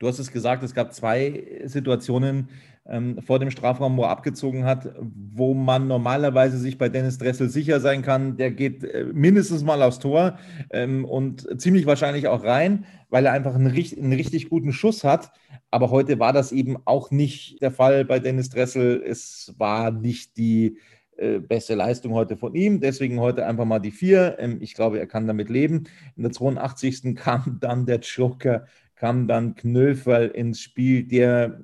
Du 0.00 0.08
hast 0.08 0.18
es 0.18 0.32
gesagt, 0.32 0.64
es 0.64 0.74
gab 0.74 0.92
zwei 0.92 1.62
Situationen 1.64 2.48
ähm, 2.86 3.22
vor 3.22 3.38
dem 3.38 3.50
Strafraum, 3.50 3.96
wo 3.96 4.02
er 4.02 4.10
abgezogen 4.10 4.64
hat, 4.64 4.92
wo 5.00 5.54
man 5.54 5.86
normalerweise 5.86 6.58
sich 6.58 6.76
bei 6.78 6.88
Dennis 6.88 7.16
Dressel 7.16 7.48
sicher 7.48 7.78
sein 7.78 8.02
kann, 8.02 8.36
der 8.36 8.50
geht 8.50 8.82
äh, 8.82 9.04
mindestens 9.04 9.62
mal 9.62 9.82
aufs 9.82 10.00
Tor 10.00 10.36
ähm, 10.70 11.04
und 11.04 11.60
ziemlich 11.60 11.86
wahrscheinlich 11.86 12.26
auch 12.26 12.42
rein, 12.42 12.86
weil 13.08 13.24
er 13.24 13.32
einfach 13.32 13.54
einen, 13.54 13.68
einen, 13.68 14.12
richtig 14.12 14.50
guten 14.50 14.72
Schuss 14.72 15.04
hat. 15.04 15.30
Aber 15.70 15.90
heute 15.90 16.18
war 16.18 16.32
das 16.32 16.50
eben 16.50 16.76
auch 16.84 17.12
nicht 17.12 17.62
der 17.62 17.70
Fall 17.70 18.04
bei 18.04 18.18
Dennis 18.18 18.50
Dressel. 18.50 19.02
Es 19.06 19.54
war 19.58 19.92
nicht 19.92 20.36
die 20.36 20.76
äh, 21.16 21.38
beste 21.38 21.74
Leistung 21.74 22.12
heute 22.12 22.36
von 22.36 22.54
ihm. 22.54 22.80
Deswegen 22.80 23.20
heute 23.20 23.46
einfach 23.46 23.64
mal 23.64 23.78
die 23.78 23.90
vier. 23.90 24.36
Ähm, 24.38 24.58
ich 24.60 24.74
glaube, 24.74 24.98
er 24.98 25.06
kann 25.06 25.26
damit 25.26 25.48
leben. 25.48 25.84
In 26.16 26.22
der 26.22 26.32
82. 26.32 27.14
kam 27.16 27.58
dann 27.60 27.86
der 27.86 28.00
Joker 28.00 28.66
kam 28.96 29.26
dann 29.28 29.54
Knöferl 29.54 30.28
ins 30.28 30.60
Spiel, 30.60 31.04
der 31.04 31.60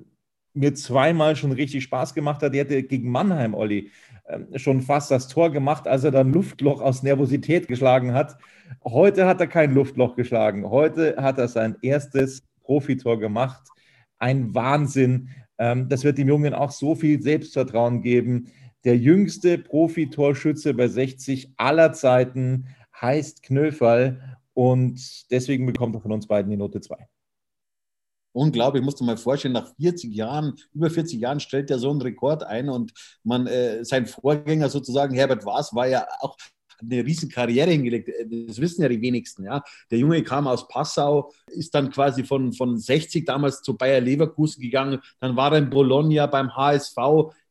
mir 0.53 0.73
zweimal 0.73 1.35
schon 1.35 1.51
richtig 1.51 1.83
Spaß 1.83 2.13
gemacht 2.13 2.43
hat. 2.43 2.53
Der 2.53 2.65
hatte 2.65 2.83
gegen 2.83 3.09
Mannheim, 3.09 3.53
Olli, 3.53 3.89
ähm, 4.27 4.47
schon 4.57 4.81
fast 4.81 5.11
das 5.11 5.27
Tor 5.27 5.51
gemacht, 5.51 5.87
als 5.87 6.03
er 6.03 6.11
dann 6.11 6.33
Luftloch 6.33 6.81
aus 6.81 7.03
Nervosität 7.03 7.67
geschlagen 7.67 8.13
hat. 8.13 8.37
Heute 8.83 9.25
hat 9.25 9.39
er 9.39 9.47
kein 9.47 9.73
Luftloch 9.73 10.15
geschlagen. 10.15 10.69
Heute 10.69 11.15
hat 11.17 11.37
er 11.37 11.47
sein 11.47 11.77
erstes 11.81 12.43
Profitor 12.61 13.19
gemacht. 13.19 13.63
Ein 14.19 14.53
Wahnsinn. 14.53 15.29
Ähm, 15.57 15.87
das 15.87 16.03
wird 16.03 16.17
dem 16.17 16.27
Jungen 16.27 16.53
auch 16.53 16.71
so 16.71 16.95
viel 16.95 17.21
Selbstvertrauen 17.21 18.01
geben. 18.01 18.51
Der 18.83 18.97
jüngste 18.97 19.57
Profitorschütze 19.57 20.73
bei 20.73 20.87
60 20.87 21.53
aller 21.57 21.93
Zeiten 21.93 22.67
heißt 22.99 23.43
Knöferl 23.43 24.37
und 24.53 25.31
deswegen 25.31 25.65
bekommt 25.65 25.95
er 25.95 26.01
von 26.01 26.11
uns 26.11 26.27
beiden 26.27 26.49
die 26.49 26.57
Note 26.57 26.81
2. 26.81 27.07
Unglaublich, 28.33 28.81
musst 28.81 28.99
du 28.99 29.03
mal 29.03 29.17
vorstellen, 29.17 29.53
nach 29.53 29.75
40 29.75 30.13
Jahren, 30.13 30.55
über 30.73 30.89
40 30.89 31.19
Jahren 31.19 31.39
stellt 31.41 31.69
er 31.69 31.79
so 31.79 31.91
einen 31.91 32.01
Rekord 32.01 32.43
ein 32.43 32.69
und 32.69 32.93
man, 33.23 33.45
äh, 33.45 33.83
sein 33.83 34.07
Vorgänger 34.07 34.69
sozusagen, 34.69 35.13
Herbert 35.13 35.45
Waas, 35.45 35.75
war 35.75 35.87
ja 35.87 36.07
auch 36.21 36.37
eine 36.81 37.05
riesen 37.05 37.29
Karriere 37.29 37.71
hingelegt. 37.71 38.09
Das 38.47 38.59
wissen 38.59 38.81
ja 38.81 38.89
die 38.89 39.01
wenigsten. 39.01 39.43
Ja. 39.43 39.63
Der 39.89 39.99
Junge 39.99 40.23
kam 40.23 40.47
aus 40.47 40.67
Passau, 40.67 41.31
ist 41.47 41.73
dann 41.75 41.91
quasi 41.91 42.23
von, 42.23 42.53
von 42.53 42.77
60 42.77 43.25
damals 43.25 43.61
zu 43.61 43.77
Bayer 43.77 44.01
Leverkusen 44.01 44.61
gegangen. 44.61 44.99
Dann 45.19 45.35
war 45.35 45.51
er 45.51 45.59
in 45.59 45.69
Bologna 45.69 46.25
beim 46.27 46.55
HSV. 46.55 46.97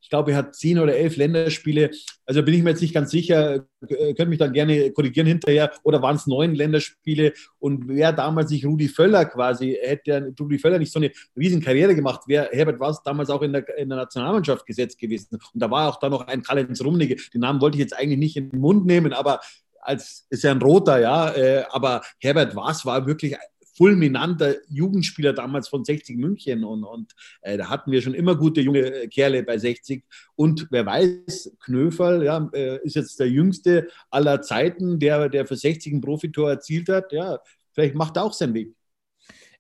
Ich 0.01 0.09
glaube, 0.09 0.33
er 0.33 0.39
hat 0.39 0.55
zehn 0.55 0.79
oder 0.79 0.97
elf 0.97 1.17
Länderspiele. 1.17 1.91
Also 2.27 2.43
bin 2.43 2.55
ich 2.55 2.63
mir 2.63 2.71
jetzt 2.71 2.83
nicht 2.83 2.95
ganz 2.95 3.11
sicher, 3.11 3.67
äh, 3.87 4.15
könnt 4.15 4.31
mich 4.31 4.39
dann 4.39 4.53
gerne 4.53 4.91
korrigieren 4.93 5.27
hinterher. 5.27 5.73
Oder 5.83 6.03
waren 6.03 6.17
es 6.17 6.27
neun 6.27 6.55
Länderspiele? 6.55 7.33
Und 7.59 7.89
wer 7.89 8.13
damals 8.13 8.51
nicht 8.51 8.65
Rudi 8.65 8.89
Völler 8.89 9.25
quasi, 9.27 9.79
hätte 9.81 10.33
Rudi 10.39 10.59
Völler 10.59 10.79
nicht 10.79 10.93
so 10.93 10.99
eine 10.99 11.11
riesen 11.37 11.61
Karriere 11.61 11.95
gemacht, 11.95 12.23
wäre 12.27 12.49
Herbert 12.53 12.81
war 12.81 12.99
damals 13.05 13.31
auch 13.31 13.43
in 13.43 13.53
der, 13.53 13.79
in 13.79 13.89
der 13.89 13.99
Nationalmannschaft 13.99 14.67
gesetzt 14.67 14.99
gewesen. 14.99 15.39
Und 15.53 15.61
da 15.61 15.71
war 15.71 15.89
auch 15.89 15.99
da 15.99 16.09
noch 16.09 16.27
ein 16.27 16.43
Karl-Heinz 16.43 16.83
Rummenigge. 16.83 17.17
Den 17.33 17.41
Namen 17.41 17.61
wollte 17.61 17.77
ich 17.77 17.83
jetzt 17.83 17.97
eigentlich 17.97 18.19
nicht 18.19 18.37
in 18.37 18.51
den 18.51 18.61
Mund 18.61 18.87
nehmen, 18.87 19.13
aber 19.13 19.41
als 19.81 20.27
ist 20.31 20.45
ja 20.45 20.51
ein 20.51 20.63
roter, 20.63 21.01
ja, 21.01 21.31
äh, 21.31 21.65
aber 21.71 22.03
Herbert 22.19 22.55
Waas 22.55 22.85
war 22.85 23.07
wirklich 23.07 23.37
fulminanter 23.81 24.57
Jugendspieler 24.69 25.33
damals 25.33 25.69
von 25.69 25.87
60 25.87 26.19
München 26.19 26.65
und, 26.65 26.85
und 26.85 27.15
äh, 27.41 27.57
da 27.57 27.71
hatten 27.71 27.91
wir 27.91 28.03
schon 28.03 28.13
immer 28.13 28.37
gute 28.37 28.61
junge 28.61 29.09
Kerle 29.09 29.43
bei 29.43 29.57
60 29.57 30.05
und 30.37 30.67
wer 30.71 30.85
weiß, 30.85 31.57
Knöferl 31.65 32.23
ja, 32.23 32.51
äh, 32.53 32.79
ist 32.85 32.97
jetzt 32.97 33.19
der 33.19 33.31
jüngste 33.31 33.89
aller 34.11 34.43
Zeiten, 34.43 34.99
der, 34.99 35.31
der 35.31 35.47
für 35.47 35.57
60 35.57 35.95
ein 35.95 36.03
Profitor 36.03 36.51
erzielt 36.51 36.91
hat, 36.91 37.11
ja, 37.11 37.39
vielleicht 37.73 37.95
macht 37.95 38.19
er 38.19 38.25
auch 38.25 38.35
seinen 38.35 38.53
Weg. 38.53 38.75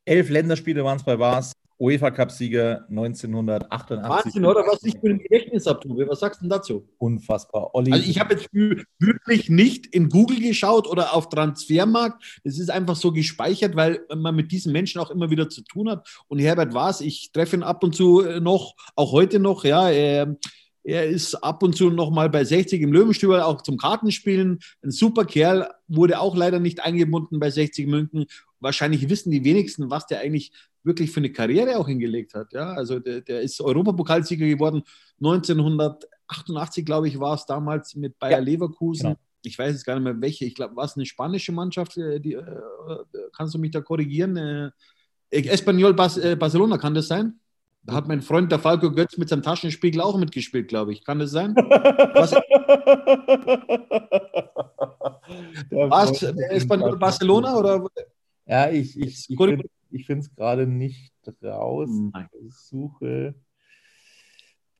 Elf 0.04 0.28
Länderspiele 0.28 0.84
waren 0.84 0.98
es 0.98 1.04
bei 1.04 1.18
Vars. 1.18 1.52
UEFA-Cup-Sieger 1.80 2.84
1988. 2.90 4.08
Wahnsinn, 4.08 4.44
oder 4.44 4.60
was 4.66 4.84
ich 4.84 4.98
für 5.00 5.08
ein 5.08 5.18
Gedächtnis 5.18 5.66
habe, 5.66 5.80
Tobi. 5.80 6.06
Was 6.06 6.20
sagst 6.20 6.40
du 6.40 6.44
denn 6.44 6.50
dazu? 6.50 6.86
Unfassbar. 6.98 7.74
Olli. 7.74 7.92
Also 7.92 8.08
ich 8.08 8.20
habe 8.20 8.34
jetzt 8.34 8.50
wirklich 8.52 9.48
nicht 9.48 9.86
in 9.86 10.10
Google 10.10 10.40
geschaut 10.40 10.86
oder 10.86 11.14
auf 11.14 11.30
Transfermarkt. 11.30 12.40
Es 12.44 12.58
ist 12.58 12.70
einfach 12.70 12.96
so 12.96 13.12
gespeichert, 13.12 13.76
weil 13.76 14.00
man 14.14 14.36
mit 14.36 14.52
diesen 14.52 14.72
Menschen 14.72 15.00
auch 15.00 15.10
immer 15.10 15.30
wieder 15.30 15.48
zu 15.48 15.62
tun 15.62 15.88
hat. 15.88 16.06
Und 16.28 16.38
Herbert 16.38 16.74
Waas, 16.74 17.00
ich 17.00 17.32
treffe 17.32 17.56
ihn 17.56 17.62
ab 17.62 17.82
und 17.82 17.94
zu 17.94 18.20
noch, 18.40 18.74
auch 18.94 19.12
heute 19.12 19.40
noch, 19.40 19.64
ja. 19.64 19.88
Er, 19.88 20.36
er 20.82 21.06
ist 21.06 21.34
ab 21.34 21.62
und 21.62 21.76
zu 21.76 21.90
noch 21.90 22.10
mal 22.10 22.28
bei 22.30 22.44
60 22.44 22.80
im 22.80 22.92
Löwenstüber, 22.92 23.46
auch 23.46 23.62
zum 23.62 23.76
Kartenspielen. 23.76 24.60
Ein 24.82 24.90
super 24.90 25.24
Kerl, 25.24 25.68
wurde 25.88 26.20
auch 26.20 26.36
leider 26.36 26.60
nicht 26.60 26.80
eingebunden 26.80 27.38
bei 27.40 27.50
60 27.50 27.86
München. 27.86 28.26
Wahrscheinlich 28.60 29.08
wissen 29.08 29.30
die 29.30 29.44
wenigsten, 29.44 29.90
was 29.90 30.06
der 30.06 30.20
eigentlich 30.20 30.52
wirklich 30.82 31.10
für 31.10 31.20
eine 31.20 31.32
Karriere 31.32 31.78
auch 31.78 31.88
hingelegt 31.88 32.34
hat. 32.34 32.52
Ja, 32.52 32.72
also 32.72 32.98
der, 32.98 33.20
der 33.20 33.40
ist 33.40 33.60
Europapokalsieger 33.60 34.46
geworden 34.46 34.82
1988, 35.18 36.84
glaube 36.84 37.08
ich, 37.08 37.18
war 37.18 37.34
es 37.34 37.46
damals 37.46 37.94
mit 37.94 38.18
Bayer 38.18 38.32
ja, 38.32 38.38
Leverkusen. 38.38 39.08
Genau. 39.08 39.20
Ich 39.42 39.58
weiß 39.58 39.72
jetzt 39.72 39.84
gar 39.84 39.94
nicht 39.94 40.04
mehr 40.04 40.20
welche. 40.20 40.44
Ich 40.44 40.54
glaube, 40.54 40.76
war 40.76 40.84
es 40.84 40.96
eine 40.96 41.06
spanische 41.06 41.52
Mannschaft? 41.52 41.96
Äh, 41.96 42.20
die, 42.20 42.34
äh, 42.34 42.44
kannst 43.34 43.54
du 43.54 43.58
mich 43.58 43.70
da 43.70 43.80
korrigieren? 43.80 44.36
Äh, 44.36 44.70
Espanyol 45.30 45.94
Bas 45.94 46.18
äh, 46.18 46.36
Barcelona, 46.36 46.76
kann 46.78 46.94
das 46.94 47.08
sein? 47.08 47.40
Da 47.82 47.94
hat 47.94 48.08
mein 48.08 48.20
Freund 48.20 48.52
der 48.52 48.58
Falco 48.58 48.92
Götz 48.92 49.16
mit 49.16 49.30
seinem 49.30 49.42
Taschenspiegel 49.42 50.02
auch 50.02 50.18
mitgespielt, 50.18 50.68
glaube 50.68 50.92
ich. 50.92 51.02
Kann 51.02 51.18
das 51.18 51.30
sein? 51.30 51.54
Was? 51.54 52.32
Was? 55.70 56.22
Espanyol 56.22 56.98
Barcelona 56.98 57.56
oder? 57.56 57.86
Ja, 58.50 58.68
ich, 58.68 58.98
ich, 58.98 59.30
ich, 59.30 60.06
finde 60.06 60.24
es 60.24 60.34
gerade 60.34 60.66
nicht 60.66 61.12
raus. 61.40 61.88
Nein. 62.12 62.28
Ich 62.44 62.54
suche 62.56 63.36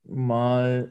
mal 0.02 0.90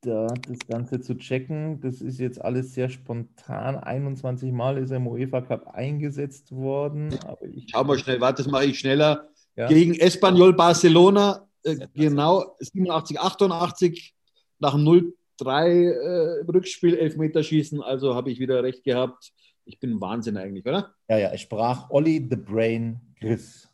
da 0.00 0.26
das 0.26 0.58
Ganze 0.66 1.00
zu 1.00 1.14
checken. 1.14 1.80
Das 1.80 2.00
ist 2.00 2.18
jetzt 2.18 2.42
alles 2.44 2.74
sehr 2.74 2.88
spontan. 2.88 3.76
21 3.76 4.50
Mal 4.50 4.78
ist 4.78 4.90
er 4.90 4.96
im 4.96 5.06
UEFA 5.06 5.42
Cup 5.42 5.68
eingesetzt 5.68 6.50
worden. 6.50 7.16
Aber 7.28 7.42
ich 7.44 7.66
Schau 7.70 7.84
mal 7.84 7.96
schnell, 7.96 8.20
warte, 8.20 8.42
das 8.42 8.50
mache 8.50 8.64
ich 8.64 8.78
schneller. 8.80 9.28
Ja? 9.54 9.68
Gegen 9.68 9.94
Espanyol 9.94 10.52
Barcelona, 10.52 11.48
äh, 11.62 11.86
genau 11.94 12.56
87, 12.58 13.20
88 13.20 14.14
nach 14.58 14.74
0-3 14.74 15.12
äh, 15.44 16.44
Rückspiel, 16.50 16.96
Elfmeterschießen. 16.96 17.80
Also 17.80 18.16
habe 18.16 18.32
ich 18.32 18.40
wieder 18.40 18.64
recht 18.64 18.82
gehabt. 18.82 19.32
Ich 19.64 19.80
bin 19.80 20.00
Wahnsinn 20.00 20.36
eigentlich, 20.36 20.66
oder? 20.66 20.94
Ja, 21.08 21.18
ja, 21.18 21.30
es 21.32 21.40
sprach 21.40 21.90
Olli 21.90 22.26
the 22.28 22.36
Brain 22.36 23.00
Chris. 23.18 23.68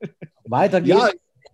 Weiter 0.44 0.80
geht's. 0.80 0.98
Ja, 0.98 1.10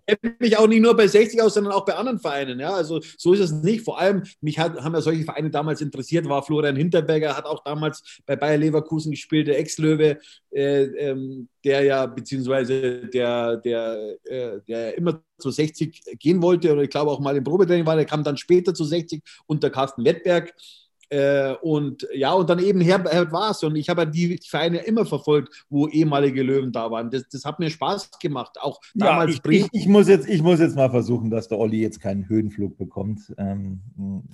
ich 0.06 0.20
kenne 0.20 0.36
mich 0.38 0.58
auch 0.58 0.66
nicht 0.66 0.82
nur 0.82 0.94
bei 0.94 1.06
60 1.06 1.40
aus, 1.40 1.54
sondern 1.54 1.72
auch 1.72 1.84
bei 1.84 1.94
anderen 1.94 2.18
Vereinen. 2.18 2.60
Ja, 2.60 2.74
also 2.74 3.00
so 3.16 3.32
ist 3.32 3.40
es 3.40 3.52
nicht. 3.52 3.84
Vor 3.84 3.98
allem, 3.98 4.22
mich 4.40 4.58
hat, 4.58 4.76
haben 4.82 4.94
ja 4.94 5.00
solche 5.00 5.24
Vereine 5.24 5.50
damals 5.50 5.80
interessiert, 5.80 6.28
war 6.28 6.42
Florian 6.42 6.76
Hinterberger, 6.76 7.36
hat 7.36 7.46
auch 7.46 7.64
damals 7.64 8.20
bei 8.26 8.36
Bayer 8.36 8.58
Leverkusen 8.58 9.12
gespielt, 9.12 9.48
der 9.48 9.58
Ex-Löwe, 9.58 10.18
äh, 10.50 10.82
ähm, 10.82 11.48
der 11.64 11.84
ja, 11.84 12.06
beziehungsweise 12.06 13.06
der, 13.06 13.56
der, 13.56 14.16
äh, 14.24 14.60
der 14.68 14.98
immer 14.98 15.22
zu 15.38 15.50
60 15.50 16.02
gehen 16.18 16.42
wollte 16.42 16.72
und 16.72 16.80
ich 16.80 16.90
glaube 16.90 17.10
auch 17.10 17.20
mal 17.20 17.36
im 17.36 17.44
Probetraining 17.44 17.86
war, 17.86 17.96
der 17.96 18.04
kam 18.04 18.22
dann 18.22 18.36
später 18.36 18.74
zu 18.74 18.84
60 18.84 19.22
unter 19.46 19.70
Carsten 19.70 20.04
Wettberg. 20.04 20.54
Äh, 21.10 21.54
und 21.62 22.06
ja, 22.12 22.32
und 22.32 22.48
dann 22.48 22.58
eben 22.58 22.80
Herbert 22.80 23.32
war 23.32 23.50
es. 23.50 23.62
Und 23.62 23.76
ich 23.76 23.88
habe 23.88 24.06
die 24.06 24.38
Vereine 24.46 24.78
immer 24.78 25.06
verfolgt, 25.06 25.64
wo 25.68 25.88
ehemalige 25.88 26.42
Löwen 26.42 26.72
da 26.72 26.90
waren. 26.90 27.10
Das, 27.10 27.28
das 27.28 27.44
hat 27.44 27.58
mir 27.58 27.70
Spaß 27.70 28.10
gemacht. 28.20 28.56
Auch 28.60 28.80
damals 28.94 29.40
ja, 29.44 29.50
ich, 29.50 29.60
ich, 29.60 29.68
ich, 29.72 29.86
muss 29.88 30.08
jetzt, 30.08 30.28
ich 30.28 30.42
muss 30.42 30.60
jetzt 30.60 30.76
mal 30.76 30.90
versuchen, 30.90 31.30
dass 31.30 31.48
der 31.48 31.58
Olli 31.58 31.80
jetzt 31.80 32.00
keinen 32.00 32.28
Höhenflug 32.28 32.76
bekommt. 32.76 33.20
Ähm, 33.38 33.80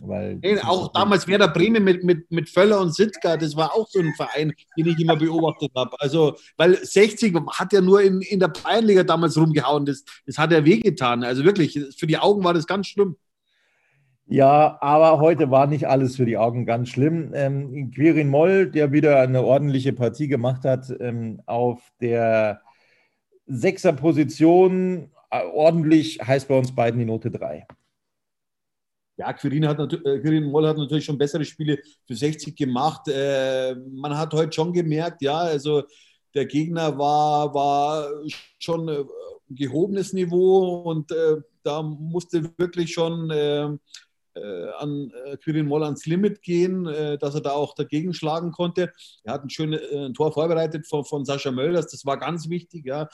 weil 0.01 0.37
nee, 0.37 0.59
auch 0.61 0.93
damals 0.93 1.27
Werder 1.27 1.49
Bremen 1.49 1.85
mit, 1.85 2.05
mit, 2.05 2.31
mit 2.31 2.49
Völler 2.49 2.81
und 2.81 2.95
Sitka, 2.95 3.37
das 3.37 3.57
war 3.57 3.75
auch 3.75 3.89
so 3.89 4.01
ein 4.01 4.15
Verein, 4.15 4.53
den 4.77 4.87
ich 4.87 4.99
immer 4.99 5.17
beobachtet 5.17 5.73
habe. 5.77 5.97
Also, 6.01 6.37
weil 6.57 6.77
60 6.77 7.35
hat 7.53 7.73
ja 7.73 7.81
nur 7.81 8.03
in, 8.03 8.21
in 8.21 8.41
der 8.41 8.49
Bayernliga 8.49 9.03
damals 9.03 9.37
rumgehauen. 9.37 9.87
Das, 9.87 10.05
das 10.27 10.39
hat 10.39 10.53
ja 10.53 10.65
wehgetan. 10.65 11.25
Also 11.25 11.45
wirklich, 11.45 11.79
für 11.97 12.07
die 12.07 12.19
Augen 12.19 12.45
war 12.45 12.55
das 12.55 12.67
ganz 12.67 12.87
schlimm. 12.87 13.17
Ja, 14.33 14.79
aber 14.81 15.19
heute 15.19 15.51
war 15.51 15.67
nicht 15.67 15.89
alles 15.89 16.15
für 16.15 16.25
die 16.25 16.37
Augen 16.37 16.65
ganz 16.65 16.89
schlimm. 16.91 17.33
Ähm, 17.35 17.91
Quirin 17.91 18.29
Moll, 18.29 18.71
der 18.71 18.93
wieder 18.93 19.19
eine 19.19 19.43
ordentliche 19.43 19.93
Partie 19.93 20.29
gemacht 20.29 20.63
hat, 20.65 20.87
ähm, 21.01 21.43
auf 21.47 21.83
der 22.01 22.63
Sechser-Position, 23.47 25.11
äh, 25.33 25.43
ordentlich 25.53 26.21
heißt 26.25 26.47
bei 26.47 26.57
uns 26.57 26.73
beiden 26.73 27.01
die 27.01 27.07
Note 27.07 27.33
3. 27.33 27.67
Ja, 29.17 29.33
Quirin, 29.33 29.67
hat, 29.67 29.81
äh, 29.81 30.21
Quirin 30.21 30.45
Moll 30.45 30.69
hat 30.69 30.77
natürlich 30.77 31.07
schon 31.07 31.19
bessere 31.19 31.45
Spiele 31.45 31.81
für 32.07 32.15
60 32.15 32.55
gemacht. 32.55 33.09
Äh, 33.09 33.75
man 33.75 34.17
hat 34.17 34.33
heute 34.33 34.53
schon 34.53 34.73
gemerkt, 34.73 35.23
ja, 35.23 35.39
also 35.39 35.83
der 36.35 36.47
Gegner 36.47 36.97
war, 36.97 37.53
war 37.53 38.09
schon 38.61 38.89
äh, 38.89 39.05
gehobenes 39.49 40.13
Niveau 40.13 40.83
und 40.83 41.11
äh, 41.11 41.39
da 41.65 41.83
musste 41.83 42.49
wirklich 42.57 42.93
schon 42.93 43.29
äh, 43.33 43.65
äh, 43.65 43.77
an 44.79 45.13
äh, 45.25 45.37
Quirin 45.37 45.67
Moll 45.67 45.85
ans 45.85 46.07
Limit 46.07 46.43
gehen, 46.43 46.87
äh, 46.87 47.19
dass 47.19 47.35
er 47.35 47.41
da 47.41 47.53
auch 47.53 47.75
dagegen 47.75 48.15
schlagen 48.15 48.53
konnte. 48.53 48.93
Er 49.25 49.35
hat 49.35 49.45
ein 49.45 49.51
schönes 49.51 49.81
ein 49.93 50.15
Tor 50.15 50.33
vorbereitet 50.33 50.87
von, 50.87 51.05
von 51.05 51.25
Sascha 51.25 51.51
Mölders, 51.51 51.89
das 51.89 52.05
war 52.05 52.19
ganz 52.19 52.49
wichtig, 52.49 52.87
ja. 52.87 53.09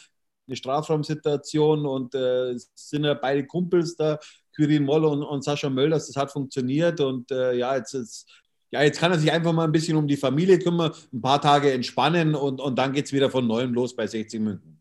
Eine 0.48 0.56
Strafraumsituation 0.56 1.86
und 1.86 2.14
äh, 2.14 2.54
sind 2.74 3.04
ja 3.04 3.14
beide 3.14 3.46
Kumpels 3.46 3.96
da, 3.96 4.18
Quirin 4.54 4.84
Moll 4.84 5.04
und, 5.04 5.22
und 5.22 5.42
Sascha 5.42 5.68
Mölders, 5.68 6.06
das 6.06 6.16
hat 6.16 6.30
funktioniert 6.30 7.00
und 7.00 7.30
äh, 7.30 7.54
ja, 7.54 7.76
jetzt, 7.76 7.94
jetzt, 7.94 8.30
ja, 8.70 8.82
jetzt 8.82 9.00
kann 9.00 9.10
er 9.10 9.18
sich 9.18 9.32
einfach 9.32 9.52
mal 9.52 9.64
ein 9.64 9.72
bisschen 9.72 9.96
um 9.96 10.06
die 10.06 10.16
Familie 10.16 10.58
kümmern, 10.58 10.92
ein 11.12 11.20
paar 11.20 11.40
Tage 11.40 11.72
entspannen 11.72 12.34
und, 12.34 12.60
und 12.60 12.78
dann 12.78 12.92
geht 12.92 13.06
es 13.06 13.12
wieder 13.12 13.30
von 13.30 13.46
neuem 13.46 13.74
los 13.74 13.96
bei 13.96 14.06
60 14.06 14.40
München. 14.40 14.75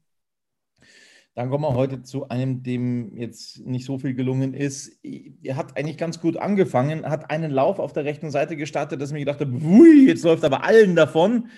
Dann 1.35 1.49
kommen 1.49 1.65
wir 1.65 1.73
heute 1.73 2.01
zu 2.01 2.29
einem, 2.29 2.63
dem 2.63 3.17
jetzt 3.17 3.59
nicht 3.65 3.85
so 3.85 3.97
viel 3.99 4.13
gelungen 4.13 4.53
ist. 4.53 4.97
Er 5.03 5.57
hat 5.57 5.77
eigentlich 5.77 5.97
ganz 5.97 6.21
gut 6.21 6.37
angefangen, 6.37 7.05
hat 7.05 7.29
einen 7.29 7.51
Lauf 7.51 7.77
auf 7.77 7.91
der 7.91 8.05
rechten 8.05 8.31
Seite 8.31 8.55
gestartet, 8.55 9.01
dass 9.01 9.09
ich 9.09 9.13
mir 9.13 9.19
gedacht 9.19 9.41
habe, 9.41 9.51
hui, 9.51 10.07
jetzt 10.07 10.23
läuft 10.23 10.45
aber 10.45 10.63
allen 10.63 10.95
davon. 10.95 11.49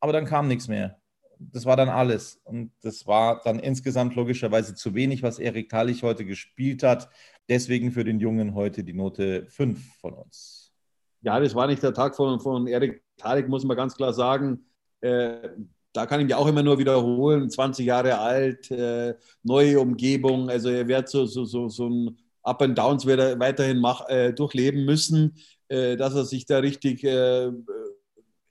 Aber 0.00 0.14
dann 0.14 0.24
kam 0.24 0.48
nichts 0.48 0.68
mehr. 0.68 0.98
Das 1.38 1.66
war 1.66 1.76
dann 1.76 1.90
alles. 1.90 2.40
Und 2.44 2.72
das 2.80 3.06
war 3.06 3.42
dann 3.44 3.58
insgesamt 3.58 4.14
logischerweise 4.14 4.74
zu 4.74 4.94
wenig, 4.94 5.22
was 5.22 5.38
Erik 5.38 5.68
Talich 5.68 6.02
heute 6.02 6.24
gespielt 6.24 6.82
hat. 6.82 7.10
Deswegen 7.50 7.92
für 7.92 8.04
den 8.04 8.20
Jungen 8.20 8.54
heute 8.54 8.84
die 8.84 8.94
Note 8.94 9.44
5 9.50 9.98
von 9.98 10.14
uns. 10.14 10.72
Ja, 11.20 11.38
das 11.40 11.54
war 11.54 11.66
nicht 11.66 11.82
der 11.82 11.92
Tag 11.92 12.16
von, 12.16 12.40
von 12.40 12.66
Erik 12.66 13.02
Talich, 13.18 13.48
muss 13.48 13.64
man 13.64 13.76
ganz 13.76 13.96
klar 13.96 14.14
sagen. 14.14 14.64
Äh, 15.02 15.50
da 15.94 16.06
kann 16.06 16.20
ich 16.20 16.26
mich 16.26 16.34
auch 16.34 16.46
immer 16.46 16.62
nur 16.62 16.78
wiederholen, 16.78 17.48
20 17.48 17.86
Jahre 17.86 18.18
alt, 18.18 18.70
äh, 18.70 19.14
neue 19.42 19.80
Umgebung, 19.80 20.50
also 20.50 20.68
er 20.68 20.86
wird 20.86 21.08
so, 21.08 21.24
so, 21.24 21.44
so, 21.44 21.68
so 21.68 21.88
ein 21.88 22.18
Up 22.42 22.60
and 22.60 22.76
Downs 22.76 23.06
wird 23.06 23.40
weiterhin 23.40 23.78
mach, 23.78 24.06
äh, 24.08 24.32
durchleben 24.32 24.84
müssen, 24.84 25.36
äh, 25.68 25.96
dass 25.96 26.14
er 26.14 26.24
sich 26.24 26.44
da 26.44 26.58
richtig 26.58 27.02
äh, 27.04 27.50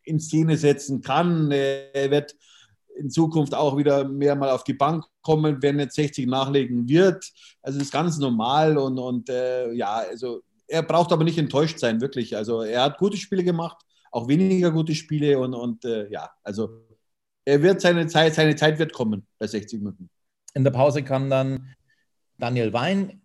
in 0.03 0.19
Szene 0.19 0.57
setzen 0.57 1.01
kann. 1.01 1.51
Er 1.51 2.09
wird 2.09 2.35
in 2.97 3.09
Zukunft 3.09 3.53
auch 3.53 3.77
wieder 3.77 4.07
mehr 4.07 4.35
mal 4.35 4.49
auf 4.49 4.63
die 4.63 4.73
Bank 4.73 5.05
kommen, 5.21 5.61
wenn 5.61 5.79
er 5.79 5.89
60 5.89 6.27
nachlegen 6.27 6.87
wird. 6.87 7.31
Also 7.61 7.77
das 7.77 7.87
ist 7.87 7.93
ganz 7.93 8.17
normal 8.17 8.77
und, 8.77 8.97
und 8.97 9.29
äh, 9.29 9.71
ja, 9.73 10.03
also 10.09 10.41
er 10.67 10.83
braucht 10.83 11.11
aber 11.11 11.23
nicht 11.23 11.37
enttäuscht 11.37 11.79
sein, 11.79 12.01
wirklich. 12.01 12.35
Also 12.35 12.61
er 12.61 12.83
hat 12.83 12.97
gute 12.97 13.17
Spiele 13.17 13.43
gemacht, 13.43 13.77
auch 14.11 14.27
weniger 14.27 14.71
gute 14.71 14.95
Spiele 14.95 15.39
und, 15.39 15.53
und 15.53 15.85
äh, 15.85 16.09
ja, 16.09 16.29
also 16.43 16.82
er 17.45 17.61
wird 17.61 17.81
seine 17.81 18.07
Zeit, 18.07 18.35
seine 18.35 18.55
Zeit 18.55 18.79
wird 18.79 18.93
kommen 18.93 19.27
bei 19.39 19.47
60 19.47 19.79
Minuten. 19.79 20.09
In 20.53 20.63
der 20.63 20.71
Pause 20.71 21.03
kam 21.03 21.29
dann 21.29 21.73
Daniel 22.37 22.73
Wein, 22.73 23.21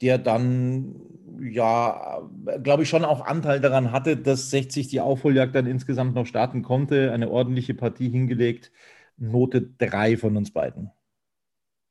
der 0.00 0.18
dann, 0.18 0.96
ja, 1.40 2.28
glaube 2.62 2.84
ich, 2.84 2.88
schon 2.88 3.04
auch 3.04 3.24
Anteil 3.24 3.60
daran 3.60 3.92
hatte, 3.92 4.16
dass 4.16 4.50
60 4.50 4.88
die 4.88 5.00
Aufholjagd 5.00 5.54
dann 5.54 5.66
insgesamt 5.66 6.14
noch 6.14 6.26
starten 6.26 6.62
konnte. 6.62 7.12
Eine 7.12 7.30
ordentliche 7.30 7.74
Partie 7.74 8.08
hingelegt. 8.08 8.72
Note 9.16 9.62
3 9.78 10.16
von 10.16 10.36
uns 10.36 10.52
beiden. 10.52 10.90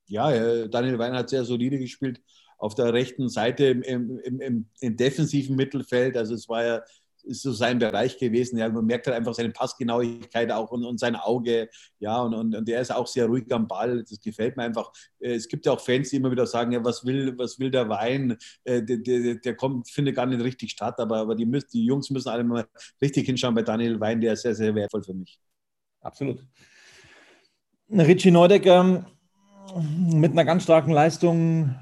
Ja, 0.08 0.68
Daniel 0.68 0.98
Wein 0.98 1.14
hat 1.14 1.30
sehr 1.30 1.46
solide 1.46 1.78
gespielt 1.78 2.22
auf 2.58 2.76
der 2.76 2.94
rechten 2.94 3.30
Seite 3.30 3.66
im, 3.66 3.84
im, 3.84 4.42
im, 4.42 4.66
im 4.82 4.98
defensiven 4.98 5.56
Mittelfeld. 5.56 6.18
Also 6.18 6.34
es 6.34 6.50
war 6.50 6.66
ja 6.66 6.82
ist 7.30 7.44
so 7.44 7.52
sein 7.52 7.80
Bereich 7.80 8.18
gewesen. 8.18 8.58
Ja, 8.58 8.68
man 8.70 8.86
merkt 8.86 9.08
halt 9.08 9.16
einfach 9.16 9.34
seine 9.34 9.52
Passgenauigkeit 9.52 10.52
auch 10.52 10.72
und, 10.72 10.84
und 10.84 11.00
sein 11.00 11.16
Auge. 11.16 11.70
Ja, 12.00 12.22
und, 12.22 12.34
und, 12.34 12.56
und 12.56 12.68
der 12.68 12.82
ist 12.82 12.92
auch 12.92 13.08
sehr 13.08 13.28
ruhig 13.28 13.46
am 13.52 13.68
Ball. 13.68 14.04
Das 14.04 14.20
gefällt 14.20 14.58
mir 14.58 14.64
einfach. 14.64 14.92
Äh, 15.20 15.36
es 15.36 15.48
gibt 15.48 15.66
ja 15.66 15.72
auch 15.72 15.80
Fans, 15.80 16.10
die 16.10 16.18
immer 16.18 16.32
wieder 16.32 16.48
sagen: 16.48 16.72
Ja, 16.72 16.84
was 16.84 17.06
will, 17.06 17.38
was 17.38 17.60
will 17.60 17.72
der 17.72 17.88
Wein? 17.88 18.38
Äh, 18.64 18.84
der, 18.84 18.98
der, 18.98 19.36
der 19.36 19.56
kommt, 19.56 19.90
findet 19.90 20.16
gar 20.16 20.26
nicht 20.26 20.44
richtig 20.44 20.72
statt. 20.72 21.00
Aber, 21.00 21.18
aber 21.18 21.36
die, 21.36 21.46
müssen, 21.46 21.70
die 21.72 21.86
Jungs 21.86 22.10
müssen 22.10 22.30
alle 22.30 22.44
mal 22.44 22.66
richtig 23.02 23.26
hinschauen 23.26 23.56
bei 23.56 23.62
Daniel 23.62 24.00
Wein. 24.00 24.20
Der 24.20 24.34
ist 24.34 24.42
sehr, 24.42 24.56
sehr 24.56 24.74
wertvoll 24.76 25.04
für 25.04 25.14
mich. 25.14 25.40
Absolut. 26.02 26.44
Richie 27.92 28.32
Neudecker 28.32 29.06
mit 29.76 30.32
einer 30.32 30.46
ganz 30.46 30.64
starken 30.64 30.92
Leistung 30.92 31.76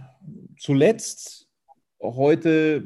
zuletzt. 0.59 1.47
Heute 2.01 2.83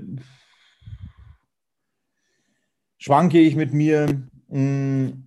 schwanke 3.02 3.40
ich 3.40 3.56
mit 3.56 3.74
mir. 3.74 4.06
Mm, 4.48 5.24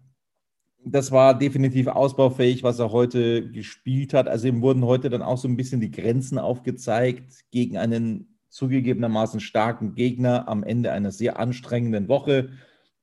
das 0.85 1.11
war 1.11 1.37
definitiv 1.37 1.89
ausbaufähig, 1.89 2.63
was 2.63 2.79
er 2.79 2.93
heute 2.93 3.51
gespielt 3.51 4.15
hat. 4.15 4.29
Also 4.29 4.47
ihm 4.49 4.63
wurden 4.63 4.85
heute 4.85 5.11
dann 5.11 5.23
auch 5.23 5.39
so 5.39 5.49
ein 5.49 5.57
bisschen 5.57 5.81
die 5.81 5.91
Grenzen 5.91 6.39
aufgezeigt 6.39 7.45
gegen 7.51 7.77
einen 7.77 8.39
zugegebenermaßen 8.49 9.41
starken 9.41 9.95
Gegner 9.95 10.47
am 10.47 10.63
Ende 10.63 10.93
einer 10.93 11.11
sehr 11.11 11.39
anstrengenden 11.41 12.09
Woche. 12.09 12.51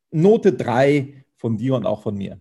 Note 0.10 0.54
3 0.54 1.26
von 1.36 1.58
dir 1.58 1.76
und 1.76 1.86
auch 1.86 2.02
von 2.02 2.16
mir 2.16 2.40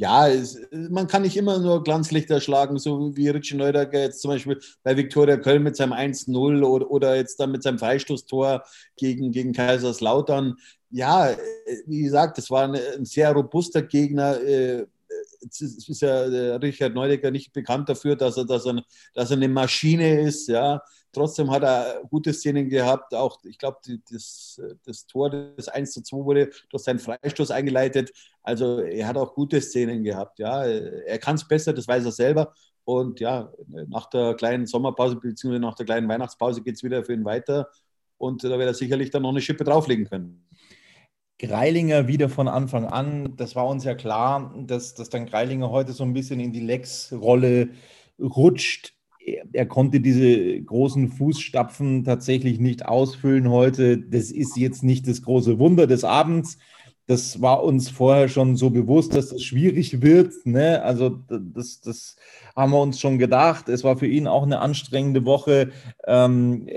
ja, 0.00 0.28
es, 0.28 0.58
man 0.70 1.06
kann 1.08 1.20
nicht 1.20 1.36
immer 1.36 1.58
nur 1.58 1.84
Glanzlichter 1.84 2.40
schlagen, 2.40 2.78
so 2.78 3.14
wie 3.16 3.28
Richie 3.28 3.54
Neudecker 3.54 4.00
jetzt 4.00 4.22
zum 4.22 4.30
Beispiel 4.30 4.58
bei 4.82 4.96
Viktoria 4.96 5.36
Köln 5.36 5.62
mit 5.62 5.76
seinem 5.76 5.92
1-0 5.92 6.64
oder, 6.64 6.90
oder 6.90 7.16
jetzt 7.16 7.38
dann 7.38 7.52
mit 7.52 7.62
seinem 7.62 7.78
Freistoßtor 7.78 8.64
gegen, 8.96 9.30
gegen 9.30 9.52
Kaiserslautern. 9.52 10.56
Ja, 10.88 11.36
wie 11.84 12.00
gesagt, 12.00 12.38
das 12.38 12.50
war 12.50 12.64
ein, 12.64 12.80
ein 12.96 13.04
sehr 13.04 13.30
robuster 13.32 13.82
Gegner. 13.82 14.40
Äh, 14.40 14.86
es 15.50 15.60
ist 15.60 16.00
ja 16.00 16.22
Richard 16.56 16.94
Neudecker 16.94 17.30
nicht 17.30 17.52
bekannt 17.52 17.90
dafür, 17.90 18.16
dass 18.16 18.38
er, 18.38 18.46
dass 18.46 18.64
er, 18.64 18.82
dass 19.12 19.30
er 19.30 19.36
eine 19.36 19.48
Maschine 19.48 20.22
ist, 20.22 20.48
ja. 20.48 20.80
Trotzdem 21.12 21.50
hat 21.50 21.62
er 21.64 22.02
gute 22.08 22.32
Szenen 22.32 22.68
gehabt. 22.68 23.14
Auch, 23.14 23.38
ich 23.44 23.58
glaube, 23.58 23.78
das, 24.10 24.60
das 24.84 25.06
Tor, 25.06 25.30
das 25.30 25.68
1 25.68 25.92
zu 25.92 26.02
2 26.02 26.16
wurde 26.18 26.50
durch 26.70 26.84
seinen 26.84 27.00
Freistoß 27.00 27.50
eingeleitet. 27.50 28.12
Also 28.42 28.80
er 28.80 29.08
hat 29.08 29.16
auch 29.16 29.34
gute 29.34 29.60
Szenen 29.60 30.04
gehabt. 30.04 30.38
Ja. 30.38 30.64
Er 30.64 31.18
kann 31.18 31.34
es 31.34 31.46
besser, 31.46 31.72
das 31.72 31.88
weiß 31.88 32.04
er 32.04 32.12
selber. 32.12 32.52
Und 32.84 33.20
ja, 33.20 33.52
nach 33.88 34.08
der 34.10 34.34
kleinen 34.34 34.66
Sommerpause 34.66 35.16
bzw. 35.16 35.58
nach 35.58 35.74
der 35.74 35.86
kleinen 35.86 36.08
Weihnachtspause 36.08 36.62
geht 36.62 36.76
es 36.76 36.84
wieder 36.84 37.04
für 37.04 37.12
ihn 37.12 37.24
weiter. 37.24 37.68
Und 38.16 38.44
da 38.44 38.50
wird 38.50 38.62
er 38.68 38.74
sicherlich 38.74 39.10
dann 39.10 39.22
noch 39.22 39.30
eine 39.30 39.40
Schippe 39.40 39.64
drauflegen 39.64 40.06
können. 40.06 40.46
Greilinger 41.38 42.06
wieder 42.06 42.28
von 42.28 42.48
Anfang 42.48 42.86
an. 42.86 43.34
Das 43.36 43.56
war 43.56 43.66
uns 43.66 43.84
ja 43.84 43.94
klar, 43.94 44.54
dass, 44.66 44.94
dass 44.94 45.08
dann 45.08 45.26
Greilinger 45.26 45.70
heute 45.70 45.92
so 45.92 46.04
ein 46.04 46.12
bisschen 46.12 46.38
in 46.38 46.52
die 46.52 46.60
Lex-Rolle 46.60 47.70
rutscht 48.20 48.94
er 49.52 49.66
konnte 49.66 50.00
diese 50.00 50.60
großen 50.62 51.08
Fußstapfen 51.08 52.04
tatsächlich 52.04 52.58
nicht 52.58 52.86
ausfüllen 52.86 53.50
heute. 53.50 53.98
Das 53.98 54.30
ist 54.30 54.56
jetzt 54.56 54.82
nicht 54.82 55.06
das 55.08 55.22
große 55.22 55.58
Wunder 55.58 55.86
des 55.86 56.04
Abends. 56.04 56.58
Das 57.06 57.42
war 57.42 57.64
uns 57.64 57.90
vorher 57.90 58.28
schon 58.28 58.56
so 58.56 58.70
bewusst, 58.70 59.14
dass 59.14 59.30
das 59.30 59.42
schwierig 59.42 60.00
wird. 60.00 60.32
Ne? 60.46 60.82
Also 60.82 61.08
das, 61.28 61.80
das 61.80 62.16
haben 62.54 62.72
wir 62.72 62.80
uns 62.80 63.00
schon 63.00 63.18
gedacht. 63.18 63.68
Es 63.68 63.82
war 63.82 63.96
für 63.96 64.06
ihn 64.06 64.26
auch 64.26 64.44
eine 64.44 64.60
anstrengende 64.60 65.24
Woche. 65.24 65.70
Ähm, 66.06 66.68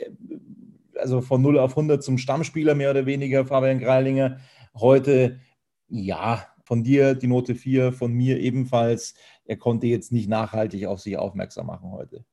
also 0.98 1.22
von 1.22 1.42
0 1.42 1.60
auf 1.60 1.72
100 1.72 2.04
zum 2.04 2.18
Stammspieler 2.18 2.76
mehr 2.76 2.92
oder 2.92 3.06
weniger, 3.06 3.46
Fabian 3.46 3.80
Greilinger. 3.80 4.40
Heute, 4.74 5.40
ja, 5.88 6.48
von 6.64 6.84
dir 6.84 7.14
die 7.14 7.28
Note 7.28 7.56
4, 7.56 7.94
von 7.94 8.14
mir 8.14 8.40
ebenfalls. 8.40 9.14
Er 9.46 9.58
konnte 9.58 9.88
jetzt 9.88 10.12
nicht 10.12 10.30
nachhaltig 10.30 10.88
auf 10.88 11.00
sich 11.00 11.18
aufmerksam 11.18 11.68
machen 11.68 11.92
heute. 11.92 12.26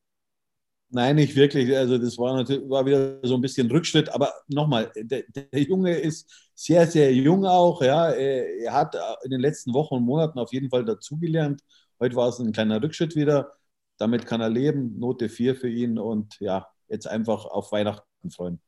Nein, 0.93 1.15
nicht 1.15 1.35
wirklich. 1.37 1.75
Also 1.75 1.97
das 1.97 2.17
war 2.17 2.35
natürlich 2.35 2.69
war 2.69 2.85
wieder 2.85 3.19
so 3.23 3.35
ein 3.35 3.41
bisschen 3.41 3.71
Rückschritt. 3.71 4.09
Aber 4.13 4.33
nochmal, 4.49 4.91
der, 4.95 5.23
der, 5.29 5.61
Junge 5.61 5.95
ist 5.95 6.29
sehr, 6.53 6.85
sehr 6.85 7.13
jung 7.13 7.45
auch. 7.45 7.81
Ja, 7.81 8.09
er 8.11 8.73
hat 8.73 8.95
in 9.23 9.31
den 9.31 9.39
letzten 9.39 9.73
Wochen 9.73 9.95
und 9.95 10.03
Monaten 10.03 10.37
auf 10.37 10.51
jeden 10.51 10.69
Fall 10.69 10.83
dazugelernt. 10.83 11.61
Heute 11.99 12.15
war 12.17 12.27
es 12.27 12.39
ein 12.39 12.51
kleiner 12.51 12.83
Rückschritt 12.83 13.15
wieder. 13.15 13.53
Damit 13.97 14.25
kann 14.25 14.41
er 14.41 14.49
leben. 14.49 14.99
Note 14.99 15.29
4 15.29 15.55
für 15.55 15.69
ihn 15.69 15.97
und 15.97 16.37
ja, 16.41 16.67
jetzt 16.89 17.07
einfach 17.07 17.45
auf 17.45 17.71
Weihnachten 17.71 18.29
freuen. 18.29 18.59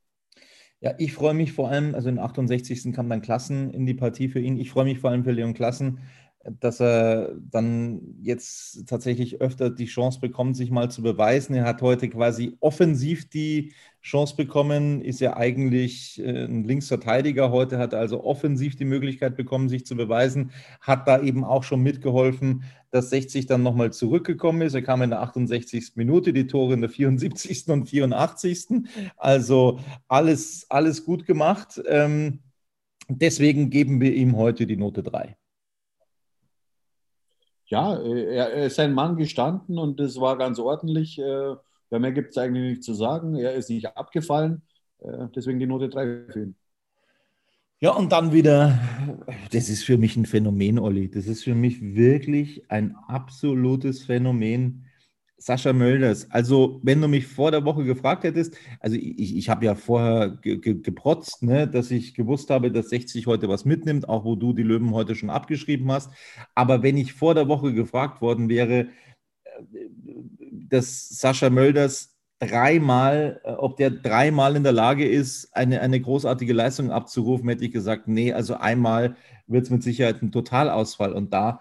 Ja, 0.80 0.94
ich 0.98 1.14
freue 1.14 1.34
mich 1.34 1.54
vor 1.54 1.70
allem, 1.70 1.96
also 1.96 2.10
in 2.10 2.20
68. 2.20 2.94
kam 2.94 3.10
dann 3.10 3.22
Klassen 3.22 3.72
in 3.72 3.86
die 3.86 3.94
Partie 3.94 4.30
für 4.30 4.40
ihn. 4.40 4.58
Ich 4.58 4.72
freue 4.72 4.84
mich 4.86 5.00
vor 5.00 5.12
allem 5.12 5.24
für 5.24 5.32
Leon 5.32 5.54
Klassen, 5.54 6.00
dass 6.60 6.82
er 6.82 7.36
dann 7.50 8.02
jetzt 8.22 8.86
tatsächlich 8.88 9.40
öfter 9.40 9.70
die 9.70 9.86
Chance 9.86 10.20
bekommt, 10.20 10.58
sich 10.58 10.72
mal 10.72 10.92
zu 10.92 11.02
beweisen. 11.02 11.56
Er 11.56 11.64
hat 11.64 11.82
heute 11.82 12.10
quasi 12.10 12.58
offensiv 12.60 13.30
die 13.30 13.74
Chance 14.02 14.36
bekommen, 14.36 15.02
ist 15.02 15.22
ja 15.22 15.38
eigentlich 15.38 16.20
äh, 16.22 16.44
ein 16.44 16.66
Linksverteidiger. 16.66 17.52
Heute 17.52 17.78
hat 17.78 17.94
er 17.94 18.00
also 18.00 18.26
offensiv 18.26 18.76
die 18.76 18.84
Möglichkeit 18.84 19.38
bekommen, 19.38 19.70
sich 19.70 19.86
zu 19.86 19.96
beweisen, 19.96 20.52
hat 20.82 21.08
da 21.08 21.22
eben 21.22 21.46
auch 21.46 21.64
schon 21.64 21.82
mitgeholfen, 21.82 22.64
dass 22.92 23.10
60 23.10 23.46
dann 23.46 23.64
nochmal 23.64 23.94
zurückgekommen 23.94 24.62
ist. 24.64 24.74
Er 24.74 24.82
kam 24.82 25.02
in 25.02 25.12
der 25.12 25.22
68. 25.22 25.94
Minute, 25.96 26.34
die 26.34 26.48
Tore 26.48 26.74
in 26.74 26.82
der 26.82 26.90
74. 26.90 27.70
und 27.70 27.86
84. 27.86 28.68
Also 29.16 29.80
alles, 30.10 30.66
alles 30.70 31.06
gut 31.06 31.26
gemacht. 31.26 31.82
Ähm, 31.88 32.40
deswegen 33.08 33.70
geben 33.70 34.02
wir 34.02 34.14
ihm 34.14 34.36
heute 34.36 34.68
die 34.68 34.78
Note 34.78 35.04
3 35.04 35.38
ja, 37.74 37.98
äh, 37.98 38.36
er, 38.36 38.66
ist 38.66 38.80
ein 38.80 38.94
Mann 38.94 39.18
gestanden 39.18 39.80
und 39.80 40.00
es 40.00 40.20
war 40.20 40.38
ganz 40.38 40.60
ordentlich. 40.60 41.18
Äh, 41.18 41.56
mehr 41.90 42.12
gibt 42.12 42.30
es 42.30 42.38
eigentlich 42.38 42.70
nicht 42.70 42.84
zu 42.84 42.94
sagen. 42.94 43.36
Er 43.36 43.56
ist 43.56 43.72
nicht 43.72 43.98
abgefallen. 43.98 44.62
Äh, 45.00 45.28
deswegen 45.36 45.58
die 45.58 45.66
Note 45.66 45.90
3 45.90 46.26
für 46.32 46.40
ihn. 46.44 46.56
Ja, 47.80 47.94
und 47.94 48.12
dann 48.12 48.32
wieder, 48.32 48.80
das 49.52 49.70
ist 49.70 49.84
für 49.84 49.98
mich 49.98 50.16
ein 50.16 50.28
Phänomen, 50.28 50.78
Olli. 50.78 51.10
Das 51.10 51.26
ist 51.26 51.44
für 51.44 51.56
mich 51.56 51.82
wirklich 51.82 52.70
ein 52.70 52.96
absolutes 53.08 54.04
Phänomen. 54.04 54.86
Sascha 55.44 55.74
Mölders, 55.74 56.32
also 56.32 56.80
wenn 56.84 57.02
du 57.02 57.10
mich 57.10 57.28
vor 57.28 57.52
der 57.52 57.66
Woche 57.66 57.84
gefragt 57.84 58.24
hättest, 58.24 58.56
also 58.80 58.96
ich, 58.96 59.36
ich 59.36 59.50
habe 59.50 59.66
ja 59.66 59.76
vorher 59.76 60.38
ge, 60.42 60.58
ge, 60.58 60.76
geprotzt, 60.76 61.44
ne, 61.44 61.68
dass 61.68 61.92
ich 61.92 62.14
gewusst 62.14 62.50
habe, 62.50 62.72
dass 62.72 62.88
60 62.88 63.28
heute 63.28 63.50
was 63.50 63.66
mitnimmt, 63.66 64.08
auch 64.08 64.24
wo 64.24 64.38
du 64.38 64.54
die 64.54 64.64
Löwen 64.64 64.92
heute 64.92 65.16
schon 65.16 65.30
abgeschrieben 65.30 65.92
hast. 65.92 66.12
Aber 66.56 66.82
wenn 66.82 66.96
ich 66.96 67.12
vor 67.12 67.36
der 67.36 67.50
Woche 67.50 67.74
gefragt 67.74 68.22
worden 68.22 68.48
wäre, 68.48 68.80
äh, 68.80 68.88
dass 70.70 71.10
Sascha 71.10 71.50
Mölders 71.50 72.16
dreimal, 72.40 73.42
äh, 73.44 73.52
ob 73.52 73.76
der 73.76 73.90
dreimal 73.92 74.56
in 74.56 74.64
der 74.64 74.72
Lage 74.72 75.06
ist, 75.06 75.54
eine, 75.54 75.82
eine 75.82 76.00
großartige 76.00 76.54
Leistung 76.54 76.90
abzurufen, 76.90 77.50
hätte 77.50 77.66
ich 77.66 77.74
gesagt, 77.74 78.08
nee, 78.08 78.32
also 78.32 78.56
einmal 78.56 79.18
wird 79.48 79.66
es 79.66 79.72
mit 79.72 79.84
Sicherheit 79.84 80.22
ein 80.22 80.32
Totalausfall. 80.32 81.12
Und 81.12 81.34
da 81.34 81.60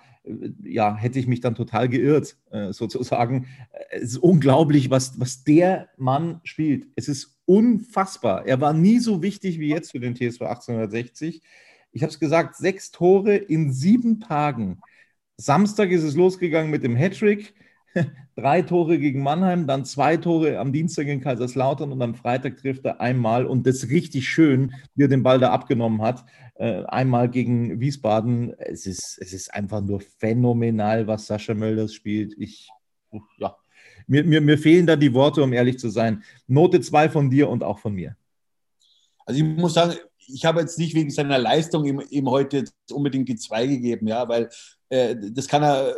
ja, 0.63 0.97
hätte 0.97 1.19
ich 1.19 1.27
mich 1.27 1.41
dann 1.41 1.55
total 1.55 1.89
geirrt, 1.89 2.37
äh, 2.51 2.73
sozusagen. 2.73 3.47
Es 3.91 4.13
ist 4.13 4.19
unglaublich, 4.19 4.91
was, 4.91 5.19
was 5.19 5.45
der 5.45 5.89
Mann 5.97 6.41
spielt. 6.45 6.87
Es 6.97 7.09
ist 7.09 7.41
unfassbar. 7.45 8.47
Er 8.47 8.61
war 8.61 8.73
nie 8.73 8.99
so 8.99 9.23
wichtig 9.23 9.59
wie 9.59 9.69
jetzt 9.69 9.91
für 9.93 10.01
den 10.01 10.15
TSV 10.15 10.43
1860. 10.43 11.43
Ich 11.93 12.03
habe 12.03 12.11
es 12.11 12.21
gesagt, 12.21 12.57
sechs 12.57 12.91
Tore 12.91 13.37
in 13.37 13.73
sieben 13.73 14.21
Tagen. 14.21 14.81
Samstag 15.37 15.91
ist 15.91 16.05
es 16.05 16.15
losgegangen 16.15 16.71
mit 16.71 16.85
dem 16.85 16.97
Hattrick. 16.97 17.55
Drei 18.37 18.63
Tore 18.63 18.99
gegen 18.99 19.23
Mannheim, 19.23 19.67
dann 19.67 19.85
zwei 19.85 20.17
Tore 20.17 20.59
am 20.59 20.73
Dienstag 20.73 21.07
in 21.09 21.21
Kaiserslautern 21.21 21.93
und 21.93 22.01
am 22.01 22.15
Freitag 22.15 22.57
trifft 22.57 22.87
er 22.87 23.01
einmal 23.01 23.45
und 23.45 23.67
das 23.67 23.89
richtig 23.91 24.29
schön, 24.29 24.73
wie 24.95 25.05
er 25.05 25.09
den 25.09 25.23
Ball 25.23 25.39
da 25.39 25.51
abgenommen 25.51 26.01
hat. 26.01 26.25
Äh, 26.63 26.85
einmal 26.85 27.29
gegen 27.29 27.81
Wiesbaden. 27.81 28.55
Es 28.57 28.87
ist, 28.87 29.19
es 29.21 29.33
ist 29.33 29.53
einfach 29.53 29.81
nur 29.81 30.01
phänomenal, 30.01 31.09
was 31.09 31.27
Sascha 31.27 31.55
Mölders 31.55 31.93
spielt. 31.93 32.35
Ich, 32.39 32.69
ja, 33.39 33.57
mir, 34.07 34.23
mir, 34.23 34.41
mir 34.41 34.57
fehlen 34.57 34.87
da 34.87 34.95
die 34.95 35.13
Worte, 35.13 35.43
um 35.43 35.53
ehrlich 35.53 35.81
zu 35.81 35.89
sein. 35.89 36.23
Note 36.47 36.81
2 36.81 37.11
von 37.11 37.31
dir 37.31 37.49
und 37.49 37.65
auch 37.65 37.81
von 37.81 37.95
mir. 37.95 38.17
Also 39.27 39.41
ich 39.41 39.45
muss 39.45 39.75
sagen, 39.75 39.97
ich 40.19 40.45
habe 40.45 40.61
jetzt 40.61 40.79
nicht 40.79 40.95
wegen 40.95 41.11
seiner 41.11 41.37
Leistung 41.37 41.85
ihm, 41.85 42.01
ihm 42.11 42.31
heute 42.31 42.63
unbedingt 42.93 43.29
die 43.29 43.35
2 43.35 43.67
gegeben, 43.67 44.07
ja, 44.07 44.29
weil 44.29 44.49
äh, 44.89 45.17
das 45.33 45.49
kann 45.49 45.65
er 45.65 45.93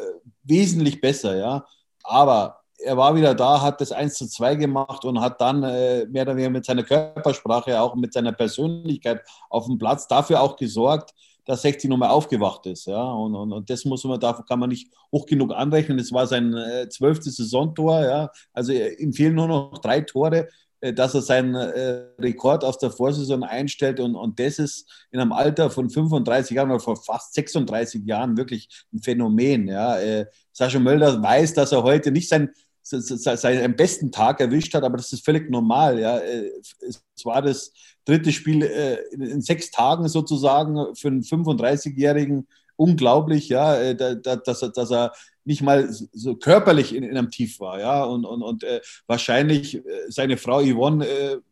wesentlich 0.44 0.98
besser, 0.98 1.37
ja. 1.37 1.66
Aber 2.05 2.63
er 2.78 2.96
war 2.96 3.14
wieder 3.14 3.34
da, 3.34 3.60
hat 3.60 3.80
das 3.80 3.92
1 3.92 4.14
zu 4.14 4.26
2 4.26 4.56
gemacht 4.56 5.04
und 5.04 5.20
hat 5.20 5.40
dann 5.40 5.62
äh, 5.62 6.06
mehr 6.06 6.22
oder 6.22 6.37
weniger 6.37 6.50
mit 6.50 6.64
seiner 6.64 6.82
Körpersprache, 6.82 7.80
auch 7.80 7.94
mit 7.94 8.12
seiner 8.12 8.32
Persönlichkeit 8.32 9.22
auf 9.48 9.66
dem 9.66 9.78
Platz 9.78 10.06
dafür 10.08 10.40
auch 10.40 10.56
gesorgt, 10.56 11.14
dass 11.44 11.62
60 11.62 11.90
nochmal 11.90 12.10
aufgewacht 12.10 12.66
ist. 12.66 12.87
Ja? 12.87 13.02
Und, 13.02 13.34
und, 13.34 13.52
und 13.52 13.70
das 13.70 13.84
muss 13.84 14.04
man, 14.04 14.18
dafür 14.18 14.44
kann 14.46 14.58
man 14.58 14.70
nicht 14.70 14.90
hoch 15.12 15.26
genug 15.26 15.52
anrechnen. 15.52 15.98
Das 15.98 16.12
war 16.12 16.26
sein 16.26 16.54
äh, 16.54 16.88
zwölftes 16.88 17.38
äh, 17.38 17.42
Saisontor. 17.42 18.02
Ja? 18.02 18.30
Also 18.52 18.72
äh, 18.72 18.94
ihm 18.94 19.12
fehlen 19.12 19.34
nur 19.34 19.48
noch 19.48 19.78
drei 19.78 20.00
Tore, 20.00 20.48
äh, 20.80 20.92
dass 20.92 21.14
er 21.14 21.22
seinen 21.22 21.54
äh, 21.54 22.06
Rekord 22.18 22.64
aus 22.64 22.78
der 22.78 22.90
Vorsaison 22.90 23.42
einstellt. 23.44 24.00
Und, 24.00 24.16
und 24.16 24.40
das 24.40 24.58
ist 24.58 24.90
in 25.10 25.20
einem 25.20 25.32
Alter 25.32 25.70
von 25.70 25.90
35 25.90 26.56
Jahren 26.56 26.70
oder 26.70 26.80
vor 26.80 26.96
fast 26.96 27.34
36 27.34 28.06
Jahren 28.06 28.37
wirklich 28.37 28.68
ein 28.92 29.02
Phänomen. 29.02 29.68
Ja? 29.68 29.98
Sascha 30.52 30.78
Mölder 30.78 31.22
weiß, 31.22 31.54
dass 31.54 31.72
er 31.72 31.82
heute 31.82 32.10
nicht 32.10 32.28
sein 32.28 32.50
seinen 32.85 33.77
besten 33.77 34.12
Tag 34.12 34.40
erwischt 34.40 34.75
hat, 34.75 34.85
aber 34.85 34.99
das 34.99 35.12
ist 35.12 35.25
völlig 35.25 35.51
normal. 35.51 35.99
Ja. 35.99 36.18
Äh, 36.18 36.51
es 36.87 37.03
war 37.25 37.40
das 37.40 37.73
dritte 38.05 38.31
Spiel 38.31 38.62
äh, 38.62 38.99
in 39.12 39.40
sechs 39.40 39.70
Tagen 39.70 40.07
sozusagen 40.09 40.94
für 40.94 41.09
einen 41.09 41.23
35-Jährigen 41.23 42.47
unglaublich, 42.77 43.49
ja, 43.49 43.77
äh, 43.77 43.97
dass, 43.97 44.62
er, 44.62 44.68
dass 44.68 44.90
er 44.90 45.12
nicht 45.44 45.62
mal 45.62 45.88
so 45.90 46.37
körperlich 46.37 46.94
in, 46.94 47.05
in 47.05 47.16
einem 47.16 47.31
Tief 47.31 47.61
war, 47.61 47.81
ja, 47.81 48.05
und, 48.05 48.25
und, 48.25 48.42
und 48.42 48.64
wahrscheinlich 49.07 49.83
seine 50.09 50.38
Frau 50.38 50.62
Yvonne 50.62 51.42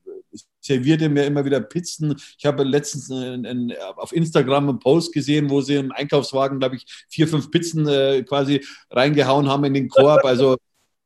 servierte 0.61 1.11
mir 1.11 1.25
immer 1.25 1.45
wieder 1.45 1.61
Pizzen. 1.61 2.17
Ich 2.39 2.47
habe 2.47 2.65
letztens 2.65 3.11
in, 3.11 3.45
in, 3.45 3.75
auf 3.97 4.13
Instagram 4.13 4.71
einen 4.71 4.79
Post 4.79 5.13
gesehen, 5.13 5.51
wo 5.51 5.61
sie 5.61 5.75
im 5.75 5.93
Einkaufswagen, 5.93 6.59
glaube 6.59 6.77
ich, 6.77 6.87
vier, 7.11 7.29
fünf 7.29 7.51
Pizzen 7.51 7.85
quasi 8.25 8.65
reingehauen 8.91 9.47
haben 9.49 9.65
in 9.65 9.75
den 9.75 9.89
Korb. 9.91 10.25
Also 10.25 10.57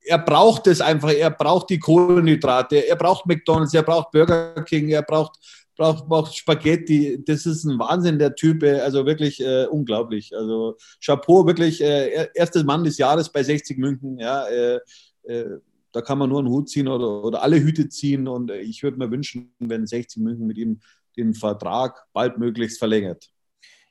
er 0.06 0.18
braucht 0.18 0.66
es 0.66 0.80
einfach, 0.80 1.12
er 1.12 1.30
braucht 1.30 1.70
die 1.70 1.78
Kohlenhydrate, 1.78 2.88
er 2.88 2.96
braucht 2.96 3.26
McDonalds, 3.26 3.74
er 3.74 3.82
braucht 3.82 4.12
Burger 4.12 4.54
King, 4.62 4.88
er 4.88 5.02
braucht, 5.02 5.38
braucht, 5.76 6.08
braucht 6.08 6.34
Spaghetti. 6.34 7.22
Das 7.24 7.44
ist 7.44 7.64
ein 7.64 7.78
Wahnsinn, 7.78 8.18
der 8.18 8.34
Typ, 8.34 8.62
also 8.62 9.04
wirklich 9.04 9.40
äh, 9.40 9.66
unglaublich. 9.66 10.36
Also 10.36 10.76
Chapeau, 11.04 11.46
wirklich 11.46 11.82
äh, 11.82 12.28
erstes 12.34 12.64
Mann 12.64 12.84
des 12.84 12.98
Jahres 12.98 13.30
bei 13.30 13.42
60 13.42 13.78
München. 13.78 14.18
Ja, 14.18 14.46
äh, 14.48 14.80
äh, 15.24 15.58
da 15.92 16.02
kann 16.02 16.18
man 16.18 16.28
nur 16.28 16.38
einen 16.38 16.48
Hut 16.48 16.68
ziehen 16.68 16.88
oder, 16.88 17.24
oder 17.24 17.42
alle 17.42 17.58
Hüte 17.58 17.88
ziehen 17.88 18.28
und 18.28 18.50
ich 18.50 18.82
würde 18.82 18.98
mir 18.98 19.10
wünschen, 19.10 19.54
wenn 19.58 19.86
60 19.86 20.22
München 20.22 20.46
mit 20.46 20.58
ihm 20.58 20.80
den 21.16 21.34
Vertrag 21.34 22.06
baldmöglichst 22.12 22.78
verlängert. 22.78 23.30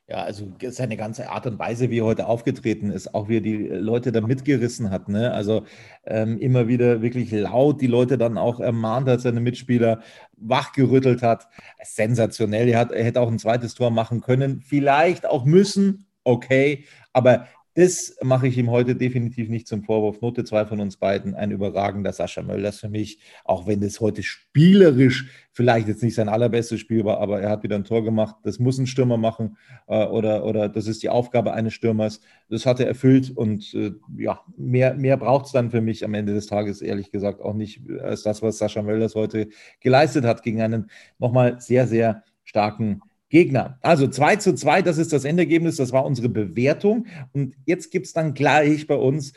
Ja, 0.08 0.18
also 0.18 0.54
seine 0.70 0.98
ganze 0.98 1.32
Art 1.32 1.48
und 1.48 1.58
Weise, 1.58 1.90
wie 1.90 2.00
er 2.00 2.06
heute 2.06 2.28
aufgetreten 2.28 2.92
ist, 2.92 3.16
auch 3.16 3.28
wie 3.28 3.38
er 3.38 3.42
die 3.42 3.58
Leute 3.58 4.12
da 4.12 4.22
mitgerissen 4.22 4.92
hat. 4.92 5.10
Ne? 5.10 5.34
Also 5.34 5.66
ähm, 6.06 6.38
immer 6.38 6.68
wieder 6.68 7.02
wirklich 7.02 7.32
laut 7.32 7.82
die 7.82 7.88
Leute 7.88 8.20
dann 8.20 8.38
auch 8.38 8.60
ermahnt 8.60 9.08
hat, 9.10 9.22
seine 9.22 9.40
Mitspieler 9.40 10.02
wachgerüttelt 10.38 11.24
hat. 11.24 11.48
Sensationell. 11.84 12.70
Er, 12.70 12.80
hat, 12.82 12.92
er 12.92 13.04
hätte 13.04 13.20
auch 13.20 13.32
ein 13.32 13.40
zweites 13.40 13.74
Tor 13.74 13.90
machen 13.90 14.22
können, 14.22 14.62
vielleicht 14.62 15.26
auch 15.26 15.44
müssen, 15.44 16.06
okay. 16.24 16.86
Aber 17.12 17.48
Das 17.78 18.16
mache 18.22 18.48
ich 18.48 18.58
ihm 18.58 18.72
heute 18.72 18.96
definitiv 18.96 19.50
nicht 19.50 19.68
zum 19.68 19.84
Vorwurf. 19.84 20.22
Note 20.22 20.46
2 20.46 20.66
von 20.66 20.80
uns 20.80 20.96
beiden, 20.96 21.36
ein 21.36 21.52
überragender 21.52 22.14
Sascha 22.14 22.42
Mölders 22.42 22.80
für 22.80 22.88
mich, 22.88 23.20
auch 23.44 23.68
wenn 23.68 23.82
das 23.82 24.00
heute 24.00 24.24
spielerisch 24.24 25.30
vielleicht 25.52 25.90
jetzt 25.90 26.02
nicht 26.02 26.16
sein 26.16 26.30
allerbestes 26.30 26.80
Spiel 26.80 27.04
war, 27.04 27.20
aber 27.20 27.42
er 27.42 27.50
hat 27.50 27.64
wieder 27.64 27.76
ein 27.76 27.84
Tor 27.84 28.06
gemacht. 28.06 28.38
Das 28.44 28.60
muss 28.60 28.78
ein 28.78 28.88
Stürmer 28.88 29.18
machen 29.18 29.58
äh, 29.88 30.06
oder, 30.06 30.46
oder 30.46 30.70
das 30.70 30.88
ist 30.88 31.04
die 31.04 31.10
Aufgabe 31.10 31.52
eines 31.52 31.74
Stürmers. 31.74 32.22
Das 32.48 32.66
hat 32.66 32.80
er 32.80 32.88
erfüllt 32.88 33.36
und 33.36 33.74
äh, 33.74 33.92
ja, 34.18 34.40
mehr, 34.56 34.94
mehr 34.94 35.18
braucht 35.18 35.48
es 35.48 35.52
dann 35.52 35.70
für 35.70 35.82
mich 35.82 36.06
am 36.06 36.14
Ende 36.14 36.34
des 36.34 36.48
Tages, 36.48 36.82
ehrlich 36.82 37.12
gesagt, 37.12 37.42
auch 37.42 37.54
nicht 37.54 37.82
als 38.02 38.24
das, 38.24 38.42
was 38.42 38.58
Sascha 38.58 38.84
Mölders 38.84 39.16
heute 39.16 39.50
geleistet 39.82 40.24
hat 40.24 40.44
gegen 40.44 40.62
einen 40.62 40.90
nochmal 41.20 41.60
sehr, 41.60 41.88
sehr 41.88 42.24
starken 42.46 43.02
Gegner. 43.30 43.78
Also 43.82 44.08
2 44.08 44.38
zu 44.38 44.54
2, 44.54 44.82
das 44.82 44.98
ist 44.98 45.14
das 45.14 45.26
Endergebnis, 45.26 45.78
das 45.78 45.92
war 45.92 46.06
unsere 46.06 46.30
Bewertung. 46.30 47.08
Und 47.34 47.56
jetzt 47.66 47.92
gibt 47.92 48.06
es 48.06 48.14
dann 48.14 48.34
gleich 48.34 48.88
bei 48.88 48.96
uns 48.96 49.34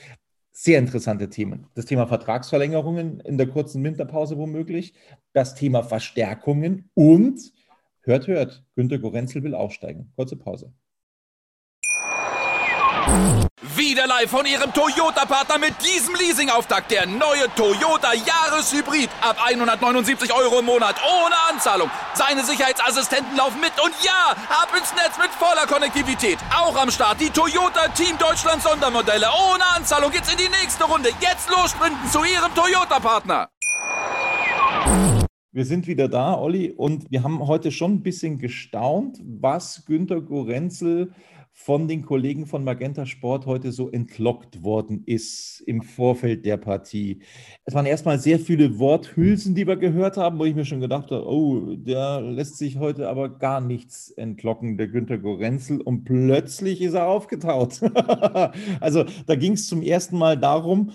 sehr 0.52 0.78
interessante 0.78 1.30
Themen. 1.30 1.66
Das 1.74 1.84
Thema 1.84 2.06
Vertragsverlängerungen 2.06 3.20
in 3.20 3.38
der 3.38 3.48
kurzen 3.48 3.82
Winterpause 3.84 4.36
womöglich, 4.38 4.92
das 5.32 5.54
Thema 5.54 5.84
Verstärkungen 5.84 6.90
und, 6.94 7.52
hört, 8.02 8.26
hört, 8.26 8.64
Günter 8.74 8.98
Gorenzel 8.98 9.44
will 9.44 9.54
aufsteigen. 9.54 10.12
Kurze 10.16 10.36
Pause. 10.36 10.72
Wieder 13.98 14.06
live 14.06 14.30
von 14.30 14.46
Ihrem 14.46 14.72
Toyota-Partner 14.72 15.58
mit 15.58 15.74
diesem 15.82 16.14
Leasing-Auftakt. 16.14 16.92
Der 16.92 17.04
neue 17.04 17.52
Toyota 17.56 18.14
Jahreshybrid. 18.14 19.10
Ab 19.20 19.38
179 19.44 20.32
Euro 20.32 20.60
im 20.60 20.66
Monat. 20.66 20.94
Ohne 21.02 21.34
Anzahlung. 21.50 21.90
Seine 22.14 22.44
Sicherheitsassistenten 22.44 23.36
laufen 23.36 23.60
mit. 23.60 23.72
Und 23.82 23.90
ja, 24.04 24.36
ab 24.50 24.68
ins 24.78 24.94
Netz 24.94 25.18
mit 25.18 25.30
voller 25.30 25.66
Konnektivität. 25.66 26.38
Auch 26.56 26.80
am 26.80 26.92
Start 26.92 27.20
die 27.20 27.30
Toyota 27.30 27.88
Team 27.88 28.16
Deutschland 28.18 28.62
Sondermodelle. 28.62 29.26
Ohne 29.50 29.64
Anzahlung 29.74 30.12
geht's 30.12 30.30
in 30.30 30.38
die 30.38 30.48
nächste 30.48 30.84
Runde. 30.84 31.08
Jetzt 31.18 31.50
los 31.50 31.72
sprinten 31.72 32.08
zu 32.08 32.22
Ihrem 32.22 32.54
Toyota-Partner. 32.54 33.48
Wir 35.50 35.64
sind 35.64 35.88
wieder 35.88 36.06
da, 36.06 36.34
Olli, 36.34 36.70
und 36.70 37.10
wir 37.10 37.24
haben 37.24 37.44
heute 37.44 37.72
schon 37.72 37.94
ein 37.94 38.02
bisschen 38.04 38.38
gestaunt, 38.38 39.18
was 39.24 39.86
Günter 39.86 40.20
Gorenzel 40.20 41.12
von 41.60 41.88
den 41.88 42.06
Kollegen 42.06 42.46
von 42.46 42.62
Magenta 42.62 43.04
Sport 43.04 43.44
heute 43.44 43.72
so 43.72 43.90
entlockt 43.90 44.62
worden 44.62 45.02
ist 45.06 45.60
im 45.66 45.82
Vorfeld 45.82 46.46
der 46.46 46.56
Partie. 46.56 47.18
Es 47.64 47.74
waren 47.74 47.84
erstmal 47.84 48.20
sehr 48.20 48.38
viele 48.38 48.78
Worthülsen, 48.78 49.56
die 49.56 49.66
wir 49.66 49.76
gehört 49.76 50.16
haben, 50.16 50.38
wo 50.38 50.44
ich 50.44 50.54
mir 50.54 50.64
schon 50.64 50.80
gedacht 50.80 51.10
habe, 51.10 51.26
oh, 51.26 51.74
der 51.74 52.20
lässt 52.22 52.58
sich 52.58 52.78
heute 52.78 53.08
aber 53.08 53.28
gar 53.28 53.60
nichts 53.60 54.10
entlocken, 54.12 54.78
der 54.78 54.86
Günter 54.86 55.18
Gorenzel. 55.18 55.80
Und 55.80 56.04
plötzlich 56.04 56.80
ist 56.80 56.94
er 56.94 57.08
aufgetaucht. 57.08 57.82
also 58.80 59.04
da 59.26 59.34
ging 59.34 59.52
es 59.52 59.66
zum 59.66 59.82
ersten 59.82 60.16
Mal 60.16 60.38
darum, 60.38 60.92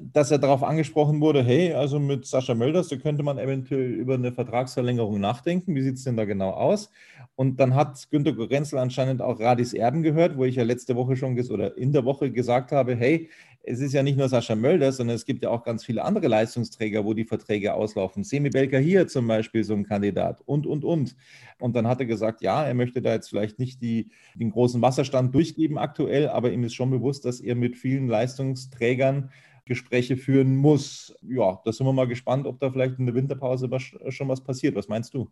dass 0.00 0.30
er 0.30 0.38
darauf 0.38 0.62
angesprochen 0.62 1.22
wurde, 1.22 1.42
hey, 1.42 1.72
also 1.72 1.98
mit 1.98 2.26
Sascha 2.26 2.54
Mölders, 2.54 2.88
da 2.88 2.96
könnte 2.96 3.22
man 3.22 3.38
eventuell 3.38 3.92
über 3.92 4.14
eine 4.14 4.30
Vertragsverlängerung 4.30 5.18
nachdenken. 5.20 5.74
Wie 5.74 5.80
sieht 5.80 5.96
es 5.96 6.04
denn 6.04 6.18
da 6.18 6.26
genau 6.26 6.50
aus? 6.50 6.90
Und 7.34 7.58
dann 7.58 7.74
hat 7.74 8.10
Günter 8.10 8.34
Gorenzel 8.34 8.78
anscheinend 8.78 9.22
auch 9.22 9.40
Radis 9.40 9.72
Erben 9.72 10.02
gehört, 10.02 10.36
wo 10.36 10.44
ich 10.44 10.56
ja 10.56 10.64
letzte 10.64 10.96
Woche 10.96 11.16
schon 11.16 11.38
oder 11.50 11.78
in 11.78 11.92
der 11.92 12.04
Woche 12.04 12.30
gesagt 12.30 12.72
habe, 12.72 12.94
hey, 12.94 13.30
es 13.68 13.80
ist 13.80 13.92
ja 13.92 14.02
nicht 14.02 14.16
nur 14.16 14.28
Sascha 14.28 14.54
Mölder, 14.54 14.90
sondern 14.92 15.16
es 15.16 15.24
gibt 15.24 15.42
ja 15.42 15.50
auch 15.50 15.62
ganz 15.62 15.84
viele 15.84 16.04
andere 16.04 16.26
Leistungsträger, 16.28 17.04
wo 17.04 17.12
die 17.14 17.24
Verträge 17.24 17.74
auslaufen. 17.74 18.24
Semi 18.24 18.48
Belker 18.50 18.78
hier 18.78 19.06
zum 19.06 19.26
Beispiel 19.26 19.62
so 19.64 19.74
ein 19.74 19.84
Kandidat 19.84 20.40
und, 20.46 20.66
und, 20.66 20.84
und. 20.84 21.16
Und 21.60 21.76
dann 21.76 21.86
hat 21.86 22.00
er 22.00 22.06
gesagt, 22.06 22.40
ja, 22.40 22.64
er 22.64 22.74
möchte 22.74 23.02
da 23.02 23.12
jetzt 23.12 23.28
vielleicht 23.28 23.58
nicht 23.58 23.82
die, 23.82 24.10
den 24.34 24.50
großen 24.50 24.80
Wasserstand 24.80 25.34
durchgeben 25.34 25.78
aktuell, 25.78 26.28
aber 26.28 26.50
ihm 26.50 26.64
ist 26.64 26.74
schon 26.74 26.90
bewusst, 26.90 27.24
dass 27.24 27.40
er 27.40 27.54
mit 27.54 27.76
vielen 27.76 28.08
Leistungsträgern 28.08 29.30
Gespräche 29.66 30.16
führen 30.16 30.56
muss. 30.56 31.14
Ja, 31.22 31.60
da 31.64 31.72
sind 31.72 31.86
wir 31.86 31.92
mal 31.92 32.08
gespannt, 32.08 32.46
ob 32.46 32.58
da 32.58 32.70
vielleicht 32.70 32.98
in 32.98 33.06
der 33.06 33.14
Winterpause 33.14 33.68
schon 34.08 34.28
was 34.28 34.42
passiert. 34.42 34.74
Was 34.74 34.88
meinst 34.88 35.12
du? 35.12 35.28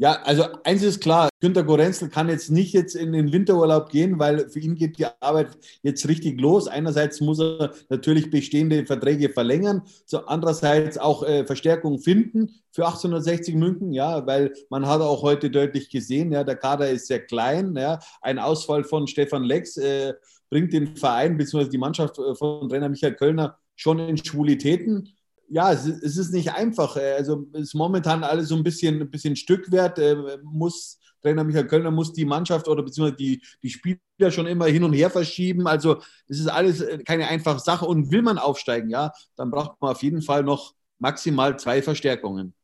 Ja, 0.00 0.22
also 0.22 0.46
eins 0.64 0.82
ist 0.82 1.02
klar, 1.02 1.28
Günter 1.40 1.62
Gorenzel 1.62 2.08
kann 2.08 2.30
jetzt 2.30 2.50
nicht 2.50 2.72
jetzt 2.72 2.96
in 2.96 3.12
den 3.12 3.32
Winterurlaub 3.34 3.90
gehen, 3.90 4.18
weil 4.18 4.48
für 4.48 4.58
ihn 4.58 4.74
geht 4.74 4.96
die 4.96 5.04
Arbeit 5.20 5.58
jetzt 5.82 6.08
richtig 6.08 6.40
los. 6.40 6.68
Einerseits 6.68 7.20
muss 7.20 7.38
er 7.38 7.74
natürlich 7.90 8.30
bestehende 8.30 8.86
Verträge 8.86 9.28
verlängern, 9.28 9.82
so 10.06 10.24
andererseits 10.24 10.96
auch 10.96 11.22
äh, 11.22 11.44
Verstärkung 11.44 11.98
finden 11.98 12.48
für 12.72 12.86
1860 12.86 13.54
München, 13.56 13.92
ja, 13.92 14.26
weil 14.26 14.54
man 14.70 14.86
hat 14.86 15.02
auch 15.02 15.20
heute 15.20 15.50
deutlich 15.50 15.90
gesehen, 15.90 16.32
ja, 16.32 16.44
der 16.44 16.56
Kader 16.56 16.88
ist 16.88 17.06
sehr 17.06 17.20
klein, 17.20 17.76
ja, 17.76 17.98
ein 18.22 18.38
Ausfall 18.38 18.84
von 18.84 19.06
Stefan 19.06 19.44
Lex 19.44 19.76
äh, 19.76 20.14
bringt 20.48 20.72
den 20.72 20.96
Verein 20.96 21.36
bzw. 21.36 21.68
die 21.68 21.76
Mannschaft 21.76 22.18
äh, 22.18 22.34
von 22.34 22.70
Trainer 22.70 22.88
Michael 22.88 23.16
Kölner 23.16 23.58
schon 23.76 23.98
in 23.98 24.16
Schwulitäten 24.16 25.10
ja, 25.50 25.72
es, 25.72 25.84
ist 25.86 26.32
nicht 26.32 26.52
einfach. 26.52 26.96
Äh, 26.96 27.14
also 27.14 27.46
ist 27.52 27.74
momentan 27.74 28.24
alles 28.24 28.48
so 28.48 28.56
ein 28.56 28.62
bisschen, 28.62 29.00
ein 29.02 29.10
bisschen 29.10 29.36
Stückwert. 29.36 29.98
Äh, 29.98 30.16
muss 30.44 30.98
Trainer 31.22 31.44
Michael 31.44 31.66
Kölner 31.66 31.90
muss 31.90 32.12
die 32.12 32.24
Mannschaft 32.24 32.66
oder 32.66 32.82
beziehungsweise 32.82 33.16
die, 33.16 33.42
die 33.62 33.68
Spieler 33.68 34.30
schon 34.30 34.46
immer 34.46 34.66
hin 34.66 34.84
und 34.84 34.94
her 34.94 35.10
verschieben. 35.10 35.66
Also 35.66 36.00
es 36.28 36.38
ist 36.38 36.46
alles 36.46 36.80
äh, 36.80 36.98
keine 36.98 37.28
einfache 37.28 37.58
Sache. 37.58 37.84
Und 37.84 38.10
will 38.10 38.22
man 38.22 38.38
aufsteigen, 38.38 38.88
ja, 38.90 39.12
dann 39.36 39.50
braucht 39.50 39.80
man 39.82 39.90
auf 39.90 40.02
jeden 40.02 40.22
Fall 40.22 40.44
noch 40.44 40.74
maximal 40.98 41.58
zwei 41.58 41.82
Verstärkungen. 41.82 42.54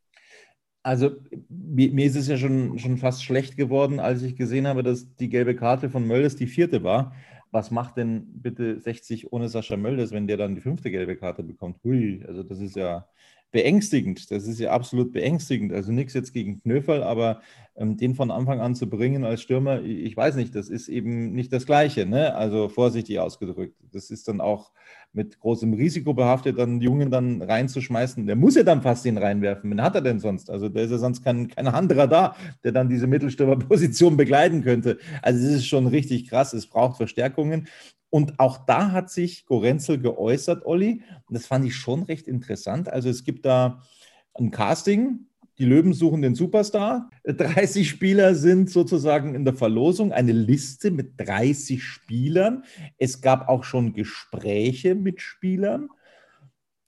Also 0.82 1.10
mir, 1.48 1.90
mir 1.90 2.06
ist 2.06 2.14
es 2.14 2.28
ja 2.28 2.36
schon, 2.36 2.78
schon 2.78 2.96
fast 2.96 3.24
schlecht 3.24 3.56
geworden, 3.56 3.98
als 3.98 4.22
ich 4.22 4.36
gesehen 4.36 4.68
habe, 4.68 4.84
dass 4.84 5.12
die 5.16 5.28
gelbe 5.28 5.56
Karte 5.56 5.90
von 5.90 6.06
Mölders 6.06 6.36
die 6.36 6.46
vierte 6.46 6.84
war 6.84 7.12
was 7.50 7.70
macht 7.70 7.96
denn 7.96 8.26
bitte 8.42 8.80
60 8.80 9.32
ohne 9.32 9.48
Sascha 9.48 9.76
Mölders, 9.76 10.12
wenn 10.12 10.26
der 10.26 10.36
dann 10.36 10.54
die 10.54 10.60
fünfte 10.60 10.90
gelbe 10.90 11.16
Karte 11.16 11.42
bekommt? 11.42 11.82
Hui, 11.84 12.24
also 12.26 12.42
das 12.42 12.60
ist 12.60 12.76
ja 12.76 13.08
beängstigend. 13.52 14.30
Das 14.30 14.46
ist 14.46 14.58
ja 14.58 14.70
absolut 14.70 15.12
beängstigend. 15.12 15.72
Also 15.72 15.92
nichts 15.92 16.14
jetzt 16.14 16.32
gegen 16.32 16.60
Knöferl, 16.62 17.02
aber 17.02 17.40
ähm, 17.76 17.96
den 17.96 18.14
von 18.14 18.30
Anfang 18.30 18.60
an 18.60 18.74
zu 18.74 18.88
bringen 18.88 19.24
als 19.24 19.42
Stürmer, 19.42 19.82
ich 19.82 20.16
weiß 20.16 20.36
nicht, 20.36 20.54
das 20.54 20.68
ist 20.68 20.88
eben 20.88 21.32
nicht 21.32 21.52
das 21.52 21.66
Gleiche. 21.66 22.06
Ne? 22.06 22.34
Also 22.34 22.68
vorsichtig 22.68 23.18
ausgedrückt. 23.18 23.76
Das 23.92 24.10
ist 24.10 24.28
dann 24.28 24.40
auch 24.40 24.72
mit 25.12 25.38
großem 25.40 25.72
Risiko 25.72 26.12
behaftet, 26.12 26.58
dann 26.58 26.80
Jungen 26.80 27.10
dann 27.10 27.40
reinzuschmeißen. 27.40 28.26
Der 28.26 28.36
muss 28.36 28.54
ja 28.54 28.62
dann 28.62 28.82
fast 28.82 29.06
ihn 29.06 29.16
reinwerfen. 29.16 29.70
Wen 29.70 29.82
hat 29.82 29.94
er 29.94 30.02
denn 30.02 30.20
sonst? 30.20 30.50
Also 30.50 30.68
da 30.68 30.80
ist 30.80 30.90
ja 30.90 30.98
sonst 30.98 31.24
kein, 31.24 31.48
kein 31.48 31.68
anderer 31.68 32.06
da, 32.06 32.36
der 32.64 32.72
dann 32.72 32.88
diese 32.88 33.06
Mittelstürmerposition 33.06 34.16
begleiten 34.18 34.62
könnte. 34.62 34.98
Also 35.22 35.46
es 35.46 35.54
ist 35.54 35.66
schon 35.66 35.86
richtig 35.86 36.28
krass. 36.28 36.52
Es 36.52 36.66
braucht 36.66 36.98
Verstärkungen. 36.98 37.68
Und 38.10 38.38
auch 38.38 38.58
da 38.66 38.92
hat 38.92 39.10
sich 39.10 39.46
Gorenzel 39.46 39.98
geäußert, 39.98 40.64
Olli. 40.64 41.02
Und 41.26 41.34
das 41.36 41.46
fand 41.46 41.64
ich 41.64 41.74
schon 41.74 42.02
recht 42.02 42.28
interessant. 42.28 42.88
Also 42.88 43.08
es 43.08 43.24
gibt 43.24 43.44
da 43.44 43.82
ein 44.34 44.50
Casting, 44.50 45.26
die 45.58 45.64
Löwen 45.64 45.94
suchen 45.94 46.20
den 46.20 46.34
Superstar. 46.34 47.08
30 47.24 47.88
Spieler 47.88 48.34
sind 48.34 48.70
sozusagen 48.70 49.34
in 49.34 49.44
der 49.44 49.54
Verlosung. 49.54 50.12
Eine 50.12 50.32
Liste 50.32 50.90
mit 50.90 51.14
30 51.16 51.82
Spielern. 51.82 52.64
Es 52.98 53.22
gab 53.22 53.48
auch 53.48 53.64
schon 53.64 53.94
Gespräche 53.94 54.94
mit 54.94 55.20
Spielern. 55.22 55.88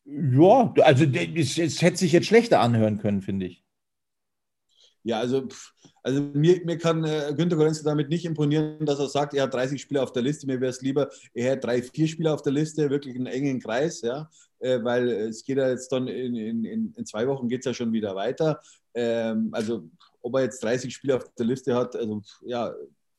Ja, 0.05 0.73
also 0.83 1.05
es 1.05 1.83
hätte 1.83 1.97
sich 1.97 2.13
jetzt 2.13 2.27
schlechter 2.27 2.61
anhören 2.61 2.99
können, 2.99 3.23
finde 3.23 3.47
ich. 3.47 3.65
Ja, 5.09 5.21
also, 5.21 5.49
also 6.03 6.21
mir, 6.21 6.61
mir 6.67 6.77
kann 6.77 7.03
äh, 7.03 7.33
Günter 7.35 7.57
Gorenzel 7.57 7.83
damit 7.83 8.11
nicht 8.11 8.27
imponieren, 8.27 8.85
dass 8.85 8.99
er 8.99 9.09
sagt, 9.09 9.33
er 9.33 9.45
hat 9.45 9.55
30 9.55 9.81
Spieler 9.81 10.03
auf 10.03 10.13
der 10.13 10.21
Liste. 10.21 10.47
Mir 10.47 10.61
wäre 10.61 10.69
es 10.69 10.83
lieber, 10.83 11.09
er 11.33 11.53
hat 11.53 11.65
drei, 11.65 11.81
vier 11.81 12.07
Spieler 12.07 12.35
auf 12.35 12.43
der 12.43 12.53
Liste, 12.53 12.91
wirklich 12.91 13.17
einen 13.17 13.25
engen 13.25 13.59
Kreis, 13.59 14.03
ja, 14.03 14.29
äh, 14.59 14.85
weil 14.85 15.09
es 15.09 15.45
geht 15.45 15.57
ja 15.57 15.71
jetzt 15.71 15.91
dann 15.93 16.09
in, 16.09 16.37
in, 16.37 16.93
in 16.93 17.07
zwei 17.07 17.27
Wochen 17.27 17.49
geht 17.49 17.61
es 17.61 17.65
ja 17.65 17.73
schon 17.73 17.95
wieder 17.95 18.15
weiter. 18.15 18.61
Ähm, 18.93 19.49
also 19.53 19.89
ob 20.21 20.35
er 20.35 20.43
jetzt 20.43 20.63
30 20.63 20.95
Spieler 20.95 21.17
auf 21.17 21.25
der 21.39 21.47
Liste 21.47 21.75
hat, 21.75 21.97
also 21.97 22.21
ja, 22.43 22.75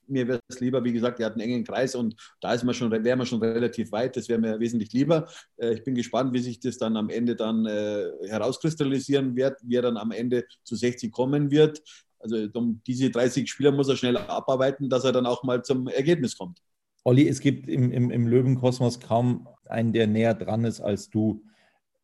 mir 0.09 0.27
wäre 0.27 0.39
es 0.47 0.59
lieber, 0.59 0.83
wie 0.83 0.93
gesagt, 0.93 1.19
er 1.19 1.27
hat 1.27 1.33
einen 1.33 1.41
engen 1.41 1.63
Kreis 1.63 1.95
und 1.95 2.15
da 2.41 2.53
ist 2.53 2.63
man 2.63 2.73
schon, 2.73 2.91
wäre 2.91 3.17
man 3.17 3.25
schon 3.25 3.41
relativ 3.41 3.91
weit. 3.91 4.15
Das 4.15 4.29
wäre 4.29 4.39
mir 4.39 4.59
wesentlich 4.59 4.91
lieber. 4.93 5.27
Äh, 5.57 5.73
ich 5.73 5.83
bin 5.83 5.95
gespannt, 5.95 6.33
wie 6.33 6.39
sich 6.39 6.59
das 6.59 6.77
dann 6.77 6.97
am 6.97 7.09
Ende 7.09 7.35
dann 7.35 7.65
äh, 7.65 8.05
herauskristallisieren 8.27 9.35
wird, 9.35 9.57
wie 9.63 9.75
er 9.75 9.83
dann 9.83 9.97
am 9.97 10.11
Ende 10.11 10.45
zu 10.63 10.75
60 10.75 11.11
kommen 11.11 11.51
wird. 11.51 11.81
Also 12.19 12.47
um 12.53 12.81
diese 12.85 13.09
30 13.09 13.49
Spieler 13.49 13.71
muss 13.71 13.87
er 13.87 13.95
schnell 13.95 14.17
abarbeiten, 14.17 14.89
dass 14.89 15.05
er 15.05 15.11
dann 15.11 15.25
auch 15.25 15.43
mal 15.43 15.63
zum 15.63 15.87
Ergebnis 15.87 16.37
kommt. 16.37 16.59
Olli, 17.03 17.27
es 17.27 17.39
gibt 17.39 17.69
im, 17.69 17.91
im, 17.91 18.11
im 18.11 18.27
Löwenkosmos 18.27 18.99
kaum 18.99 19.47
einen, 19.65 19.93
der 19.93 20.07
näher 20.07 20.33
dran 20.33 20.65
ist 20.65 20.81
als 20.81 21.09
du. 21.09 21.43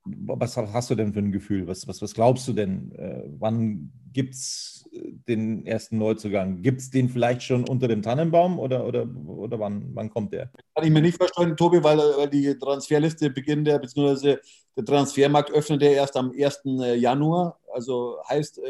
Was 0.06 0.56
hast 0.56 0.92
du 0.92 0.96
denn 0.96 1.14
für 1.14 1.20
ein 1.20 1.32
Gefühl? 1.32 1.68
Was, 1.68 1.88
was, 1.88 2.00
was 2.00 2.14
glaubst 2.14 2.48
du 2.48 2.54
denn? 2.54 2.92
Äh, 2.92 3.24
wann 3.40 3.92
gibt 4.14 4.36
es 4.36 4.88
äh, 4.92 5.14
den 5.28 5.66
ersten 5.66 5.98
Neuzugang? 5.98 6.62
Gibt 6.62 6.82
es 6.82 6.92
den 6.92 7.10
vielleicht 7.10 7.42
schon 7.42 7.68
unter 7.68 7.88
dem 7.88 8.04
Tannenbaum 8.04 8.60
oder, 8.60 8.86
oder, 8.86 9.08
oder 9.26 9.60
wann, 9.60 9.90
wann 9.96 10.12
kommt 10.12 10.34
der? 10.34 10.52
Kann 10.76 10.86
ich 10.86 10.92
mir 10.92 11.02
nicht 11.02 11.18
vorstellen, 11.18 11.58
Tobi, 11.58 11.84
weil, 11.84 11.98
weil 11.98 12.30
die 12.30 12.56
Transferliste 12.56 13.32
beginnt 13.32 13.68
ja, 13.68 13.80
beziehungsweise 13.80 14.40
der 14.78 14.86
Transfermarkt 14.86 15.52
öffnet 15.52 15.82
ja 15.82 15.90
erst 15.90 16.16
am 16.18 16.32
1. 16.32 16.62
Äh, 16.82 16.96
Januar, 16.98 17.60
also 17.74 18.18
heißt 18.30 18.62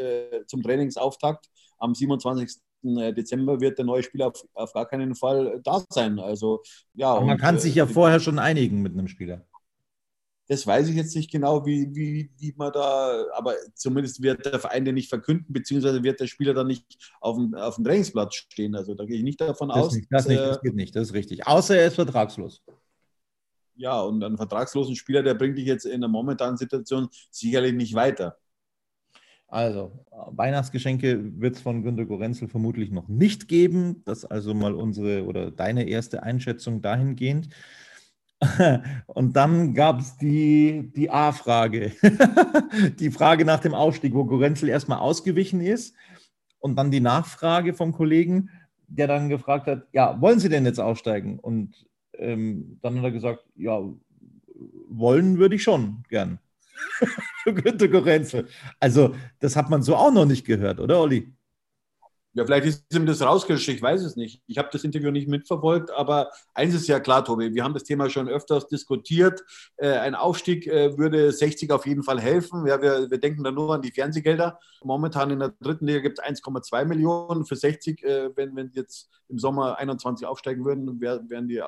zum 0.46 0.62
Trainingsauftakt 0.62 1.50
am 1.78 1.94
27. 1.94 2.60
Dezember 2.82 3.60
wird 3.60 3.78
der 3.78 3.84
neue 3.84 4.02
Spieler 4.02 4.28
auf, 4.28 4.44
auf 4.54 4.72
gar 4.72 4.86
keinen 4.86 5.14
Fall 5.14 5.60
da 5.62 5.82
sein. 5.90 6.18
Also, 6.18 6.62
ja, 6.94 7.12
Aber 7.14 7.26
man 7.26 7.38
kann 7.38 7.58
sich 7.58 7.74
ja 7.74 7.86
vorher 7.86 8.20
schon 8.20 8.38
einigen 8.38 8.80
mit 8.80 8.92
einem 8.92 9.08
Spieler. 9.08 9.44
Das 10.48 10.66
weiß 10.66 10.88
ich 10.88 10.96
jetzt 10.96 11.16
nicht 11.16 11.30
genau, 11.30 11.66
wie, 11.66 11.88
wie, 11.94 12.30
wie 12.38 12.54
man 12.56 12.72
da, 12.72 13.24
aber 13.34 13.54
zumindest 13.74 14.22
wird 14.22 14.44
der 14.46 14.60
Verein 14.60 14.84
den 14.84 14.94
nicht 14.94 15.08
verkünden, 15.08 15.52
beziehungsweise 15.52 16.02
wird 16.04 16.20
der 16.20 16.28
Spieler 16.28 16.54
dann 16.54 16.68
nicht 16.68 16.84
auf 17.20 17.36
dem, 17.36 17.54
auf 17.54 17.74
dem 17.76 17.84
Trainingsplatz 17.84 18.34
stehen. 18.36 18.74
Also 18.76 18.94
da 18.94 19.04
gehe 19.04 19.16
ich 19.16 19.24
nicht 19.24 19.40
davon 19.40 19.70
Das, 19.72 19.88
aus. 19.88 19.94
nicht, 19.94 20.06
das, 20.10 20.28
nicht, 20.28 20.38
äh, 20.40 20.46
das 20.46 20.60
geht 20.60 20.74
nicht, 20.74 20.94
das 20.96 21.08
ist 21.08 21.14
richtig. 21.14 21.46
Außer 21.46 21.76
er 21.76 21.88
ist 21.88 21.94
vertragslos. 21.96 22.62
ja, 23.74 24.00
und 24.00 24.22
einen 24.24 24.36
vertragslosen 24.38 24.96
Spieler, 24.96 25.22
der 25.22 25.34
bringt 25.34 25.58
dich 25.58 25.66
jetzt 25.66 25.84
in 25.86 26.00
der 26.00 26.08
momentanen 26.08 26.56
Situation 26.56 27.08
sicherlich 27.30 27.74
nicht 27.74 27.94
weiter. 27.94 28.38
Also, 29.48 30.04
Weihnachtsgeschenke 30.10 31.40
wird 31.40 31.54
es 31.56 31.62
von 31.62 31.82
Günter 31.84 32.04
Gorenzel 32.04 32.48
vermutlich 32.48 32.90
noch 32.90 33.06
nicht 33.08 33.46
geben. 33.46 34.02
Das 34.04 34.18
ist 34.18 34.24
also 34.24 34.54
mal 34.54 34.74
unsere 34.74 35.24
oder 35.24 35.52
deine 35.52 35.88
erste 35.88 36.22
Einschätzung 36.24 36.82
dahingehend. 36.82 37.48
Und 39.06 39.34
dann 39.34 39.72
gab 39.74 40.00
es 40.00 40.16
die, 40.18 40.92
die 40.94 41.10
A-Frage, 41.10 41.92
die 42.98 43.10
Frage 43.10 43.44
nach 43.44 43.60
dem 43.60 43.74
Aufstieg, 43.74 44.14
wo 44.14 44.24
Gorenzel 44.24 44.68
erstmal 44.68 44.98
ausgewichen 44.98 45.60
ist. 45.60 45.94
Und 46.58 46.76
dann 46.76 46.90
die 46.90 47.00
Nachfrage 47.00 47.74
vom 47.74 47.92
Kollegen, 47.92 48.50
der 48.88 49.06
dann 49.06 49.28
gefragt 49.28 49.66
hat, 49.66 49.86
ja, 49.92 50.20
wollen 50.20 50.40
Sie 50.40 50.48
denn 50.48 50.66
jetzt 50.66 50.80
aussteigen? 50.80 51.38
Und 51.38 51.86
ähm, 52.18 52.78
dann 52.82 52.98
hat 52.98 53.04
er 53.04 53.10
gesagt, 53.12 53.44
ja, 53.56 53.80
wollen 54.88 55.38
würde 55.38 55.54
ich 55.54 55.62
schon 55.62 56.02
gern. 56.08 56.38
Günter 57.44 57.88
Gorenzel. 57.88 58.48
Also, 58.80 59.14
das 59.40 59.56
hat 59.56 59.70
man 59.70 59.82
so 59.82 59.96
auch 59.96 60.12
noch 60.12 60.26
nicht 60.26 60.44
gehört, 60.44 60.80
oder, 60.80 61.00
Olli? 61.00 61.32
Ja, 62.36 62.44
vielleicht 62.44 62.66
ist 62.66 62.84
ihm 62.94 63.06
das 63.06 63.22
rausgerutscht, 63.22 63.66
ich 63.68 63.80
weiß 63.80 64.02
es 64.02 64.14
nicht. 64.14 64.42
Ich 64.46 64.58
habe 64.58 64.68
das 64.70 64.84
Interview 64.84 65.10
nicht 65.10 65.26
mitverfolgt, 65.26 65.90
aber 65.90 66.30
eins 66.52 66.74
ist 66.74 66.86
ja 66.86 67.00
klar, 67.00 67.24
Tobi, 67.24 67.54
wir 67.54 67.64
haben 67.64 67.72
das 67.72 67.84
Thema 67.84 68.10
schon 68.10 68.28
öfters 68.28 68.68
diskutiert. 68.68 69.42
Äh, 69.78 69.92
ein 69.92 70.14
Aufstieg 70.14 70.66
äh, 70.66 70.98
würde 70.98 71.32
60 71.32 71.70
auf 71.72 71.86
jeden 71.86 72.02
Fall 72.02 72.20
helfen. 72.20 72.66
Ja, 72.66 72.82
wir, 72.82 73.10
wir 73.10 73.16
denken 73.16 73.42
da 73.42 73.50
nur 73.50 73.74
an 73.74 73.80
die 73.80 73.90
Fernsehgelder. 73.90 74.60
Momentan 74.84 75.30
in 75.30 75.38
der 75.38 75.54
dritten 75.62 75.86
Liga 75.86 76.00
gibt 76.00 76.18
es 76.18 76.24
1,2 76.26 76.84
Millionen 76.84 77.46
für 77.46 77.56
60. 77.56 78.04
Äh, 78.04 78.36
wenn, 78.36 78.54
wenn 78.54 78.70
jetzt 78.74 79.08
im 79.30 79.38
Sommer 79.38 79.78
21 79.78 80.26
aufsteigen 80.26 80.62
würden, 80.66 81.00
wär, 81.00 81.22
wären 81.30 81.48
die 81.48 81.56
äh, 81.56 81.64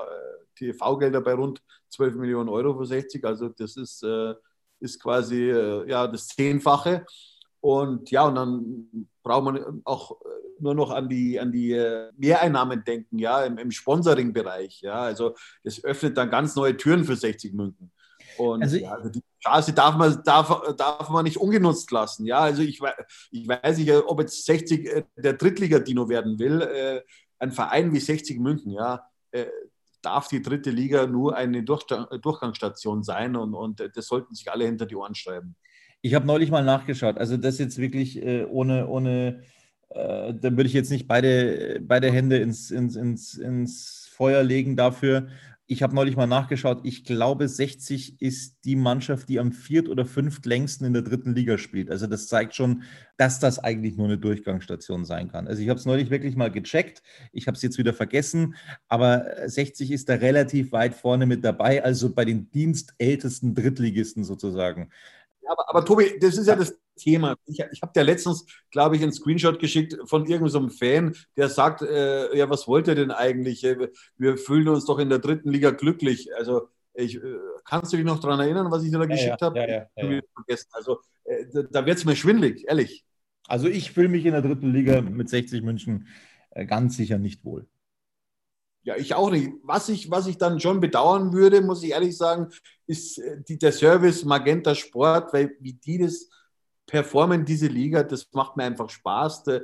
TV-Gelder 0.57 1.23
bei 1.23 1.33
rund 1.33 1.63
12 1.89 2.17
Millionen 2.17 2.51
Euro 2.51 2.77
für 2.77 2.85
60. 2.85 3.25
Also 3.25 3.49
das 3.49 3.79
ist, 3.79 4.03
äh, 4.03 4.35
ist 4.81 5.03
quasi 5.03 5.49
äh, 5.49 5.89
ja, 5.89 6.07
das 6.07 6.29
Zehnfache. 6.29 7.07
Und 7.61 8.11
ja, 8.11 8.27
und 8.27 8.35
dann 8.37 9.09
braucht 9.23 9.45
man 9.45 9.83
auch 9.85 10.13
äh, 10.13 10.25
nur 10.61 10.75
noch 10.75 10.91
an 10.91 11.09
die, 11.09 11.39
an 11.39 11.53
die 11.53 11.73
äh, 11.73 12.11
Mehreinnahmen 12.17 12.85
denken, 12.85 13.19
ja, 13.19 13.45
im, 13.45 13.59
im 13.59 13.71
Sponsoring-Bereich. 13.71 14.81
Ja, 14.83 15.01
also 15.03 15.35
das 15.65 15.83
öffnet 15.83 16.17
dann 16.17 16.31
ganz 16.31 16.55
neue 16.57 16.77
Türen 16.77 17.05
für 17.05 17.17
60 17.17 17.53
München. 17.55 17.91
Und 18.37 18.63
Also- 18.63 18.77
ja, 18.77 18.93
also 18.93 19.09
die 19.11 19.23
Chance 19.43 19.73
darf 19.73 19.97
man, 19.97 20.23
darf, 20.25 20.75
darf 20.77 21.09
man 21.11 21.25
nicht 21.25 21.37
ungenutzt 21.37 21.91
lassen. 21.91 22.27
Ja, 22.27 22.41
also 22.41 22.63
ich, 22.63 22.81
ich 23.31 23.49
weiß 23.49 23.79
nicht, 23.79 23.93
ob 23.93 24.21
jetzt 24.21 24.45
60 24.45 24.87
äh, 24.87 25.05
der 25.17 25.35
Drittliga-Dino 25.35 26.09
werden 26.09 26.39
will. 26.39 26.63
Äh, 26.63 27.03
ein 27.41 27.53
Verein 27.53 27.93
wie 27.93 28.01
60 28.01 28.39
München, 28.41 28.73
ja, 28.73 29.05
äh, 29.31 29.47
darf 30.03 30.29
die 30.29 30.43
dritte 30.43 30.71
Liga 30.71 31.07
nur 31.07 31.37
eine 31.37 31.63
Durchgangsstation 31.63 33.03
sein 33.03 33.37
und, 33.37 33.55
und 33.55 33.81
äh, 33.81 33.91
das 33.91 34.07
sollten 34.07 34.35
sich 34.35 34.51
alle 34.51 34.65
hinter 34.65 34.87
die 34.87 34.97
Ohren 34.97 35.15
schreiben. 35.15 35.57
Ich 36.01 36.15
habe 36.15 36.27
neulich 36.27 36.51
mal 36.51 36.65
nachgeschaut. 36.65 37.19
Also 37.19 37.37
das 37.37 37.59
jetzt 37.59 37.79
wirklich 37.79 38.23
äh, 38.23 38.45
ohne, 38.45 38.87
ohne 38.89 39.43
äh, 39.91 40.35
da 40.35 40.43
würde 40.43 40.67
ich 40.67 40.73
jetzt 40.73 40.91
nicht 40.91 41.09
beide, 41.09 41.81
beide 41.83 42.11
Hände 42.13 42.39
ins, 42.39 42.71
ins, 42.71 42.97
ins, 42.97 43.35
ins 43.35 44.09
Feuer 44.13 44.43
legen 44.43 44.77
dafür. 44.77 45.29
Ich 45.71 45.83
habe 45.83 45.95
neulich 45.95 46.17
mal 46.17 46.27
nachgeschaut. 46.27 46.81
Ich 46.85 47.05
glaube, 47.05 47.47
60 47.47 48.23
ist 48.23 48.65
die 48.65 48.75
Mannschaft, 48.75 49.29
die 49.29 49.39
am 49.39 49.53
viert- 49.53 49.91
oder 49.91 50.07
fünftlängsten 50.07 50.87
in 50.87 50.95
der 50.95 51.03
dritten 51.03 51.35
Liga 51.35 51.59
spielt. 51.59 51.91
Also 51.91 52.07
das 52.07 52.27
zeigt 52.27 52.55
schon, 52.55 52.85
dass 53.19 53.39
das 53.39 53.59
eigentlich 53.59 53.99
nur 53.99 54.07
eine 54.07 54.17
Durchgangsstation 54.17 55.05
sein 55.05 55.31
kann. 55.31 55.47
Also 55.47 55.63
ich 55.63 55.69
habe 55.69 55.79
es 55.79 55.85
neulich 55.85 56.09
wirklich 56.09 56.37
mal 56.37 56.51
gecheckt. 56.51 57.03
Ich 57.33 57.49
habe 57.49 57.57
es 57.57 57.63
jetzt 57.63 57.77
wieder 57.77 57.93
vergessen. 57.93 58.55
Aber 58.89 59.27
60 59.45 59.91
ist 59.91 60.09
da 60.09 60.15
relativ 60.15 60.73
weit 60.73 60.95
vorne 60.95 61.27
mit 61.27 61.45
dabei. 61.45 61.85
Also 61.85 62.15
bei 62.15 62.25
den 62.25 62.51
dienstältesten 62.51 63.55
Drittligisten 63.55 64.25
sozusagen. 64.25 64.89
Aber, 65.49 65.69
aber 65.69 65.85
Tobi, 65.85 66.19
das 66.21 66.37
ist 66.37 66.47
ja 66.47 66.57
das 66.57 66.79
Thema. 66.97 67.37
Ich, 67.47 67.61
ich 67.73 67.83
habe 67.83 67.93
dir 67.95 68.05
letztens, 68.05 68.45
glaube 68.71 68.97
ich, 68.97 69.03
einen 69.03 69.13
Screenshot 69.13 69.59
geschickt 69.59 69.97
von 70.05 70.27
irgendeinem 70.27 70.71
Fan, 70.71 71.15
der 71.37 71.49
sagt, 71.49 71.83
äh, 71.83 72.37
ja, 72.37 72.51
was 72.51 72.69
wollt 72.69 72.89
ihr 72.89 72.95
denn 72.95 73.11
eigentlich? 73.11 73.65
Äh, 73.65 73.89
Wir 74.17 74.37
fühlen 74.37 74.69
uns 74.69 74.85
doch 74.85 74.99
in 74.99 75.09
der 75.09 75.19
dritten 75.19 75.51
Liga 75.51 75.71
glücklich. 75.71 76.29
Also 76.37 76.69
ich, 76.95 77.17
äh, 77.17 77.21
kannst 77.65 77.93
du 77.93 77.97
dich 77.97 78.07
noch 78.07 78.19
daran 78.19 78.41
erinnern, 78.41 78.71
was 78.71 78.85
ich 78.85 78.91
dir 78.91 78.99
da 78.99 79.07
geschickt 79.07 79.41
habe? 79.41 79.59
ja, 79.59 79.67
ja, 79.97 80.21
vergessen. 80.35 80.69
Also 80.73 81.01
äh, 81.25 81.47
da, 81.53 81.63
da 81.63 81.87
wird 81.87 81.99
es 81.99 82.05
mir 82.05 82.17
schwindlig, 82.17 82.65
ehrlich. 82.69 83.05
Also 83.47 83.69
ich 83.69 83.93
fühle 83.93 84.09
mich 84.09 84.27
in 84.27 84.33
der 84.33 84.43
dritten 84.43 84.73
Liga 84.73 85.01
mit 85.01 85.29
60 85.29 85.63
München 85.63 86.09
äh, 86.51 86.67
ganz 86.67 86.97
sicher 86.97 87.19
nicht 87.19 87.45
wohl. 87.45 87.67
Ja, 88.89 88.97
ich 88.97 89.15
auch 89.15 89.31
nicht. 89.31 89.53
Was 89.65 89.91
ich, 89.91 90.11
was 90.11 90.27
ich 90.27 90.39
dann 90.39 90.61
schon 90.61 90.81
bedauern 90.81 91.35
würde, 91.35 91.61
muss 91.61 91.83
ich 91.83 91.91
ehrlich 91.91 92.17
sagen, 92.17 92.49
ist 92.87 93.19
äh, 93.19 93.37
die, 93.47 93.59
der 93.59 93.71
Service 93.71 94.25
Magenta 94.25 94.75
Sport, 94.75 95.35
weil 95.35 95.55
wie 95.61 95.75
die 95.75 95.99
das 95.99 96.31
performen, 96.87 97.45
diese 97.45 97.67
Liga, 97.67 98.03
das 98.03 98.27
macht 98.33 98.57
mir 98.57 98.65
einfach 98.65 98.89
Spaß. 98.89 99.43
Da, 99.45 99.61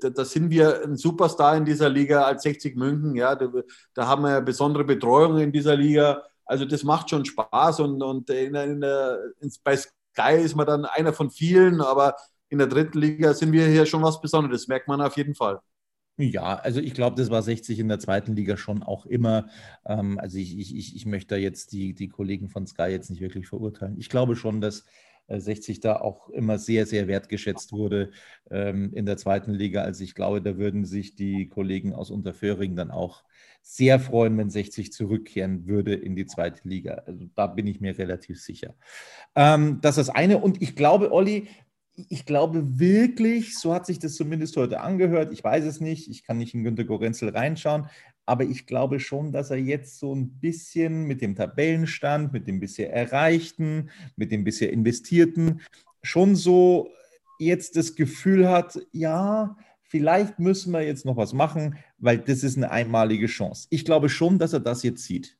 da, 0.00 0.10
da 0.10 0.24
sind 0.24 0.50
wir 0.50 0.84
ein 0.84 0.96
Superstar 0.96 1.56
in 1.56 1.64
dieser 1.64 1.88
Liga 1.88 2.22
als 2.22 2.44
60 2.44 2.76
München. 2.76 3.16
Ja, 3.16 3.34
da, 3.34 3.50
da 3.92 4.06
haben 4.06 4.22
wir 4.22 4.40
besondere 4.40 4.84
Betreuung 4.84 5.38
in 5.38 5.50
dieser 5.50 5.74
Liga. 5.74 6.22
Also 6.44 6.64
das 6.64 6.84
macht 6.84 7.10
schon 7.10 7.24
Spaß 7.24 7.80
und, 7.80 8.00
und 8.00 8.30
in, 8.30 8.54
in 8.54 8.84
in, 9.40 9.52
bei 9.64 9.76
Sky 9.76 10.36
ist 10.44 10.54
man 10.54 10.66
dann 10.68 10.84
einer 10.84 11.12
von 11.12 11.28
vielen, 11.28 11.80
aber 11.80 12.14
in 12.48 12.58
der 12.58 12.68
dritten 12.68 13.00
Liga 13.00 13.34
sind 13.34 13.50
wir 13.50 13.66
hier 13.66 13.84
schon 13.84 14.04
was 14.04 14.20
Besonderes, 14.20 14.60
das 14.62 14.68
merkt 14.68 14.86
man 14.86 15.00
auf 15.00 15.16
jeden 15.16 15.34
Fall. 15.34 15.58
Ja, 16.20 16.56
also 16.56 16.80
ich 16.80 16.94
glaube, 16.94 17.16
das 17.16 17.30
war 17.30 17.42
60 17.42 17.78
in 17.78 17.88
der 17.88 17.98
zweiten 17.98 18.36
Liga 18.36 18.56
schon 18.56 18.82
auch 18.82 19.06
immer. 19.06 19.48
Ähm, 19.86 20.18
also 20.18 20.38
ich, 20.38 20.58
ich, 20.58 20.94
ich, 20.94 21.06
möchte 21.06 21.34
da 21.34 21.40
jetzt 21.40 21.72
die, 21.72 21.94
die 21.94 22.08
Kollegen 22.08 22.48
von 22.48 22.66
Sky 22.66 22.88
jetzt 22.90 23.10
nicht 23.10 23.20
wirklich 23.20 23.48
verurteilen. 23.48 23.96
Ich 23.98 24.08
glaube 24.10 24.36
schon, 24.36 24.60
dass 24.60 24.84
äh, 25.28 25.40
60 25.40 25.80
da 25.80 25.96
auch 25.96 26.28
immer 26.28 26.58
sehr, 26.58 26.86
sehr 26.86 27.08
wertgeschätzt 27.08 27.72
wurde 27.72 28.10
ähm, 28.50 28.92
in 28.92 29.06
der 29.06 29.16
zweiten 29.16 29.52
Liga. 29.54 29.82
Also 29.82 30.04
ich 30.04 30.14
glaube, 30.14 30.42
da 30.42 30.58
würden 30.58 30.84
sich 30.84 31.14
die 31.14 31.48
Kollegen 31.48 31.94
aus 31.94 32.10
Unterföhring 32.10 32.76
dann 32.76 32.90
auch 32.90 33.24
sehr 33.62 34.00
freuen, 34.00 34.36
wenn 34.38 34.50
60 34.50 34.92
zurückkehren 34.92 35.66
würde 35.66 35.94
in 35.94 36.16
die 36.16 36.26
zweite 36.26 36.68
Liga. 36.68 37.02
Also 37.06 37.26
da 37.34 37.46
bin 37.46 37.66
ich 37.66 37.80
mir 37.80 37.96
relativ 37.96 38.40
sicher. 38.40 38.74
Ähm, 39.34 39.78
das 39.80 39.96
ist 39.96 40.08
das 40.08 40.16
eine. 40.16 40.38
Und 40.38 40.60
ich 40.60 40.76
glaube, 40.76 41.12
Olli, 41.12 41.48
ich 42.08 42.24
glaube 42.26 42.78
wirklich, 42.78 43.58
so 43.58 43.74
hat 43.74 43.86
sich 43.86 43.98
das 43.98 44.14
zumindest 44.14 44.56
heute 44.56 44.80
angehört. 44.80 45.32
Ich 45.32 45.44
weiß 45.44 45.64
es 45.64 45.80
nicht, 45.80 46.08
ich 46.08 46.24
kann 46.24 46.38
nicht 46.38 46.54
in 46.54 46.64
Günter 46.64 46.84
Gorenzel 46.84 47.30
reinschauen, 47.30 47.88
aber 48.26 48.44
ich 48.44 48.66
glaube 48.66 49.00
schon, 49.00 49.32
dass 49.32 49.50
er 49.50 49.58
jetzt 49.58 49.98
so 49.98 50.14
ein 50.14 50.38
bisschen 50.38 51.04
mit 51.04 51.20
dem 51.20 51.34
Tabellenstand, 51.34 52.32
mit 52.32 52.46
dem 52.46 52.60
bisher 52.60 52.92
Erreichten, 52.92 53.90
mit 54.16 54.30
dem 54.30 54.44
bisher 54.44 54.72
Investierten 54.72 55.60
schon 56.02 56.36
so 56.36 56.90
jetzt 57.38 57.76
das 57.76 57.94
Gefühl 57.94 58.48
hat, 58.48 58.78
ja, 58.92 59.56
vielleicht 59.82 60.38
müssen 60.38 60.72
wir 60.72 60.82
jetzt 60.82 61.04
noch 61.04 61.16
was 61.16 61.32
machen, 61.32 61.76
weil 61.98 62.18
das 62.18 62.44
ist 62.44 62.56
eine 62.56 62.70
einmalige 62.70 63.26
Chance. 63.26 63.66
Ich 63.70 63.84
glaube 63.84 64.08
schon, 64.08 64.38
dass 64.38 64.52
er 64.52 64.60
das 64.60 64.82
jetzt 64.82 65.02
sieht. 65.04 65.36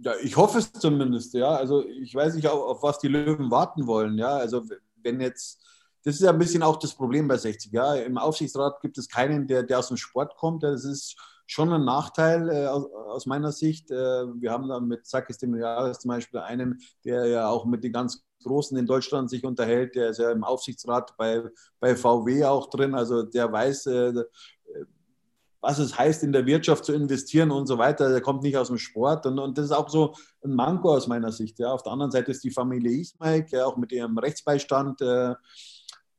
Ja, 0.00 0.12
ich 0.22 0.36
hoffe 0.36 0.58
es 0.58 0.72
zumindest, 0.72 1.34
ja. 1.34 1.50
Also 1.50 1.86
ich 1.88 2.14
weiß 2.14 2.34
nicht, 2.34 2.48
auf, 2.48 2.82
was 2.82 2.98
die 2.98 3.08
Löwen 3.08 3.50
warten 3.50 3.86
wollen, 3.86 4.18
ja. 4.18 4.36
Also 4.36 4.62
wenn 5.04 5.20
jetzt, 5.20 5.62
das 6.02 6.16
ist 6.16 6.22
ja 6.22 6.30
ein 6.30 6.38
bisschen 6.38 6.62
auch 6.62 6.78
das 6.78 6.94
Problem 6.94 7.28
bei 7.28 7.36
60, 7.36 7.72
ja. 7.72 7.94
Im 7.94 8.18
Aufsichtsrat 8.18 8.80
gibt 8.80 8.98
es 8.98 9.08
keinen, 9.08 9.46
der, 9.46 9.62
der 9.62 9.78
aus 9.78 9.88
dem 9.88 9.96
Sport 9.96 10.36
kommt. 10.36 10.62
Das 10.62 10.84
ist 10.84 11.16
schon 11.46 11.72
ein 11.72 11.84
Nachteil 11.84 12.48
äh, 12.48 12.66
aus, 12.66 12.86
aus 12.92 13.26
meiner 13.26 13.52
Sicht. 13.52 13.90
Äh, 13.90 13.94
wir 13.94 14.50
haben 14.50 14.68
da 14.68 14.80
mit 14.80 15.06
Sakis 15.06 15.38
Demiliaris 15.38 15.98
zum 15.98 16.10
Beispiel 16.10 16.40
einen, 16.40 16.80
der 17.04 17.26
ja 17.26 17.48
auch 17.48 17.64
mit 17.64 17.84
den 17.84 17.92
ganz 17.92 18.24
Großen 18.44 18.76
in 18.76 18.86
Deutschland 18.86 19.30
sich 19.30 19.44
unterhält, 19.44 19.94
der 19.94 20.10
ist 20.10 20.18
ja 20.18 20.30
im 20.30 20.44
Aufsichtsrat 20.44 21.16
bei, 21.16 21.42
bei 21.80 21.96
VW 21.96 22.44
auch 22.44 22.68
drin, 22.70 22.94
also 22.94 23.22
der 23.22 23.50
weiß, 23.50 23.86
äh, 23.86 24.12
was 25.64 25.78
es 25.78 25.98
heißt, 25.98 26.22
in 26.22 26.32
der 26.32 26.44
Wirtschaft 26.44 26.84
zu 26.84 26.92
investieren 26.92 27.50
und 27.50 27.66
so 27.66 27.78
weiter. 27.78 28.10
Der 28.10 28.20
kommt 28.20 28.42
nicht 28.42 28.56
aus 28.58 28.68
dem 28.68 28.76
Sport. 28.76 29.24
Und, 29.24 29.38
und 29.38 29.56
das 29.56 29.66
ist 29.66 29.72
auch 29.72 29.88
so 29.88 30.14
ein 30.44 30.54
Manko 30.54 30.94
aus 30.94 31.06
meiner 31.06 31.32
Sicht. 31.32 31.58
Ja. 31.58 31.72
Auf 31.72 31.82
der 31.82 31.92
anderen 31.92 32.12
Seite 32.12 32.30
ist 32.30 32.44
die 32.44 32.50
Familie 32.50 33.00
Ismail, 33.00 33.46
ja, 33.48 33.64
auch 33.64 33.78
mit 33.78 33.90
ihrem 33.90 34.18
Rechtsbeistand. 34.18 35.00
Äh, 35.00 35.34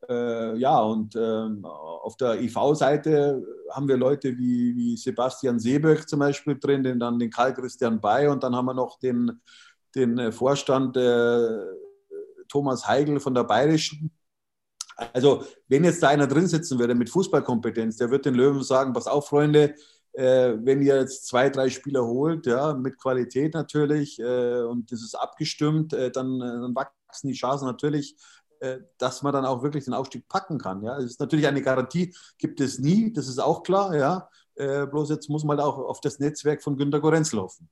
äh, 0.10 0.58
ja, 0.58 0.80
und 0.80 1.16
äh, 1.16 1.48
auf 1.64 2.18
der 2.18 2.41
IV-Seite 2.41 3.43
haben 3.72 3.88
wir 3.88 3.98
Leute 3.98 4.36
wie, 4.36 4.76
wie 4.76 4.98
Sebastian 4.98 5.60
Seeböck 5.60 6.10
zum 6.10 6.20
Beispiel 6.20 6.58
drin, 6.60 6.84
den, 6.84 7.00
dann 7.00 7.20
den 7.20 7.30
Karl 7.30 7.54
Christian 7.54 8.02
Bay 8.02 8.28
und 8.28 8.43
dann 8.43 8.56
haben 8.56 8.66
wir 8.66 8.74
noch 8.74 9.00
den, 9.00 9.41
den 9.93 10.32
Vorstand 10.32 10.98
äh, 10.98 11.66
Thomas 12.48 12.88
Heigl 12.88 13.20
von 13.20 13.36
der 13.36 13.43
Bayerischen. 13.43 14.12
Also, 15.14 15.43
wenn 15.68 15.84
jetzt 15.84 16.02
da 16.02 16.10
einer 16.10 16.28
drin 16.28 16.48
sitzen 16.48 16.80
würde 16.80 16.96
mit 16.96 17.10
Fußballkompetenz, 17.10 17.98
der 17.98 18.12
wird 18.12 18.26
den 18.26 18.36
Löwen 18.36 18.64
sagen: 18.64 18.93
Pass 18.93 19.08
auf, 19.08 19.28
Freunde, 19.28 19.76
äh, 20.14 20.54
wenn 20.64 20.82
ihr 20.82 20.98
jetzt 20.98 21.28
zwei, 21.28 21.50
drei 21.50 21.70
Spieler 21.70 22.06
holt, 22.06 22.46
ja, 22.46 22.74
mit 22.74 22.98
Qualität 22.98 23.54
natürlich, 23.54 24.20
äh, 24.20 24.62
und 24.62 24.91
das 24.91 25.02
ist 25.02 25.16
abgestimmt, 25.16 25.93
äh, 25.93 26.12
dann, 26.12 26.39
äh, 26.41 26.62
dann, 26.62 26.76
wachsen 26.76 27.28
die 27.28 27.34
Chancen 27.34 27.66
natürlich, 27.66 28.16
äh, 28.62 28.80
dass 28.98 29.22
man 29.22 29.34
dann 29.34 29.46
auch 29.46 29.64
wirklich 29.64 29.84
den 29.86 29.93
Aufstieg 29.93 30.28
packen 30.30 30.58
kann. 30.58 30.82
Ja, 30.84 30.98
es 30.98 31.06
ist 31.06 31.20
natürlich 31.20 31.48
eine 31.48 31.62
Garantie, 31.62 32.16
gibt 32.38 32.62
es 32.62 32.80
nie, 32.80 33.12
das 33.12 33.28
ist 33.28 33.39
auch 33.39 33.64
klar, 33.64 33.96
ja. 33.96 34.30
Äh, 34.56 34.86
bloß 34.88 35.10
jetzt 35.10 35.30
muss 35.30 35.43
man 35.43 35.60
auch 35.60 35.78
auf 35.78 36.00
das 36.00 36.20
Netzwerk 36.20 36.64
von 36.64 36.78
Günter 36.78 37.02
Gorenzel 37.02 37.41
hoffen. 37.41 37.68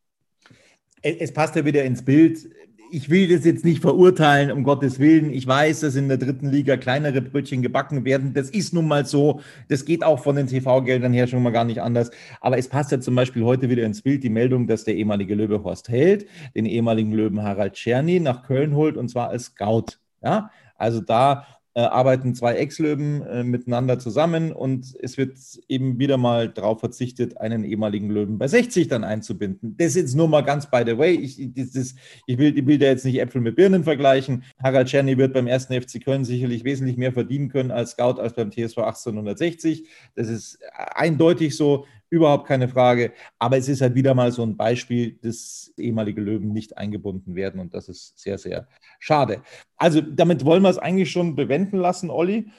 Es 1.01 1.33
passt 1.33 1.55
ja 1.55 1.63
wieder 1.63 1.83
ins 1.83 2.03
Bild 2.03 2.49
ich 2.93 3.09
will 3.09 3.27
das 3.27 3.43
jetzt 3.43 3.65
nicht 3.65 3.81
verurteilen, 3.81 4.51
um 4.51 4.63
Gottes 4.63 4.99
Willen. 4.99 5.33
Ich 5.33 5.47
weiß, 5.47 5.79
dass 5.79 5.95
in 5.95 6.09
der 6.09 6.17
dritten 6.17 6.51
Liga 6.51 6.77
kleinere 6.77 7.21
Brötchen 7.21 7.63
gebacken 7.63 8.05
werden. 8.05 8.35
Das 8.35 8.51
ist 8.51 8.71
nun 8.71 8.87
mal 8.87 9.03
so. 9.03 9.41
Das 9.67 9.85
geht 9.85 10.03
auch 10.03 10.19
von 10.19 10.35
den 10.35 10.45
TV-Geldern 10.45 11.11
her 11.11 11.25
schon 11.25 11.41
mal 11.41 11.49
gar 11.49 11.63
nicht 11.63 11.81
anders. 11.81 12.11
Aber 12.39 12.59
es 12.59 12.67
passt 12.67 12.91
ja 12.91 12.99
zum 12.99 13.15
Beispiel 13.15 13.43
heute 13.43 13.67
wieder 13.67 13.83
ins 13.83 14.03
Bild 14.03 14.23
die 14.23 14.29
Meldung, 14.29 14.67
dass 14.67 14.83
der 14.83 14.95
ehemalige 14.95 15.33
Löwe 15.33 15.63
Horst 15.63 15.89
Held 15.89 16.27
den 16.55 16.67
ehemaligen 16.67 17.11
Löwen 17.11 17.41
Harald 17.41 17.73
Czerny 17.73 18.19
nach 18.19 18.43
Köln 18.43 18.75
holt 18.75 18.95
und 18.95 19.09
zwar 19.09 19.29
als 19.29 19.45
Scout. 19.45 19.97
Ja, 20.21 20.51
also 20.77 21.01
da 21.01 21.47
äh, 21.75 21.81
arbeiten 21.81 22.35
zwei 22.35 22.55
Ex-Löwen 22.55 23.21
äh, 23.23 23.43
miteinander 23.43 23.97
zusammen 23.97 24.51
und 24.51 24.95
es 25.01 25.17
wird 25.17 25.37
eben 25.67 25.97
wieder 25.97 26.17
mal 26.17 26.49
darauf 26.49 26.79
verzichtet, 26.79 27.37
einen 27.37 27.63
ehemaligen 27.63 28.09
Löwen 28.09 28.37
bei 28.37 28.47
60 28.47 28.87
dann 28.87 29.03
einzubinden. 29.03 29.75
Das 29.77 29.87
ist 29.87 29.95
jetzt 29.95 30.15
nur 30.15 30.27
mal 30.27 30.41
ganz 30.41 30.69
by 30.69 30.83
the 30.85 30.97
way. 30.97 31.15
Ich, 31.15 31.39
das, 31.55 31.95
ich, 32.27 32.37
will, 32.37 32.57
ich 32.57 32.65
will 32.67 32.77
da 32.77 32.85
jetzt 32.85 33.05
nicht 33.05 33.19
Äpfel 33.19 33.41
mit 33.41 33.55
Birnen 33.55 33.83
vergleichen. 33.83 34.43
Harald 34.61 34.87
Czerny 34.87 35.17
wird 35.17 35.33
beim 35.33 35.47
ersten 35.47 35.73
FC 35.73 36.03
Köln 36.03 36.25
sicherlich 36.25 36.63
wesentlich 36.63 36.97
mehr 36.97 37.11
verdienen 37.11 37.49
können 37.49 37.71
als 37.71 37.91
Scout 37.91 38.21
als 38.21 38.33
beim 38.33 38.51
TSV 38.51 38.77
1860. 38.79 39.87
Das 40.15 40.29
ist 40.29 40.59
eindeutig 40.95 41.57
so 41.57 41.85
überhaupt 42.13 42.47
keine 42.47 42.67
Frage. 42.69 43.11
Aber 43.39 43.57
es 43.57 43.67
ist 43.67 43.81
halt 43.81 43.95
wieder 43.95 44.13
mal 44.13 44.31
so 44.31 44.43
ein 44.43 44.55
Beispiel, 44.55 45.17
dass 45.23 45.73
ehemalige 45.77 46.21
Löwen 46.21 46.53
nicht 46.53 46.77
eingebunden 46.77 47.33
werden 47.33 47.59
und 47.59 47.73
das 47.73 47.89
ist 47.89 48.19
sehr, 48.19 48.37
sehr 48.37 48.67
schade. 48.99 49.41
Also 49.77 49.99
damit 49.99 50.45
wollen 50.45 50.61
wir 50.61 50.69
es 50.69 50.77
eigentlich 50.77 51.11
schon 51.11 51.35
bewenden 51.35 51.77
lassen, 51.77 52.11
Olli. 52.11 52.51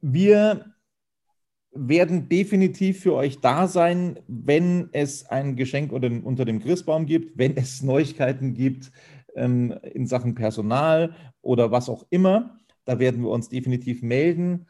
Wir 0.00 0.72
werden 1.72 2.30
definitiv 2.30 3.00
für 3.00 3.12
euch 3.12 3.40
da 3.42 3.68
sein, 3.68 4.18
wenn 4.28 4.88
es 4.92 5.26
ein 5.26 5.56
Geschenk 5.56 5.92
unter 5.92 6.44
dem 6.46 6.60
Christbaum 6.60 7.04
gibt, 7.04 7.36
wenn 7.36 7.54
es 7.54 7.82
Neuigkeiten 7.82 8.54
gibt 8.54 8.92
ähm, 9.34 9.78
in 9.82 10.06
Sachen 10.06 10.34
Personal 10.34 11.14
oder 11.42 11.70
was 11.70 11.90
auch 11.90 12.06
immer. 12.08 12.58
Da 12.86 12.98
werden 12.98 13.22
wir 13.22 13.30
uns 13.30 13.50
definitiv 13.50 14.00
melden. 14.00 14.68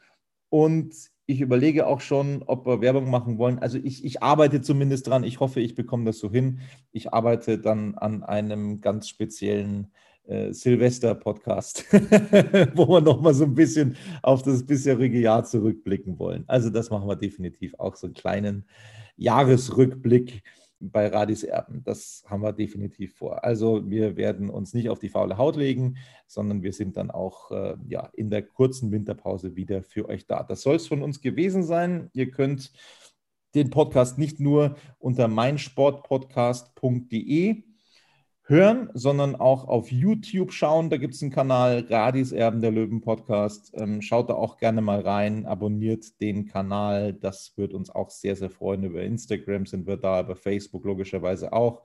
Und 0.49 0.93
ich 1.27 1.41
überlege 1.41 1.85
auch 1.87 1.99
schon, 1.99 2.41
ob 2.47 2.65
wir 2.65 2.79
Werbung 2.79 3.09
machen 3.09 3.37
wollen. 3.37 3.59
Also 3.59 3.77
ich, 3.77 4.03
ich 4.05 4.23
arbeite 4.23 4.61
zumindest 4.61 5.07
dran. 5.07 5.25
Ich 5.25 5.41
hoffe, 5.41 5.59
ich 5.59 5.75
bekomme 5.75 6.05
das 6.05 6.19
so 6.19 6.31
hin. 6.31 6.61
Ich 6.93 7.13
arbeite 7.13 7.59
dann 7.59 7.95
an 7.95 8.23
einem 8.23 8.79
ganz 8.79 9.09
speziellen 9.09 9.91
äh, 10.25 10.53
Silvester-Podcast, 10.53 11.85
wo 12.75 12.87
wir 12.87 13.01
nochmal 13.01 13.33
so 13.33 13.43
ein 13.43 13.55
bisschen 13.55 13.97
auf 14.23 14.41
das 14.41 14.65
bisherige 14.65 15.19
Jahr 15.19 15.43
zurückblicken 15.43 16.17
wollen. 16.17 16.45
Also 16.47 16.69
das 16.69 16.89
machen 16.89 17.09
wir 17.09 17.17
definitiv 17.17 17.75
auch 17.77 17.97
so 17.97 18.07
einen 18.07 18.13
kleinen 18.13 18.65
Jahresrückblick 19.17 20.43
bei 20.79 21.07
Radis 21.07 21.43
Erben. 21.43 21.83
Das 21.83 22.23
haben 22.27 22.43
wir 22.43 22.53
definitiv 22.53 23.15
vor. 23.15 23.43
Also 23.43 23.89
wir 23.89 24.15
werden 24.15 24.49
uns 24.49 24.73
nicht 24.73 24.89
auf 24.89 24.99
die 24.99 25.09
faule 25.09 25.37
Haut 25.37 25.55
legen, 25.55 25.97
sondern 26.27 26.61
wir 26.63 26.73
sind 26.73 26.97
dann 26.97 27.11
auch 27.11 27.51
äh, 27.51 27.75
ja, 27.87 28.09
in 28.13 28.29
der 28.29 28.43
kurzen 28.43 28.91
Winterpause 28.91 29.55
wieder 29.55 29.83
für 29.83 30.07
euch 30.07 30.27
da. 30.27 30.43
Das 30.43 30.61
soll 30.61 30.75
es 30.75 30.87
von 30.87 31.01
uns 31.01 31.21
gewesen 31.21 31.63
sein. 31.63 32.09
Ihr 32.13 32.29
könnt 32.31 32.71
den 33.55 33.69
Podcast 33.69 34.17
nicht 34.17 34.39
nur 34.39 34.77
unter 34.99 35.27
meinsportpodcast.de 35.27 37.63
hören, 38.47 38.89
sondern 38.93 39.35
auch 39.35 39.67
auf 39.67 39.91
YouTube 39.91 40.53
schauen. 40.53 40.89
Da 40.89 40.97
gibt 40.97 41.13
es 41.13 41.21
einen 41.21 41.31
Kanal, 41.31 41.85
Radis 41.89 42.31
Erben 42.31 42.61
der 42.61 42.71
Löwen 42.71 43.01
Podcast. 43.01 43.73
Ähm, 43.75 44.01
schaut 44.01 44.29
da 44.29 44.35
auch 44.35 44.57
gerne 44.57 44.81
mal 44.81 45.01
rein, 45.01 45.45
abonniert 45.45 46.19
den 46.21 46.45
Kanal. 46.45 47.13
Das 47.13 47.53
wird 47.57 47.73
uns 47.73 47.89
auch 47.89 48.09
sehr, 48.09 48.35
sehr 48.35 48.49
freuen. 48.49 48.83
Über 48.83 49.03
Instagram 49.03 49.65
sind 49.65 49.85
wir 49.85 49.97
da, 49.97 50.21
über 50.21 50.35
Facebook 50.35 50.85
logischerweise 50.85 51.51
auch. 51.51 51.83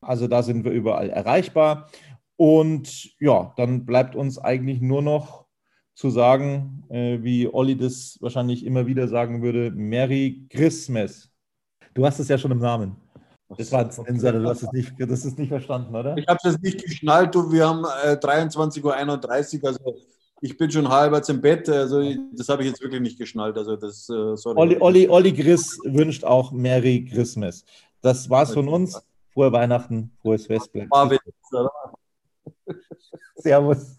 Also 0.00 0.28
da 0.28 0.42
sind 0.42 0.64
wir 0.64 0.72
überall 0.72 1.10
erreichbar. 1.10 1.90
Und 2.36 3.18
ja, 3.20 3.52
dann 3.56 3.84
bleibt 3.84 4.14
uns 4.14 4.38
eigentlich 4.38 4.80
nur 4.80 5.02
noch 5.02 5.46
zu 5.94 6.10
sagen, 6.10 6.84
äh, 6.90 7.18
wie 7.22 7.48
Olli 7.52 7.76
das 7.76 8.18
wahrscheinlich 8.20 8.64
immer 8.64 8.86
wieder 8.86 9.08
sagen 9.08 9.42
würde, 9.42 9.72
Merry 9.72 10.46
Christmas. 10.48 11.30
Du 11.92 12.06
hast 12.06 12.18
es 12.18 12.28
ja 12.28 12.38
schon 12.38 12.50
im 12.50 12.58
Namen. 12.58 13.03
Das 13.56 13.72
war 13.72 13.80
ein 13.80 13.90
Sensor, 13.90 14.32
du 14.32 14.48
hast 14.48 14.62
es 14.62 14.72
nicht, 14.72 14.92
das 14.98 15.24
ist 15.24 15.38
nicht 15.38 15.48
verstanden, 15.48 15.94
oder? 15.94 16.16
Ich 16.16 16.26
habe 16.26 16.38
es 16.44 16.58
nicht 16.60 16.82
geschnallt, 16.82 17.34
du, 17.34 17.50
wir 17.50 17.68
haben 17.68 17.84
äh, 18.04 18.14
23.31 18.14 18.82
Uhr, 19.62 19.68
also 19.68 19.96
ich 20.40 20.56
bin 20.58 20.70
schon 20.70 20.88
halber 20.88 21.22
zum 21.22 21.40
Bett, 21.40 21.68
also 21.68 22.02
das 22.32 22.48
habe 22.48 22.62
ich 22.62 22.68
jetzt 22.68 22.82
wirklich 22.82 23.00
nicht 23.00 23.18
geschnallt. 23.18 23.56
Also 23.56 23.76
das, 23.76 24.08
äh, 24.10 24.36
sorry. 24.36 24.58
Olli, 24.58 24.76
Olli, 24.78 25.08
Olli 25.08 25.32
Griss 25.32 25.78
wünscht 25.84 26.24
auch 26.24 26.52
Merry 26.52 27.04
Christmas. 27.10 27.64
Das 28.02 28.28
war's 28.28 28.52
von 28.52 28.68
uns. 28.68 29.00
Frohe 29.32 29.50
Weihnachten, 29.50 30.12
frohes 30.20 30.46
Fest. 30.46 30.70
Servus. 33.36 33.98